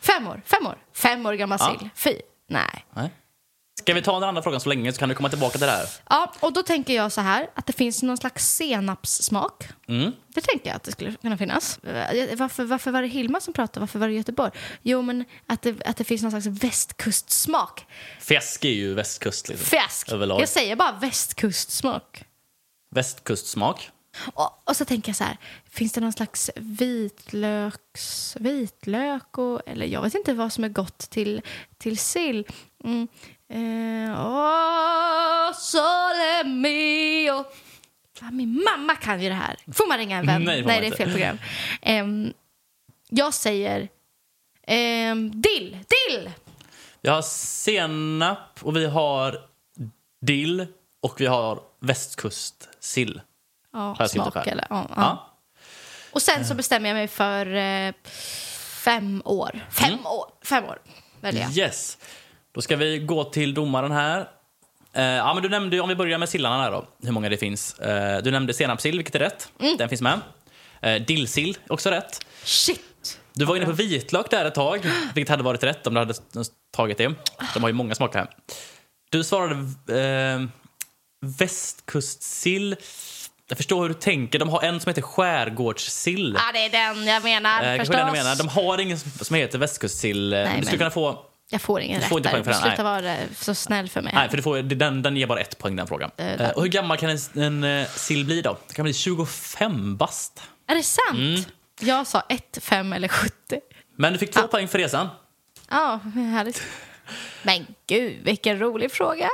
fem 0.01 0.27
år. 0.27 0.41
Fem 0.45 0.67
år. 0.67 0.77
Fem 0.93 1.25
år 1.25 1.33
gammal 1.33 1.57
Ja. 1.61 1.77
sill. 1.79 1.89
Fy. 1.95 2.21
Nej. 2.47 2.85
Nej. 2.93 3.09
Ska 3.89 3.93
vi 3.95 4.01
ta 4.01 4.19
den 4.19 4.29
andra 4.29 4.41
frågan 4.41 4.59
så 4.59 4.69
länge 4.69 4.93
så 4.93 4.99
kan 4.99 5.09
du 5.09 5.15
komma 5.15 5.29
tillbaka 5.29 5.57
till 5.57 5.67
det 5.67 5.71
här. 5.73 5.85
Ja, 6.09 6.33
och 6.39 6.53
då 6.53 6.63
tänker 6.63 6.93
jag 6.93 7.11
så 7.11 7.21
här 7.21 7.49
att 7.53 7.65
det 7.65 7.73
finns 7.73 8.03
någon 8.03 8.17
slags 8.17 8.55
senapssmak. 8.55 9.67
Mm. 9.87 10.11
Det 10.27 10.41
tänker 10.41 10.67
jag 10.69 10.75
att 10.75 10.83
det 10.83 10.91
skulle 10.91 11.15
kunna 11.21 11.37
finnas. 11.37 11.77
Eh, 11.77 12.37
Varför, 12.37 12.63
varför 12.63 12.91
var 12.91 13.01
det 13.01 13.07
Hilma 13.07 13.39
som 13.39 13.53
pratade? 13.53 13.79
Varför 13.79 13.99
var 13.99 14.07
det 14.07 14.13
Göteborg? 14.13 14.51
Jo, 14.81 15.01
men 15.01 15.25
att 15.47 15.61
det, 15.61 15.85
att 15.85 15.97
det 15.97 16.03
finns 16.03 16.21
någon 16.21 16.31
slags 16.41 16.63
västkustsmak. 16.63 17.85
Fisk 18.19 18.65
är 18.65 18.69
ju 18.69 18.93
västkust. 18.93 19.49
Liksom. 19.49 19.65
Fäsk. 19.65 20.11
Överlag. 20.11 20.41
Jag 20.41 20.49
säger 20.49 20.75
bara 20.75 20.91
västkustsmak. 20.91 22.23
Västkustsmak. 22.95 23.89
Och, 24.33 24.61
och 24.69 24.75
så 24.75 24.85
tänker 24.85 25.09
jag 25.09 25.15
så 25.15 25.23
här, 25.23 25.37
finns 25.69 25.91
det 25.91 26.01
någon 26.01 26.13
slags 26.13 26.51
vitlöks, 26.55 28.35
vitlök 28.39 29.37
och, 29.37 29.61
eller 29.65 29.85
jag 29.85 30.01
vet 30.01 30.15
inte 30.15 30.33
vad 30.33 30.53
som 30.53 30.63
är 30.63 30.69
gott 30.69 30.97
till, 30.97 31.41
till 31.77 31.97
sill. 31.97 32.47
Mm. 32.83 33.07
Eh, 33.49 34.25
oh, 34.27 35.53
sole 35.53 36.43
mio. 36.43 37.45
Fan, 38.19 38.35
min 38.37 38.63
mamma 38.65 38.95
kan 38.95 39.21
ju 39.21 39.29
det 39.29 39.35
här. 39.35 39.55
Får 39.73 39.87
man 39.87 39.97
ringa 39.97 40.17
en 40.17 40.25
vän? 40.25 40.41
Nej, 40.45 40.63
Nej 40.65 40.81
det 40.81 40.87
är 40.87 40.91
fel 40.91 41.11
program. 41.11 41.37
Ehm, 41.81 42.33
jag 43.09 43.33
säger 43.33 43.89
ehm, 44.67 45.41
dill, 45.41 45.71
dill! 46.09 46.31
Vi 47.01 47.09
har 47.09 47.21
senap 47.21 48.59
och 48.61 48.75
vi 48.75 48.85
har 48.85 49.41
dill 50.21 50.67
och 51.01 51.21
vi 51.21 51.25
har 51.25 51.59
västkustsill. 51.79 53.21
Ja, 53.73 53.97
upp 53.99 54.09
smak 54.09 54.47
eller? 54.47 54.67
Ja, 54.69 54.85
ja. 54.89 54.93
Ja. 54.95 55.25
Och 56.11 56.21
sen 56.21 56.45
så 56.45 56.55
bestämmer 56.55 56.89
jag 56.89 56.95
mig 56.95 57.07
för 57.07 57.55
eh, 57.55 57.93
fem 58.83 59.21
år. 59.25 59.59
Fem 59.71 59.93
Mm. 59.93 60.05
år. 60.05 60.25
Fem 60.43 60.63
år 60.65 60.79
väljer 61.21 61.41
jag. 61.41 61.57
Yes. 61.57 61.97
Då 62.59 62.63
ska 62.63 62.75
vi 62.75 62.99
gå 62.99 63.23
till 63.23 63.53
domaren 63.53 63.91
här. 63.91 64.27
Eh, 64.93 65.03
ja, 65.03 65.33
men 65.33 65.43
du 65.43 65.49
nämnde, 65.49 65.79
om 65.79 65.89
vi 65.89 65.95
börjar 65.95 66.17
med 66.17 66.29
sillarna 66.29 66.63
här 66.63 66.71
då, 66.71 66.85
hur 67.03 67.11
många 67.11 67.29
det 67.29 67.37
finns. 67.37 67.79
Eh, 67.79 68.23
du 68.23 68.31
nämnde 68.31 68.53
senapssill, 68.53 68.97
vilket 68.97 69.15
är 69.15 69.19
rätt. 69.19 69.51
Mm. 69.59 69.77
Den 69.77 69.89
finns 69.89 70.01
med. 70.01 70.19
Eh, 70.81 70.95
dillsill, 70.95 71.57
också 71.67 71.89
rätt. 71.89 72.25
Shit! 72.43 73.19
Du 73.33 73.45
var 73.45 73.55
inne 73.55 73.65
på 73.65 73.71
vitlök 73.71 74.29
där 74.29 74.45
ett 74.45 74.55
tag, 74.55 74.81
vilket 75.15 75.29
hade 75.29 75.43
varit 75.43 75.63
rätt 75.63 75.87
om 75.87 75.93
du 75.93 75.99
hade 75.99 76.13
tagit 76.75 76.97
det. 76.97 77.13
De 77.53 77.63
har 77.63 77.69
ju 77.69 77.73
många 77.73 77.95
smaker 77.95 78.19
här. 78.19 78.29
Du 79.09 79.23
svarade 79.23 79.53
eh, 80.01 80.47
västkustsill. 81.39 82.75
Jag 83.49 83.57
förstår 83.57 83.81
hur 83.81 83.89
du 83.89 83.95
tänker. 83.95 84.39
De 84.39 84.49
har 84.49 84.61
en 84.63 84.79
som 84.79 84.89
heter 84.89 85.01
skärgårdssill. 85.01 86.37
Ja, 86.37 86.51
det 86.53 86.65
är 86.65 86.69
den 86.95 87.07
jag 87.07 87.23
menar 87.23 87.63
Eh, 87.63 87.77
förstås. 87.79 87.95
den 87.95 88.05
du 88.05 88.11
menar. 88.11 88.35
De 88.35 88.47
har 88.47 88.77
ingen 88.77 88.99
som 88.99 89.35
heter 89.35 89.57
västkustsill. 89.57 90.29
Nej, 90.29 90.45
du 90.45 90.49
skulle 90.49 90.65
men- 90.71 90.77
kunna 90.77 90.91
få... 90.91 91.25
Jag 91.51 91.61
får 91.61 91.81
ingen 91.81 91.95
Du 91.99 92.01
rätt 92.03 92.09
får 92.09 92.17
inte 92.19 92.29
där. 92.29 92.33
poäng 92.33 92.43
för 92.43 92.51
den, 92.51 92.61
Sluta 92.61 92.83
vara 92.83 93.15
så 93.35 93.55
snäll 93.55 93.89
för 93.89 94.01
mig. 94.01 94.13
Nej, 94.15 94.29
för 94.29 94.37
du 94.37 94.43
får, 94.43 94.61
den, 94.61 95.01
den 95.01 95.17
ger 95.17 95.27
bara 95.27 95.39
ett 95.39 95.57
poäng 95.57 95.75
den 95.75 95.87
frågan. 95.87 96.11
Eh, 96.17 96.41
Eh, 96.41 96.49
och 96.49 96.61
hur 96.61 96.69
gammal 96.69 96.97
kan 96.97 97.09
en, 97.09 97.17
en 97.43 97.63
eh, 97.63 97.87
sill 97.87 98.25
bli 98.25 98.41
då? 98.41 98.57
Det 98.67 98.73
kan 98.73 98.83
bli 98.83 98.93
25 98.93 99.97
bast. 99.97 100.41
Är 100.67 100.75
det 100.75 100.83
sant? 100.83 101.17
Mm. 101.17 101.41
Jag 101.81 102.07
sa 102.07 102.23
1, 102.29 102.57
5 102.61 102.93
eller 102.93 103.07
70. 103.07 103.33
Men 103.95 104.13
du 104.13 104.19
fick 104.19 104.31
två 104.31 104.47
poäng 104.47 104.67
för 104.67 104.79
resan. 104.79 105.07
Ja, 105.69 105.99
härligt. 106.13 106.63
Men 107.43 107.65
gud, 107.87 108.17
vilken 108.23 108.59
rolig 108.59 108.91
fråga. 108.91 109.29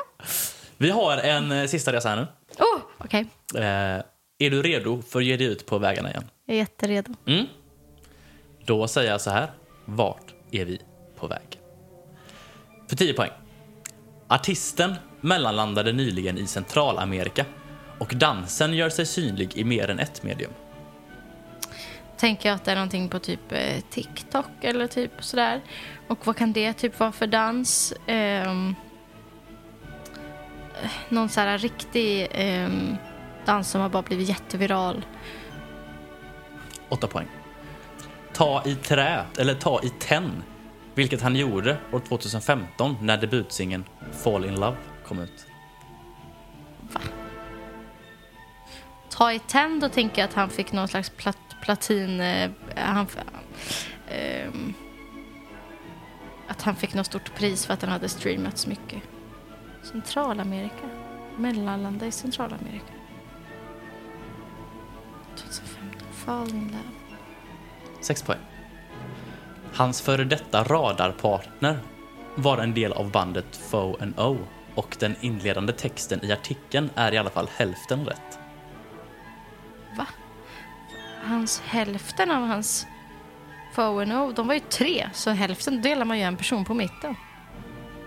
Vi 0.78 0.90
har 0.90 1.18
en 1.18 1.52
eh, 1.52 1.68
sista 1.68 1.94
resa 1.94 2.10
här 2.10 2.16
nu. 2.16 2.28
Oh, 2.58 2.82
Okej, 2.98 3.26
Eh, 3.56 4.02
är 4.40 4.50
du 4.50 4.62
redo 4.62 5.02
för 5.10 5.20
att 5.20 5.26
ge 5.26 5.38
dig 5.38 5.48
ut 5.48 5.66
på 5.66 5.78
vägarna 5.78 6.10
igen? 6.10 6.30
jag 6.46 6.56
är 6.56 6.60
jätteredo. 6.60 7.14
Mm. 7.28 7.46
Då 8.66 8.88
säger 8.88 9.12
jag 9.12 9.22
så 9.22 9.30
här. 9.32 9.52
Vart 9.86 10.34
är 10.52 10.66
vi 10.66 10.82
på 11.20 11.28
väg? 11.28 11.60
För 12.88 12.96
10 12.96 13.14
poäng. 13.14 13.32
Artisten 14.28 14.96
mellanlandade 15.22 15.94
nyligen 15.94 16.38
i 16.38 16.48
Centralamerika 16.48 17.46
och 18.00 18.14
dansen 18.16 18.74
gör 18.74 18.90
sig 18.90 19.06
synlig 19.06 19.58
i 19.58 19.64
mer 19.64 19.90
än 19.90 20.00
ett 20.00 20.24
medium. 20.24 20.52
Tänker 22.18 22.50
jag 22.50 22.56
att 22.56 22.66
det 22.66 22.72
är 22.72 22.76
någonting 22.76 23.10
på 23.10 23.20
typ 23.20 23.52
eh, 23.52 23.82
TikTok 23.90 24.46
eller 24.62 24.88
typ 24.88 25.12
sådär. 25.20 25.62
Och 26.08 26.28
vad 26.28 26.38
kan 26.38 26.54
det 26.54 26.74
typ 26.74 27.00
vara 27.00 27.12
för 27.12 27.28
dans? 27.28 27.94
Ehm, 28.08 28.76
eh, 30.84 30.90
någon 31.10 31.30
sån 31.30 31.44
här 31.44 31.58
riktig 31.58 32.28
ehm, 32.32 32.96
dans 33.46 33.70
som 33.70 33.82
har 33.82 33.90
bara 33.90 34.02
blivit 34.02 34.30
jätteviral. 34.30 35.06
8 36.90 37.08
poäng. 37.08 37.28
Ta 38.34 38.64
i 38.66 38.76
trä, 38.76 39.26
eller 39.38 39.54
ta 39.54 39.82
i 39.84 39.90
tenn, 39.90 40.44
vilket 40.96 41.22
han 41.22 41.36
gjorde 41.36 41.78
år 41.92 42.00
2015 42.00 42.98
när 43.02 43.18
debutsingeln 43.18 43.84
Fall 44.12 44.46
in 44.46 44.56
Love 44.56 44.78
kom 45.06 45.20
ut. 45.20 45.48
Ta 49.10 49.34
i 49.34 49.40
tänd 49.40 49.84
och 49.84 49.92
tänker 49.92 50.22
jag 50.22 50.30
att 50.30 50.36
han 50.36 50.50
fick 50.50 50.72
någon 50.72 50.88
slags 50.88 51.10
plat, 51.10 51.38
platin... 51.62 52.22
Eh, 52.22 52.52
han, 52.76 53.08
ehm, 54.10 54.74
att 56.48 56.62
han 56.62 56.76
fick 56.76 56.94
något 56.94 57.06
stort 57.06 57.36
pris 57.36 57.66
för 57.66 57.74
att 57.74 57.82
han 57.82 57.92
hade 57.92 58.10
streamats 58.10 58.68
mycket. 58.68 59.02
Centralamerika. 59.84 60.90
Mellanlanda 61.38 62.06
i 62.06 62.12
Centralamerika. 62.12 62.94
2015. 65.36 66.08
Fall 66.12 66.50
in 66.50 66.68
love. 66.68 67.20
6 68.02 68.24
poäng. 68.24 68.55
Hans 69.76 70.02
före 70.02 70.24
detta 70.24 70.64
radarpartner 70.64 71.80
var 72.36 72.58
en 72.58 72.74
del 72.74 72.94
av 72.94 73.12
bandet 73.12 73.56
Foe 73.56 73.96
and 74.02 74.20
O 74.20 74.38
och 74.76 74.96
den 75.00 75.16
inledande 75.22 75.74
texten 75.74 76.26
i 76.26 76.32
artikeln 76.32 76.90
är 76.96 77.14
i 77.14 77.18
alla 77.18 77.30
fall 77.30 77.50
hälften 77.56 78.06
rätt. 78.06 78.40
Va? 79.98 80.08
Hans 81.24 81.60
hälften 81.60 82.32
av 82.32 82.48
hans 82.48 82.88
FONO, 83.74 84.32
de 84.32 84.48
var 84.48 84.54
ju 84.54 84.60
tre, 84.60 85.10
så 85.14 85.30
hälften 85.30 85.82
delar 85.82 86.06
man 86.06 86.18
ju 86.18 86.24
en 86.24 86.38
person 86.38 86.66
på 86.66 86.74
mitten. 86.74 87.16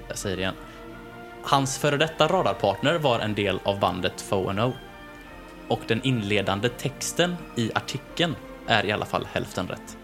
Jag 0.08 0.18
säger 0.18 0.36
det 0.36 0.42
igen. 0.42 0.54
Hans 1.42 1.78
före 1.78 1.96
detta 1.96 2.28
radarpartner 2.28 2.98
var 2.98 3.20
en 3.20 3.34
del 3.34 3.60
av 3.64 3.80
bandet 3.80 4.20
Foe 4.20 4.50
and 4.50 4.60
O 4.60 4.72
och 5.68 5.80
den 5.86 6.02
inledande 6.02 6.68
texten 6.68 7.36
i 7.56 7.70
artikeln 7.74 8.36
är 8.66 8.86
i 8.86 8.92
alla 8.92 9.06
fall 9.06 9.26
hälften 9.32 9.68
rätt. 9.68 9.97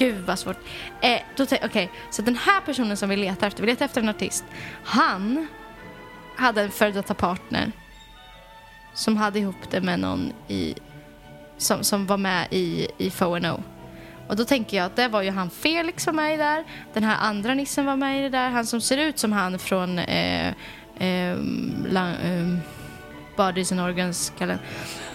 Gud 0.00 0.26
vad 0.26 0.38
svårt. 0.38 0.56
Eh, 1.00 1.20
Okej, 1.32 1.44
okay. 1.44 1.58
Okej, 1.64 1.90
så 2.10 2.22
den 2.22 2.36
här 2.36 2.60
personen 2.60 2.96
som 2.96 3.08
vi 3.08 3.16
letar 3.16 3.46
efter, 3.46 3.62
vi 3.62 3.66
letar 3.66 3.84
efter 3.84 4.00
en 4.00 4.08
artist. 4.08 4.44
Han 4.84 5.46
hade 6.36 6.62
en 6.62 6.70
före 6.70 6.90
detta 6.90 7.14
partner 7.14 7.72
som 8.94 9.16
hade 9.16 9.38
ihop 9.38 9.70
det 9.70 9.80
med 9.80 10.00
någon 10.00 10.32
i, 10.48 10.74
som, 11.58 11.84
som 11.84 12.06
var 12.06 12.16
med 12.16 12.46
i, 12.50 12.88
i 12.98 13.10
FONO. 13.10 13.62
Och 14.28 14.36
då 14.36 14.44
tänker 14.44 14.76
jag 14.76 14.86
att 14.86 14.96
det 14.96 15.08
var 15.08 15.22
ju 15.22 15.30
han 15.30 15.50
Felix 15.50 16.06
var 16.06 16.12
med 16.12 16.34
i 16.34 16.36
där. 16.36 16.64
Den 16.92 17.04
här 17.04 17.16
andra 17.20 17.54
nissen 17.54 17.86
var 17.86 17.96
med 17.96 18.18
i 18.18 18.22
det 18.22 18.28
där. 18.28 18.50
Han 18.50 18.66
som 18.66 18.80
ser 18.80 18.98
ut 18.98 19.18
som 19.18 19.32
han 19.32 19.58
från 19.58 19.98
eh, 19.98 20.48
eh, 20.98 21.36
la, 21.88 22.08
eh, 22.10 22.56
Bodies 23.36 23.72
and 23.72 23.80
Organs-kallen. 23.80 24.58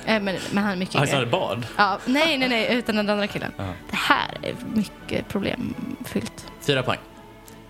Eh, 0.06 0.22
men, 0.22 0.36
men 0.52 0.64
han 0.64 0.72
är 0.74 0.76
mycket 0.76 0.96
Han 0.96 1.08
som 1.08 1.14
yngre. 1.16 1.20
hade 1.26 1.32
bad. 1.32 1.66
Ja, 1.78 2.00
nej, 2.06 2.38
nej, 2.38 2.50
nej, 2.50 2.76
utan 2.76 2.96
den 2.96 3.10
andra 3.10 3.28
killen. 3.28 3.52
Ja. 3.58 3.64
Det 3.90 3.96
här 3.96 4.38
är 4.44 4.56
mycket 4.76 5.28
problemfyllt. 5.28 6.48
Fyra 6.62 6.84
poäng. 6.84 7.00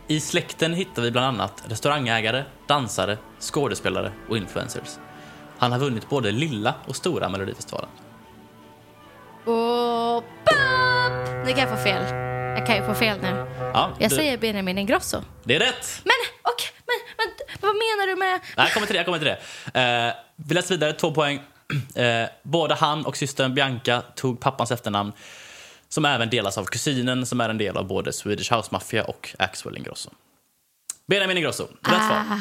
I 0.08 0.20
släkten 0.20 0.74
hittar 0.74 1.02
vi 1.02 1.12
bland 1.12 1.28
annat 1.28 1.64
restaurangägare, 1.68 2.44
dansare, 2.68 3.18
skådespelare 3.40 4.12
och 4.30 4.38
influencers. 4.38 4.90
Han 5.58 5.72
har 5.72 5.80
vunnit 5.80 6.10
både 6.10 6.32
lilla 6.32 6.74
och 6.86 6.96
stora 6.96 7.30
Melodifestivalen. 7.30 7.90
Och 9.46 10.24
bap! 10.46 11.46
Nu 11.46 11.52
kan 11.52 11.60
jag 11.60 11.70
få 11.70 11.84
fel. 11.84 12.04
Jag 12.58 12.68
kan 12.68 12.76
ju 12.76 12.84
få 12.86 12.94
fel 12.94 13.18
nu. 13.22 13.46
Ja, 13.74 13.90
Jag 14.00 14.10
du- 14.10 14.16
säger 14.16 14.38
Benjamin 14.38 14.78
Ingrosso. 14.78 15.22
Det 15.44 15.56
är 15.56 15.60
rätt! 15.60 16.02
Men, 16.04 16.14
okej, 16.42 16.70
men, 16.88 16.96
men 17.18 17.58
vad 17.62 17.70
menar 17.76 18.08
du 18.08 18.16
med... 18.16 18.40
Nej, 18.58 18.66
jag 18.66 18.74
kommer 18.74 18.88
till 18.88 18.94
det. 18.94 19.00
Jag 19.00 19.06
kommer 19.06 19.18
till 19.20 19.28
det. 19.74 19.80
Eh, 20.08 20.14
vi 20.36 20.56
läser 20.56 20.76
vidare, 20.76 20.94
två 20.94 21.12
poäng. 21.12 21.42
Eh, 21.96 22.30
både 22.44 22.74
han 22.76 23.06
och 23.06 23.18
systern 23.18 23.54
Bianca 23.54 24.02
tog 24.16 24.40
pappans 24.40 24.72
efternamn 24.72 25.12
som 25.90 26.06
även 26.06 26.30
delas 26.30 26.58
av 26.58 26.66
kusinen 26.66 27.26
som 27.26 27.42
är 27.42 27.50
en 27.50 27.58
del 27.58 27.78
av 27.78 27.88
både 27.88 28.14
Swedish 28.14 28.54
House 28.54 28.70
Mafia 28.72 29.04
och 29.04 29.36
Axel 29.40 29.78
Ingrosso. 29.78 30.10
Benjamin 31.08 31.38
Ingrosso, 31.38 31.64
rätt 31.64 31.82
svar. 31.82 32.24
Ah, 32.30 32.40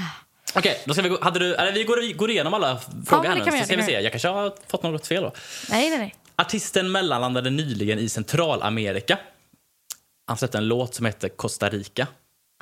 Okej, 0.55 0.83
då 0.87 0.95
ska 0.95 1.03
vi 1.03 1.09
gå, 1.09 1.18
hade 1.22 1.39
du, 1.39 1.55
eller 1.55 1.72
vi 1.72 1.85
går, 1.85 2.14
går 2.16 2.31
igenom 2.31 2.55
alla 2.55 2.79
frågor 3.07 3.22
men 3.22 3.39
här 3.39 3.51
nu. 3.53 3.59
Så 3.59 3.64
ska 3.64 3.77
vi 3.77 3.83
se. 3.83 4.01
Jag 4.01 4.12
kanske 4.12 4.29
har 4.29 4.55
fått 4.66 4.83
något 4.83 5.07
fel 5.07 5.22
då. 5.22 5.33
nej, 5.70 5.91
nej, 5.91 5.99
nej. 5.99 6.14
Artisten 6.37 6.93
mellanlandade 6.93 7.51
nyligen 7.51 7.99
i 7.99 8.09
Centralamerika. 8.09 9.18
Han 10.27 10.37
släppte 10.37 10.59
en 10.59 10.68
låt 10.68 10.95
som 10.95 11.07
heter 11.07 11.29
Costa 11.29 11.68
Rica. 11.68 12.07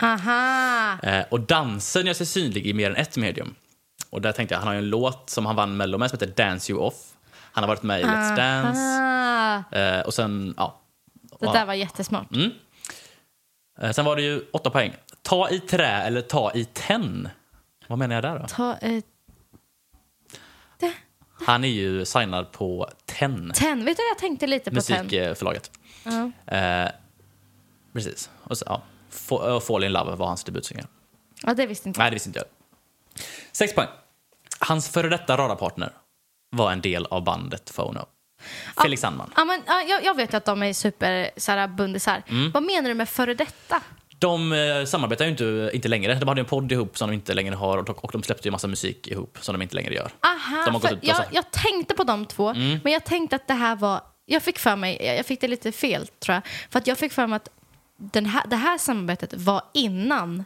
Aha. 0.03 0.99
Eh, 1.03 1.25
och 1.31 1.41
dansen 1.41 2.07
gör 2.07 2.15
sig 2.15 2.27
synlig 2.27 2.67
i 2.67 2.73
mer 2.75 2.91
än 2.91 2.97
ett 2.97 3.17
medium. 3.17 3.55
Och 4.13 4.21
där 4.21 4.33
tänkte 4.33 4.55
jag, 4.55 4.59
han 4.61 4.67
har 4.69 4.75
ju 4.75 4.79
en 4.79 4.89
låt 4.89 5.31
som 5.31 5.47
han 5.47 5.57
vann 5.57 5.77
Mello 5.77 5.99
med 5.99 6.11
som 6.11 6.19
heter 6.21 6.45
Dance 6.45 6.73
You 6.73 6.81
Off. 6.83 6.95
Han 7.35 7.65
har 7.65 7.69
varit 7.69 7.83
med 7.83 8.01
i 8.01 8.05
Let's 8.05 8.37
Dance. 8.37 9.79
Eh, 9.79 10.01
och 10.01 10.15
sen, 10.15 10.55
ja. 10.57 10.81
det 11.41 11.53
där 11.53 11.67
var 11.67 11.75
jättesmart. 11.75 12.33
Mm. 12.35 12.51
Eh, 13.81 13.91
sen 13.93 14.05
var 14.05 14.17
det 14.17 14.23
ju 14.23 14.45
åtta 14.53 14.71
poäng. 14.71 14.95
Ta 15.23 15.51
i 15.51 15.61
trä 15.61 16.03
eller 16.03 16.21
ta 16.21 16.53
i 16.55 16.65
tenn. 16.65 17.29
Vad 17.87 17.99
menar 17.99 18.15
jag 18.15 18.25
där 18.25 18.39
då? 18.39 18.47
Ta 18.49 18.75
ett... 18.77 19.05
Det. 20.79 20.93
Han 21.47 21.65
är 21.65 21.69
ju 21.69 22.05
signad 22.05 22.53
på 22.53 22.89
Tenn, 23.05 23.53
Ten. 23.55 23.85
Vet 23.85 23.97
du, 23.97 24.03
jag 24.09 24.19
tänkte 24.19 24.47
lite 24.47 24.71
på 24.71 24.81
ten. 24.81 25.05
musikförlaget. 25.05 25.71
Ja. 26.05 26.31
Eh, 26.57 26.91
precis. 27.93 28.31
Och 28.45 28.59
så, 28.59 28.65
ja. 28.69 28.83
Fa- 29.11 29.61
Fall 29.61 29.85
in 29.85 29.93
Love 29.93 30.15
var 30.17 30.27
hans 30.27 30.45
debutsingel. 30.45 30.87
ja, 31.43 31.55
det 31.55 31.67
visste 31.67 31.89
inte 31.89 31.99
jag. 31.99 32.05
Nej, 32.05 32.11
det 32.11 32.15
visste 32.15 32.29
inte 32.29 32.39
jag. 32.39 32.47
Sex 33.53 33.75
poäng. 33.75 33.89
Hans 34.67 34.89
före 34.89 35.09
detta 35.09 35.37
radarpartner 35.37 35.93
var 36.57 36.73
en 36.73 36.81
del 36.81 37.07
av 37.07 37.25
bandet 37.25 37.71
Fono. 37.71 38.07
Felix 38.83 39.03
Sandman. 39.03 39.33
Ja, 39.37 39.45
men, 39.45 39.63
ja, 39.67 40.01
jag, 40.05 40.17
vet 40.17 40.33
ju 40.33 40.37
att 40.37 40.45
de 40.45 40.63
är 40.63 40.73
super 40.73 41.31
så 41.37 41.53
här, 41.53 41.69
bundisar. 41.69 42.23
Mm. 42.29 42.51
Vad 42.51 42.63
menar 42.63 42.89
du 42.89 42.95
med 42.95 43.09
före 43.09 43.35
detta? 43.35 43.81
De 44.19 44.53
eh, 44.53 44.85
samarbetar 44.85 45.25
ju 45.25 45.31
inte, 45.31 45.71
inte 45.75 45.89
längre. 45.89 46.15
De 46.15 46.29
hade 46.29 46.41
en 46.41 46.47
podd 46.47 46.73
ihop 46.73 46.99
som 46.99 47.09
de 47.11 47.15
inte 47.15 47.35
längre 47.35 47.55
har 47.55 47.79
och, 47.79 48.05
och 48.05 48.13
de 48.13 48.23
släppte 48.23 48.49
ju 48.49 48.53
massa 48.53 48.69
musik 48.69 49.09
ihop 49.09 49.39
som 49.41 49.53
de 49.53 49.63
inte 49.63 49.75
längre 49.75 49.95
gör. 49.95 50.11
Aha, 50.21 50.65
De 50.65 50.75
har 50.75 50.81
gått 50.81 50.93
ut 50.93 50.99
jag, 51.03 51.17
Mm. 51.17 51.29
jag 51.33 51.51
tänkte 51.51 51.95
på 51.95 52.05
de 52.05 52.27
två, 52.27 52.53
men 52.55 52.93
jag 52.93 53.05
tänkte 53.05 53.37
att 53.37 53.49
det 53.49 53.55
här 53.55 53.77
var... 53.77 54.01
Jag 54.25 54.43
fick 54.43 54.59
för 54.59 54.77
mig, 54.77 54.99
jag 55.07 55.17
jag 55.17 55.27
fick 55.27 55.41
det 55.41 55.49
lite 55.49 55.73
fel 55.73 56.07
tror 56.07 56.35
jag. 56.35 56.43
För 56.71 56.79
att 56.79 56.87
jag 56.87 56.99
fick 56.99 57.13
för 57.13 57.27
mig 57.27 57.37
att 57.37 57.49
den 57.97 58.27
här, 58.27 58.43
det 58.47 58.57
här 58.57 58.79
samarbetet 58.79 59.35
var 59.35 59.63
innan 59.75 60.45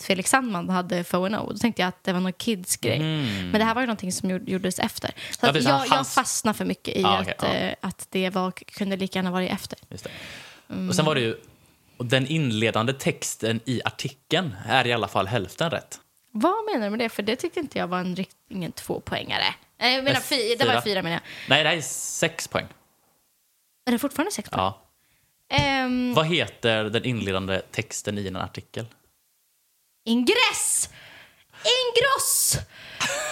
Felix 0.00 0.30
Sandman 0.30 0.68
hade 0.68 1.04
FONO. 1.04 1.52
Då 1.52 1.58
tänkte 1.58 1.82
jag 1.82 1.88
att 1.88 2.04
det 2.04 2.12
var 2.12 2.20
någon 2.20 2.32
kids-grej. 2.32 2.98
Men 2.98 3.52
det 3.52 3.64
här 3.64 3.74
var 3.74 3.82
ju 3.82 3.86
någonting 3.86 4.12
som 4.12 4.30
gjord- 4.30 4.48
gjordes 4.48 4.78
efter. 4.78 5.10
Så 5.30 5.46
Ja, 5.46 5.50
att 5.50 5.62
jag, 5.64 5.72
hans- 5.72 5.90
jag 5.90 6.08
fastnar 6.08 6.52
för 6.52 6.64
mycket 6.64 6.96
i 6.96 7.00
Ja, 7.02 7.20
okej, 7.20 7.34
att, 7.38 7.44
ja. 7.44 7.54
eh, 7.54 7.74
att 7.80 8.06
det 8.10 8.30
var, 8.30 8.50
kunde 8.50 8.96
lika 8.96 9.18
gärna 9.18 9.30
varit 9.30 9.50
efter. 9.52 9.78
Det. 9.88 10.08
Och 10.88 10.94
sen 10.94 11.04
var 11.04 11.14
det 11.14 11.20
ju, 11.20 11.36
den 11.98 12.26
inledande 12.26 12.92
texten 12.92 13.60
i 13.64 13.80
artikeln 13.84 14.56
är 14.68 14.86
i 14.86 14.92
alla 14.92 15.08
fall 15.08 15.26
hälften 15.26 15.70
rätt. 15.70 16.00
Vad 16.30 16.64
menar 16.72 16.86
du 16.86 16.90
med 16.90 16.98
det? 16.98 17.08
För 17.08 17.22
det 17.22 17.36
tyckte 17.36 17.60
inte 17.60 17.78
jag 17.78 17.86
var 17.88 17.98
en 17.98 18.16
rikt, 18.16 18.36
ingen 18.50 18.72
tvåpoängare. 18.72 19.44
Nej, 19.80 19.94
jag 19.94 20.04
menar 20.04 20.20
fy, 20.20 20.54
det 20.58 20.64
var 20.64 20.80
fyra. 20.80 21.02
menar 21.02 21.10
jag. 21.16 21.20
Nej, 21.48 21.62
det 21.62 21.68
här 21.70 21.76
är 21.76 21.80
sex 21.82 22.48
poäng. 22.48 22.66
Är 23.86 23.92
det 23.92 23.98
fortfarande 23.98 24.32
sex 24.32 24.50
poäng? 24.50 24.60
Ja. 24.60 24.82
Ehm, 25.50 26.14
Vad 26.14 26.26
heter 26.26 26.84
den 26.84 27.04
inledande 27.04 27.60
texten 27.70 28.18
i 28.18 28.26
en 28.26 28.36
artikel? 28.36 28.86
Ingress! 30.08 30.88
Ingross! 31.64 32.58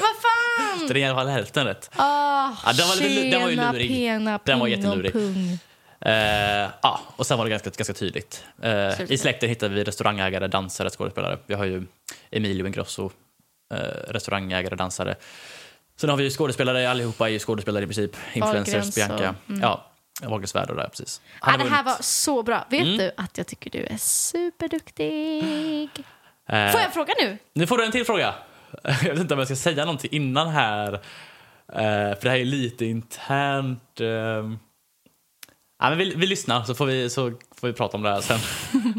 Vad 0.00 0.10
fan! 0.22 0.86
Det 0.88 0.94
är 0.94 0.96
i 0.96 1.04
alla 1.04 1.14
fall 1.14 1.28
hälften 1.28 1.64
rätt. 1.66 1.90
Ah, 1.96 2.52
Ja, 2.66 2.72
den 2.72 2.88
var 2.88 2.96
lite- 2.96 3.30
den 3.30 3.42
var 3.42 3.48
ju 3.50 3.56
lurig. 3.56 3.88
Pena, 3.88 4.40
Den 4.44 4.58
var 4.58 4.66
jättelurig. 4.66 5.12
pung. 5.12 5.58
Eh, 6.00 6.70
ja, 6.82 7.00
och 7.16 7.26
sen 7.26 7.38
var 7.38 7.44
det 7.44 7.50
ganska, 7.50 7.70
ganska 7.70 7.94
tydligt. 7.94 8.44
Sluta. 8.96 9.12
I 9.12 9.18
släkten 9.18 9.48
hittar 9.48 9.68
vi 9.68 9.84
restaurangägare, 9.84 10.46
dansare, 10.46 10.90
skådespelare. 10.90 11.38
Vi 11.46 11.54
har 11.54 11.64
ju 11.64 11.86
Emilio 12.30 12.66
Ingrosso, 12.66 13.10
eh, 13.74 13.78
restaurangägare, 14.08 14.74
dansare. 14.76 15.14
Sen 15.96 16.10
har 16.10 16.16
vi 16.16 16.24
ju 16.24 16.30
skådespelare, 16.30 16.90
allihopa 16.90 17.28
är 17.28 17.32
ju 17.32 17.38
skådespelare 17.38 17.84
i 17.84 17.86
princip. 17.86 18.16
Influencers, 18.32 18.94
Bianca. 18.94 19.34
mm. 19.48 19.60
Ja, 19.62 19.90
Wahlgrens 20.22 20.54
värld 20.54 20.70
och 20.70 20.76
där, 20.76 20.88
precis. 20.88 21.20
Ah, 21.40 21.50
har 21.50 21.58
det 21.58 21.64
här 21.64 21.82
var 21.82 21.96
så 22.00 22.42
bra. 22.42 22.66
Vet 22.70 22.80
Mm. 22.80 22.96
du 22.98 23.10
att 23.16 23.38
jag 23.38 23.46
tycker 23.46 23.70
du 23.70 23.86
är 23.86 23.96
superduktig? 23.96 26.04
Eh, 26.48 26.72
Får 26.72 26.80
jag 26.80 26.94
fråga 26.94 27.14
nu? 27.20 27.38
Nu 27.54 27.66
får 27.66 27.78
du 27.78 27.84
en 27.84 27.92
till 27.92 28.04
fråga. 28.04 28.34
Jag 28.82 29.10
vet 29.10 29.18
inte 29.18 29.34
om 29.34 29.38
jag 29.38 29.48
ska 29.48 29.56
säga 29.56 29.84
någonting 29.84 30.10
innan 30.12 30.48
här. 30.48 30.92
Eh, 31.72 32.16
för 32.18 32.22
det 32.22 32.30
här 32.30 32.36
är 32.36 32.44
lite 32.44 32.84
internt. 32.84 34.00
Uh, 34.00 34.06
ja, 34.06 35.88
men 35.88 35.98
vi, 35.98 36.14
vi 36.14 36.26
lyssnar 36.26 36.64
så 36.64 36.74
får 36.74 36.86
vi, 36.86 37.10
så 37.10 37.32
får 37.56 37.66
vi 37.66 37.72
prata 37.72 37.96
om 37.96 38.02
det 38.02 38.10
här 38.10 38.20
sen. 38.20 38.38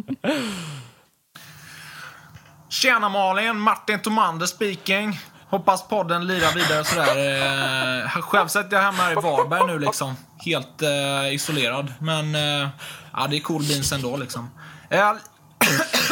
Tjena 2.70 3.10
Malin, 3.10 3.60
Martin 3.60 4.00
Tomander 4.00 4.45
speaking. 4.45 5.20
Hoppas 5.50 5.88
podden 5.88 6.28
lirar 6.28 6.54
vidare 6.56 6.84
sådär. 6.84 8.04
Eh, 8.04 8.22
själv 8.22 8.48
sitter 8.48 8.76
jag 8.78 8.84
hemma 8.84 9.04
här 9.04 9.12
i 9.12 9.16
Varberg 9.16 9.68
nu 9.68 9.80
liksom. 9.80 10.16
Helt 10.38 10.82
eh, 10.82 11.34
isolerad. 11.34 11.93
Men 12.00 12.36
eh, 12.36 12.70
ja, 13.14 13.28
det 13.30 13.38
är 13.38 13.39
cool 13.39 13.64
beans 13.64 13.91
ändå 13.91 14.18
liksom. 14.18 14.50
Eh, 14.89 15.00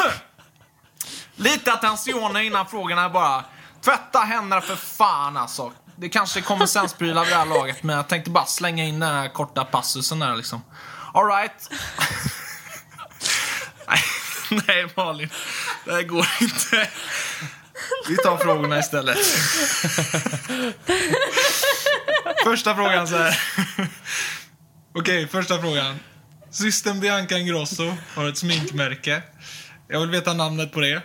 lite 1.35 1.73
attention 1.73 2.37
innan 2.37 2.67
frågorna 2.67 3.09
bara. 3.09 3.43
Tvätta 3.81 4.19
händerna 4.19 4.61
för 4.61 4.75
fan 4.75 5.37
alltså. 5.37 5.71
Det 5.95 6.09
kanske 6.09 6.41
kommer 6.41 6.65
sensprylar 6.65 7.23
vid 7.23 7.33
det 7.33 7.37
här 7.37 7.45
laget 7.45 7.83
men 7.83 7.95
jag 7.95 8.07
tänkte 8.07 8.31
bara 8.31 8.45
slänga 8.45 8.83
in 8.83 8.99
den 8.99 9.15
här 9.15 9.33
korta 9.33 9.65
passusen 9.65 10.19
där 10.19 10.35
liksom. 10.35 10.63
Alright. 11.13 11.69
Nej, 13.87 13.99
Nej 14.67 14.87
Malin, 14.95 15.29
det 15.85 15.91
här 15.91 16.01
går 16.01 16.27
inte. 16.41 16.89
Vi 18.07 18.17
tar 18.17 18.37
frågorna 18.37 18.79
istället. 18.79 19.17
Första 22.43 22.75
frågan 22.75 23.07
så 23.07 23.17
här. 23.17 23.39
Okej, 24.95 25.27
första 25.27 25.61
frågan. 25.61 25.99
Systern 26.51 26.99
Bianca 26.99 27.37
Ingrosso 27.37 27.93
har 28.15 28.29
ett 28.29 28.37
sminkmärke. 28.37 29.21
Jag 29.87 29.99
vill 29.99 30.09
veta 30.09 30.33
namnet 30.33 30.71
på 30.71 30.79
det. 30.79 31.01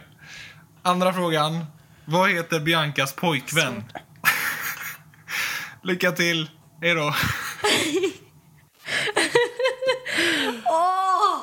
Andra 0.83 1.13
frågan. 1.13 1.65
Vad 2.05 2.31
heter 2.31 2.61
Biancas 2.61 3.13
pojkvän? 3.13 3.85
Lycka 5.83 6.13
till. 6.13 6.51
Hej 6.83 6.95
då. 6.95 7.15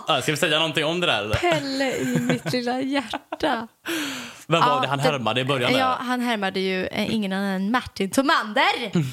Ja, 0.10 0.22
ska 0.22 0.32
vi 0.32 0.38
säga 0.38 0.58
någonting 0.60 0.86
om 0.86 1.00
det 1.00 1.08
där? 1.08 1.22
Eller? 1.22 1.36
Pelle 1.36 1.96
i 1.98 2.20
mitt 2.20 2.54
lilla 2.54 2.82
hjärta. 2.82 3.68
Vem 4.48 4.62
var 4.62 4.68
Ja, 4.68 4.80
det 4.82 4.88
han 4.88 5.00
härmade 5.00 5.42
i 5.42 5.46
början? 5.46 5.72
där? 5.74 5.80
Ja, 5.80 5.98
han 6.02 6.22
härmade 6.22 6.60
ju 6.60 6.86
eh, 6.86 7.14
ingen 7.16 7.34
annan 7.34 7.50
än 7.50 7.72
Martin 7.72 8.10
Tomander. 8.10 8.92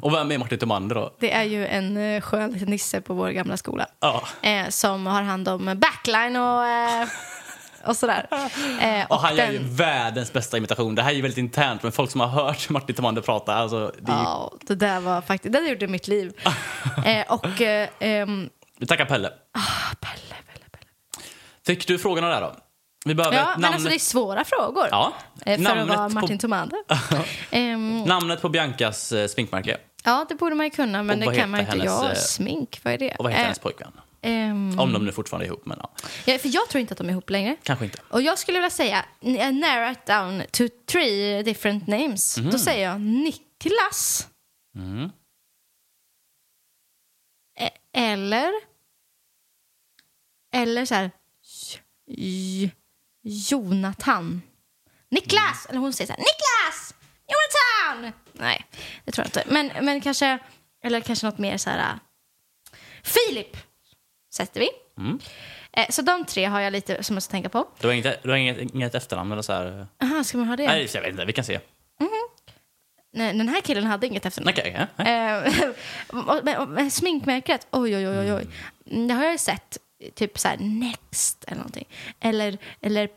Och 0.00 0.14
vem 0.14 0.32
är 0.32 0.38
Martin 0.38 0.58
Tomander 0.58 0.94
då? 0.94 1.14
Det 1.20 1.32
är 1.32 1.42
ju 1.42 1.66
en 1.66 1.96
eh, 1.96 2.20
skön 2.20 2.52
liten 2.52 2.68
nisse 2.70 3.00
på 3.00 3.14
vår 3.14 3.30
gamla 3.30 3.56
skola. 3.56 3.86
Ja. 4.00 4.22
Eh, 4.42 4.68
som 4.68 5.06
har 5.06 5.22
hand 5.22 5.48
om 5.48 5.72
backline 5.80 6.36
och, 6.36 6.66
eh, 6.66 7.08
och 7.86 7.96
sådär. 7.96 8.26
Eh, 8.80 9.06
Och 9.08 9.18
han 9.20 9.36
gör 9.36 9.50
ju 9.50 9.58
den- 9.58 9.74
världens 9.76 10.32
bästa 10.32 10.56
imitation. 10.56 10.94
Det 10.94 11.02
här 11.02 11.10
är 11.10 11.14
ju 11.14 11.22
väldigt 11.22 11.38
internt, 11.38 11.82
men 11.82 11.92
folk 11.92 12.10
som 12.10 12.20
har 12.20 12.28
hört 12.28 12.68
Martin 12.70 12.96
Tomander 12.96 13.22
prata, 13.22 13.54
alltså, 13.54 13.92
det 13.98 14.12
Ja, 14.12 14.52
det 14.60 14.74
där 14.74 15.00
var 15.00 15.20
faktiskt, 15.20 15.52
det 15.52 15.60
där 15.60 15.68
gjorde 15.68 15.86
mitt 15.86 16.08
liv. 16.08 16.32
eh, 17.06 17.32
och 17.32 17.60
eh, 17.60 17.88
ehm, 17.98 18.48
Vi 18.78 18.86
tackar 18.86 19.04
Pelle. 19.04 19.28
Pelle, 20.00 20.34
Pelle, 20.46 20.64
Pelle. 20.70 20.86
Fick 21.66 21.86
du 21.86 21.98
frågorna 21.98 22.28
där 22.28 22.40
då? 22.40 22.54
Vi 23.06 23.14
behöver 23.14 23.36
Ja, 23.36 23.42
ett 23.42 23.48
men 23.54 23.60
namn... 23.60 23.74
alltså 23.74 23.88
det 23.88 23.94
är 23.94 23.98
svåra 23.98 24.44
frågor. 24.44 24.88
Ja. 24.90 25.12
Eh, 25.46 25.56
För 25.56 25.62
Namnet 25.62 25.90
att 25.90 25.96
vara 25.96 26.08
på- 26.08 26.14
Martin 26.14 26.38
Tomander. 26.38 26.78
Ehm, 27.50 28.02
Namnet 28.02 28.42
på 28.42 28.48
Biancas 28.48 29.12
eh, 29.12 29.26
sminkmärke. 29.26 29.76
ja, 30.04 30.26
det 30.28 30.34
borde 30.34 30.54
man 30.54 30.66
ju 30.66 30.70
kunna, 30.70 31.02
men 31.02 31.22
Och 31.22 31.32
det 31.32 31.38
kan 31.38 31.50
man 31.50 31.60
inte. 31.60 31.72
hennes, 31.72 31.86
Ja, 31.86 32.08
eh, 32.10 32.14
smink, 32.16 32.80
vad 32.82 32.94
är 32.94 32.98
det? 32.98 33.14
Och 33.14 33.24
vad 33.24 33.32
heter 33.32 33.40
Eh, 33.40 33.44
hennes 33.44 33.58
pojkvän? 33.58 33.92
Ehm, 34.24 34.78
Om 34.78 34.92
de 34.92 35.04
nu 35.04 35.12
fortfarande 35.12 35.44
är 35.44 35.46
ihop, 35.46 35.66
men 35.66 35.78
ja. 35.82 35.90
ja, 36.24 36.38
för 36.38 36.48
jag 36.54 36.68
tror 36.68 36.80
inte 36.80 36.92
att 36.94 36.98
de 36.98 37.06
är 37.06 37.10
ihop 37.10 37.30
längre. 37.30 37.56
Kanske 37.62 37.84
inte. 37.84 37.98
Och 38.08 38.22
jag 38.22 38.38
skulle 38.38 38.58
vilja 38.58 38.70
säga, 38.70 39.04
eh, 39.20 39.52
narrow 39.52 39.92
it 39.92 40.06
down 40.06 40.42
to 40.50 40.64
three 40.86 41.42
different 41.42 41.86
names. 41.86 42.38
Mhm. 42.38 42.50
Då 42.50 42.58
säger 42.58 42.88
jag 42.90 43.00
Niklas. 43.00 44.28
Mm. 44.76 45.10
E- 47.60 47.70
eller... 47.92 48.52
Eller 50.54 50.84
så 50.86 50.94
här... 50.94 51.10
Jonathan. 53.22 54.42
Niklas! 55.10 55.66
Eller 55.68 55.78
hon 55.80 55.92
säger 55.92 56.06
så 56.06 56.12
här, 56.12 56.18
Niklas! 56.18 56.94
Jonathan! 57.28 58.12
Nej, 58.32 58.64
det 59.04 59.12
tror 59.12 59.22
jag 59.24 59.28
inte. 59.28 59.44
Men, 59.52 59.84
men 59.86 60.00
kanske... 60.00 60.38
Eller 60.84 61.00
kanske 61.00 61.26
något 61.26 61.38
mer 61.38 61.56
så 61.56 61.70
här... 61.70 61.78
äh, 61.78 61.98
Filip 63.02 63.56
sätter 64.34 64.60
vi. 64.60 64.68
Mm. 64.98 65.18
Eh, 65.72 65.86
så 65.90 66.02
de 66.02 66.24
tre 66.24 66.44
har 66.44 66.60
jag 66.60 66.72
lite 66.72 67.02
som 67.02 67.16
jag 67.16 67.22
ska 67.22 67.30
tänka 67.30 67.48
på. 67.48 67.68
Du 67.80 67.86
har 67.86 67.94
inget, 67.94 68.22
du 68.22 68.30
har 68.30 68.36
inget, 68.36 68.74
inget 68.74 68.94
efternamn 68.94 69.32
eller 69.32 69.42
så 69.42 69.52
här? 69.52 69.86
Aha, 70.02 70.24
ska 70.24 70.38
man 70.38 70.48
ha 70.48 70.56
det? 70.56 70.66
Nej, 70.66 70.88
jag 70.94 71.00
vet 71.02 71.10
inte. 71.10 71.24
Vi 71.24 71.32
kan 71.32 71.44
se. 71.44 71.60
Nej, 73.16 73.32
den 73.34 73.48
här 73.48 73.60
killen 73.60 73.86
hade 73.86 74.06
inget 74.06 74.26
efternamn. 74.26 74.54
Okej, 74.58 74.88
ja. 74.96 75.44
Eh, 76.78 76.88
sminkmärket, 76.88 77.66
oj, 77.70 77.96
oj, 77.96 78.08
oj, 78.08 78.32
oj. 78.32 78.46
Mm, 78.90 79.08
Det 79.08 79.14
har 79.14 79.24
jag 79.24 79.40
sett, 79.40 79.78
typ 80.14 80.38
så 80.38 80.48
här 80.48 80.56
Next 80.56 81.44
eller 81.44 81.56
någonting. 81.56 81.88
Eller, 82.20 82.58
eller 82.80 83.08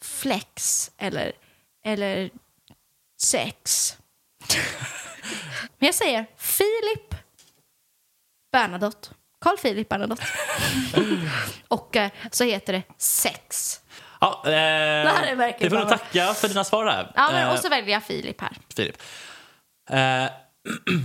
Flex 0.00 0.90
eller, 0.98 1.32
eller 1.84 2.30
Sex. 3.20 3.96
Men 5.78 5.86
jag 5.86 5.94
säger 5.94 6.26
Filip 6.36 7.14
Bernadotte. 8.52 9.08
Carl 9.40 9.56
Philip 9.56 9.88
Bernadotte. 9.88 10.22
Och 11.68 11.96
eh, 11.96 12.10
så 12.30 12.44
heter 12.44 12.72
det 12.72 12.82
Sex. 12.98 13.80
Ja, 14.20 14.42
eh, 14.46 14.52
är 14.52 15.34
verkligen 15.36 15.72
vi 15.72 15.78
får 15.78 15.78
nog 15.78 15.88
tacka 15.88 16.34
för 16.34 16.48
dina 16.48 16.64
svar 16.64 16.84
där. 16.84 17.12
Ja, 17.14 17.28
men, 17.32 17.46
Eh, 17.48 17.52
och 17.52 17.58
så 17.58 17.68
väljer 17.68 17.92
jag 17.92 18.02
Filip 18.04 18.40
här. 18.40 18.52
Filip. 18.76 18.96
Eh, 19.90 20.24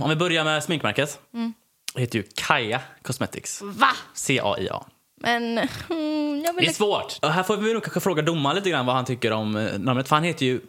om 0.00 0.08
vi 0.08 0.16
börjar 0.16 0.44
med 0.44 0.64
sminkmärket. 0.64 1.20
Mm. 1.34 1.54
Det 1.94 2.00
heter 2.00 2.18
ju 2.18 2.24
Kaja 2.34 2.80
Cosmetics. 3.02 3.60
Va? 3.62 3.90
C-A-I-A. 4.14 4.84
Men 5.20 5.58
mm, 5.90 6.42
jag 6.44 6.54
Det 6.54 6.60
vill 6.60 6.68
är 6.68 6.72
svårt. 6.72 7.18
Och 7.22 7.32
här 7.32 7.42
får 7.42 7.56
vi 7.56 7.72
nog 7.72 7.82
kanske 7.82 8.00
fråga 8.00 8.22
domaren 8.22 8.56
lite 8.56 8.70
grann 8.70 8.86
vad 8.86 8.96
han 8.96 9.04
tycker 9.04 9.32
om 9.32 9.56
eh, 9.56 9.78
namnet. 9.78 10.08
För 10.08 10.16
han 10.16 10.24
heter 10.24 10.46
ju, 10.46 10.60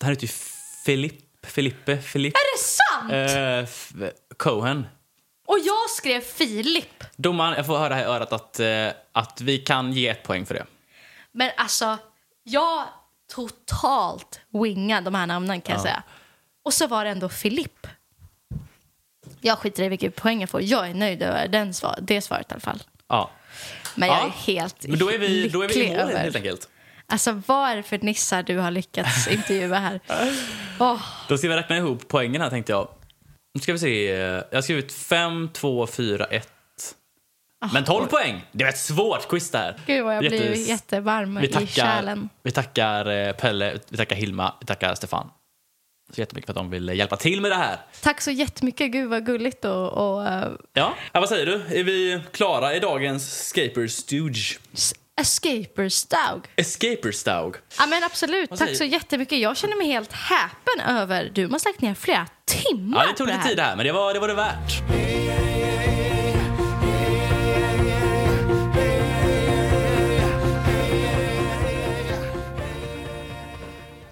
han 0.00 0.10
heter 0.10 0.22
ju 0.26 0.32
Filip, 0.84 1.14
Filippe, 1.46 1.98
Filip 1.98 2.34
Är 2.34 2.56
det 2.56 2.62
sant? 2.64 4.02
eh, 4.02 4.08
Cohen. 4.36 4.86
Och 5.50 5.58
jag 5.58 5.90
skrev 5.90 6.20
Filip. 6.20 7.04
Domaren, 7.16 7.54
jag 7.56 7.66
får 7.66 7.78
höra 7.78 7.94
här 7.94 8.02
i 8.02 8.06
örat 8.06 8.32
att, 8.32 8.60
eh, 8.60 8.88
att 9.12 9.40
vi 9.40 9.58
kan 9.58 9.92
ge 9.92 10.08
ett 10.08 10.22
poäng 10.22 10.46
för 10.46 10.54
det. 10.54 10.66
Men 11.32 11.50
alltså, 11.56 11.98
jag 12.42 12.84
totalt 13.34 14.40
wingade 14.52 15.04
de 15.04 15.14
här 15.14 15.26
namnen 15.26 15.60
kan 15.60 15.72
jag 15.72 15.82
säga. 15.82 16.02
Och 16.64 16.74
så 16.74 16.86
var 16.86 17.04
det 17.04 17.10
ändå 17.10 17.28
Filip. 17.28 17.86
Jag 19.40 19.58
skiter 19.58 19.82
i 19.82 19.88
vilket 19.88 20.16
poäng 20.16 20.40
jag 20.40 20.50
får. 20.50 20.62
Jag 20.62 20.90
är 20.90 20.94
nöjd 20.94 21.22
över 21.22 21.48
den 21.48 21.74
svar, 21.74 21.98
det 22.02 22.20
svaret 22.20 22.50
i 22.50 22.52
alla 22.52 22.60
fall. 22.60 22.82
Ja. 23.08 23.30
Men 23.94 24.08
jag 24.08 24.18
Ja, 24.18 24.26
är 24.26 24.30
helt 24.30 24.86
Men 24.86 24.98
då 24.98 25.10
är 25.10 25.18
vi, 25.18 25.48
då 25.48 25.62
är 25.62 25.68
vi 25.68 25.84
i 25.84 25.88
mål 25.88 25.98
över. 25.98 26.18
helt 26.18 26.36
enkelt. 26.36 26.68
Alltså 27.06 27.42
vad 27.46 27.70
är 27.70 27.76
det 27.76 27.82
för 27.82 27.98
nissar 27.98 28.42
du 28.42 28.58
har 28.58 28.70
lyckats 28.70 29.28
intervjua 29.30 29.78
här? 29.78 30.00
Åh, 30.78 31.02
Då 31.28 31.38
ska 31.38 31.48
vi 31.48 31.56
räkna 31.56 31.76
ihop 31.76 32.08
poängen 32.08 32.40
här 32.42 32.50
tänkte 32.50 32.72
jag. 32.72 32.88
Nu 33.54 33.60
ska 33.60 33.72
vi 33.72 33.78
se. 33.78 34.10
eh, 34.12 34.18
Jag 34.20 34.44
har 34.56 34.62
skrivit 34.62 34.92
5, 34.92 35.48
2, 35.52 35.86
4, 35.86 36.24
1. 36.24 36.48
Men 37.72 37.84
12 37.84 38.06
poäng! 38.06 38.40
Det 38.52 38.64
var 38.64 38.68
ett 38.68 38.78
svårt 38.78 39.28
quiz 39.28 39.50
det 39.50 39.58
här. 39.58 39.76
Gud 39.86 40.04
vad 40.04 40.14
jag 40.14 40.20
blir 40.20 40.32
Jättes- 40.32 40.68
jättevarm 40.68 41.38
vi 41.40 41.46
i 41.46 41.52
tackar, 41.52 41.66
kärlen. 41.66 42.28
vi 42.42 42.50
tackar 42.50 43.06
eh, 43.06 43.32
Pelle, 43.32 43.78
vi 43.88 43.96
tackar 43.96 44.16
Hilma, 44.16 44.54
vi 44.60 44.66
tackar 44.66 44.94
Stefan. 44.94 45.30
Så 46.12 46.20
jättemycket 46.20 46.46
för 46.46 46.52
att 46.52 46.56
de 46.56 46.70
vill 46.70 46.88
eh, 46.88 46.94
hjälpa 46.94 47.16
till 47.16 47.40
med 47.40 47.50
det 47.50 47.54
här. 47.56 47.76
Tack 48.02 48.20
så 48.20 48.30
jättemycket, 48.30 48.90
gud 48.92 49.08
vad 49.10 49.26
gulligt 49.26 49.64
och, 49.64 49.88
och 49.92 50.20
uh, 50.22 50.48
Ja, 50.72 50.94
ja 51.12 51.20
vad 51.20 51.28
säger 51.28 51.46
du? 51.46 51.52
Är 51.78 51.84
vi 51.84 52.20
klara 52.32 52.74
i 52.74 52.80
dagens 52.80 53.46
Scaper 53.48 53.86
Stooge? 53.86 54.58
Escaper 55.20 55.88
Staug. 55.88 56.44
Escaper 56.56 57.12
Staug. 57.12 57.56
Ja 57.78 57.86
men 57.86 58.04
absolut, 58.04 58.50
tack 58.56 58.76
så 58.76 58.84
jättemycket. 58.84 59.38
Jag 59.38 59.56
känner 59.56 59.76
mig 59.76 59.86
helt 59.86 60.12
häpen 60.12 60.96
över, 60.96 61.30
du 61.34 61.48
måste 61.48 61.68
ha 61.68 61.72
lagt 61.72 61.82
ner 61.82 61.94
flera 61.94 62.26
timmar 62.44 63.02
Ja, 63.04 63.10
det 63.10 63.16
tog 63.16 63.26
lite 63.26 63.42
tid 63.42 63.60
här, 63.60 63.76
men 63.76 63.86
det 63.86 63.92
var 63.92 64.14
det, 64.14 64.20
var 64.20 64.28
det 64.28 64.34
värt. 64.34 64.82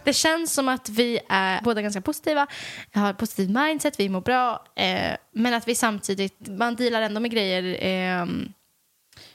Det 0.04 0.12
känns 0.12 0.54
som 0.54 0.68
att 0.68 0.88
vi 0.88 1.20
är 1.28 1.60
båda 1.62 1.82
ganska 1.82 2.00
positiva, 2.00 2.46
har 2.94 3.10
ett 3.10 3.18
positivt 3.18 3.50
mindset, 3.50 4.00
vi 4.00 4.08
mår 4.08 4.20
bra, 4.20 4.64
eh, 4.76 5.16
men 5.34 5.54
att 5.54 5.68
vi 5.68 5.74
samtidigt, 5.74 6.48
man 6.48 6.76
dealar 6.76 7.02
ändå 7.02 7.20
med 7.20 7.30
grejer 7.30 7.84
eh, 7.86 8.26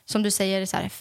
som 0.05 0.23
du 0.23 0.31
säger, 0.31 0.65
så 0.65 0.77
här, 0.77 0.91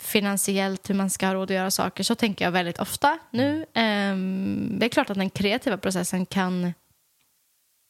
finansiellt, 0.00 0.90
hur 0.90 0.94
man 0.94 1.10
ska 1.10 1.26
ha 1.26 1.34
råd 1.34 1.50
att 1.50 1.56
göra 1.56 1.70
saker. 1.70 2.04
Så 2.04 2.14
tänker 2.14 2.44
jag 2.44 2.52
väldigt 2.52 2.78
ofta 2.78 3.18
nu. 3.30 3.62
Eh, 3.62 4.16
det 4.78 4.86
är 4.86 4.88
klart 4.88 5.10
att 5.10 5.18
den 5.18 5.30
kreativa 5.30 5.76
processen 5.76 6.26
kan 6.26 6.72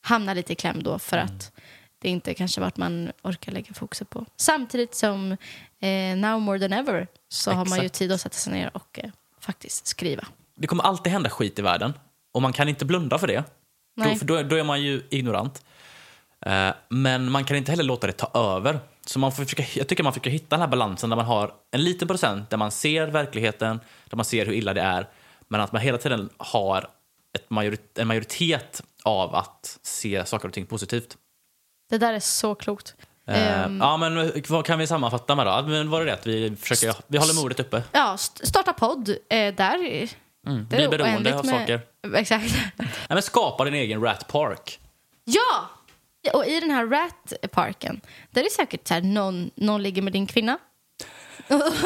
hamna 0.03 0.35
lite 0.35 0.53
i 0.53 0.57
kläm 0.57 0.83
då 0.83 0.99
för 0.99 1.19
att 1.19 1.53
det 1.99 2.09
inte 2.09 2.35
kanske 2.35 2.61
vart 2.61 2.77
man 2.77 3.13
orkar 3.23 3.53
lägga 3.53 3.75
fokuset 3.75 4.11
på. 4.11 4.27
Samtidigt 4.37 4.95
som 4.95 5.37
eh, 5.81 6.17
now 6.17 6.41
more 6.41 6.59
than 6.59 6.73
ever 6.73 7.07
så 7.29 7.51
har 7.51 7.65
man 7.65 7.79
ju 7.79 7.85
Exakt. 7.85 7.99
tid 7.99 8.13
att 8.13 8.21
sätta 8.21 8.37
sig 8.37 8.53
ner 8.53 8.71
och 8.75 8.99
eh, 9.03 9.11
faktiskt 9.41 9.87
skriva. 9.87 10.27
Det 10.55 10.67
kommer 10.67 10.85
alltid 10.85 11.13
hända 11.13 11.31
skit 11.31 11.59
i 11.59 11.63
världen 11.63 11.93
och 12.33 12.43
man 12.43 12.53
kan 12.53 12.69
inte 12.69 12.85
blunda 12.85 13.19
för 13.19 13.27
det. 13.27 13.45
Då, 13.97 14.05
Nej. 14.05 14.19
för 14.19 14.27
då, 14.27 14.43
då 14.43 14.57
är 14.57 14.65
man 14.65 14.83
ju 14.83 15.03
ignorant. 15.11 15.65
Eh, 16.47 16.71
men 16.89 17.31
man 17.31 17.45
kan 17.45 17.57
inte 17.57 17.73
heller 17.73 17.85
låta 17.85 18.07
det 18.07 18.13
ta 18.13 18.31
över. 18.35 18.81
Så 19.07 19.19
man 19.19 19.33
får 19.33 19.45
försöka, 19.45 19.65
jag 19.75 19.89
tycker 19.89 20.03
man 20.05 20.13
försöker 20.13 20.31
hitta 20.31 20.47
den 20.57 20.61
här 20.61 20.69
balansen 20.69 21.11
där 21.11 21.17
man 21.17 21.27
har 21.27 21.55
en 21.71 21.85
liten 21.85 22.09
procent 22.09 22.51
där 22.51 22.57
man 22.57 22.71
ser 22.71 23.07
verkligheten, 23.07 23.81
där 24.11 24.17
man 24.17 24.25
ser 24.25 24.47
hur 24.47 24.53
illa 24.53 24.75
det 24.75 24.81
är, 24.81 25.09
men 25.49 25.61
att 25.61 25.73
man 25.73 25.81
hela 25.83 25.99
tiden 25.99 26.31
har 26.37 26.89
ett 27.35 27.51
majorit, 27.51 27.99
en 27.99 28.07
majoritet 28.09 28.83
av 29.03 29.35
att 29.35 29.79
se 29.83 30.25
saker 30.27 30.49
och 30.49 30.55
ting 30.55 30.67
positivt. 30.67 31.17
Det 31.91 31.99
där 31.99 32.15
är 32.15 32.21
så 32.21 32.55
klokt. 32.55 32.95
Eh, 33.29 33.65
Ehm, 33.65 33.79
Ja, 33.81 33.97
men 33.97 34.33
vad 34.49 34.65
kan 34.67 34.79
vi 34.79 34.87
sammanfatta 34.87 35.35
med 35.35 35.47
då? 35.47 35.63
Men 35.67 35.91
var 35.91 36.01
det 36.05 36.13
rätt? 36.13 36.27
Vi, 36.27 36.57
försöker, 36.57 36.95
vi 37.07 37.19
håller 37.19 37.35
modet 37.43 37.61
uppe. 37.61 37.83
Ja, 37.93 38.15
st- 38.15 38.47
starta 38.47 38.73
podd. 38.73 39.09
Eh, 39.09 39.55
där... 39.55 39.75
Mm, 40.47 40.67
det 40.71 40.77
bli 40.77 40.89
beroende 40.89 41.39
av 41.39 41.47
med- 41.47 41.61
saker. 41.61 41.81
Exakt. 42.15 42.55
Nej, 42.77 42.89
men 43.09 43.23
skapa 43.23 43.65
din 43.65 43.75
egen 43.75 44.03
Rat 44.03 44.29
Park. 44.29 44.81
ja! 45.25 45.69
Och 46.33 46.47
i 46.47 46.61
den 46.61 46.71
här 46.71 46.87
Rat-parken, 46.87 48.01
där 48.31 48.41
är 48.41 48.45
det 48.45 48.51
säkert 48.51 48.89
så 48.89 48.95
här, 48.95 49.03
någon, 49.03 49.51
någon 49.55 49.83
ligger 49.83 50.03
med 50.03 50.13
din 50.13 50.27
kvinna. 50.27 50.59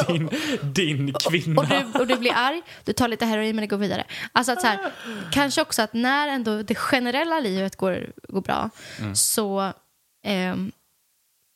Din, 0.09 0.31
din 0.63 1.13
kvinna. 1.21 1.61
Och 1.61 1.69
du, 1.69 1.99
och 1.99 2.07
du 2.07 2.17
blir 2.17 2.33
arg, 2.35 2.63
du 2.85 2.93
tar 2.93 3.09
lite 3.09 3.27
heroin 3.27 3.57
men 3.57 3.63
det 3.63 3.67
går 3.67 3.77
vidare. 3.77 4.05
Alltså 4.33 4.53
att 4.53 4.61
så 4.61 4.67
här, 4.67 4.93
kanske 5.33 5.63
också 5.63 5.83
att 5.83 5.93
när 5.93 6.29
ändå 6.29 6.63
det 6.63 6.75
generella 6.75 7.41
livet 7.41 7.77
går, 7.77 8.13
går 8.29 8.41
bra 8.41 8.71
så 9.15 9.73
ehm, 10.25 10.73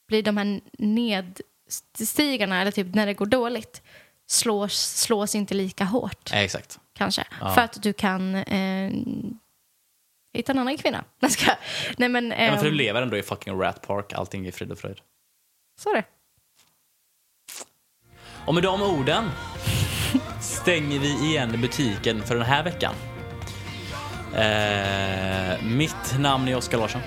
blir 0.08 0.22
de 0.22 0.36
här 0.36 0.60
nedstigarna, 0.78 2.60
eller 2.60 2.70
typ 2.70 2.94
när 2.94 3.06
det 3.06 3.14
går 3.14 3.26
dåligt, 3.26 3.82
slås, 4.26 5.00
slås 5.00 5.34
inte 5.34 5.54
lika 5.54 5.84
hårt 5.84 6.30
exakt. 6.32 6.78
kanske. 6.92 7.24
Ja. 7.40 7.54
För 7.54 7.60
att 7.60 7.82
du 7.82 7.92
kan 7.92 8.34
eh, 8.34 8.92
hitta 10.32 10.52
en 10.52 10.58
annan 10.58 10.76
kvinna. 10.76 11.04
Nej, 11.20 11.30
ska, 11.30 11.50
nej 11.96 12.08
men... 12.08 12.30
Ja, 12.30 12.36
men 12.36 12.56
för 12.56 12.64
du 12.64 12.70
ehm, 12.70 12.76
lever 12.76 13.02
ändå 13.02 13.16
i 13.16 13.22
fucking 13.22 13.60
Rat 13.60 13.82
Park. 13.86 14.12
Allting 14.12 14.46
är 14.46 14.52
frid 14.52 14.72
och 14.72 14.78
fröjd. 14.78 14.98
så 15.80 15.92
det. 15.92 16.04
Och 18.44 18.54
med 18.54 18.62
de 18.62 18.82
orden 18.82 19.30
stänger 20.40 20.98
vi 20.98 21.26
igen 21.26 21.60
butiken 21.60 22.22
för 22.22 22.34
den 22.34 22.44
här 22.44 22.64
veckan. 22.64 22.94
Eh, 24.34 25.64
mitt 25.64 26.18
namn 26.18 26.48
är 26.48 26.56
Oskar 26.56 26.78
Larsson 26.78 27.00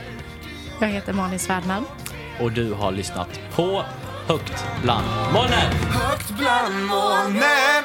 Jag 0.82 0.88
heter 0.88 1.14
Malin 1.14 1.40
Svärdmalm. 1.40 1.86
och 2.40 2.52
du 2.52 2.74
har 2.74 2.92
lyssnat 2.92 3.40
på 3.56 3.84
Högt 4.28 4.66
bland 4.84 5.08
molnen. 5.34 5.74
Högt 5.90 6.30
bland 6.30 6.86
molnen 6.86 7.84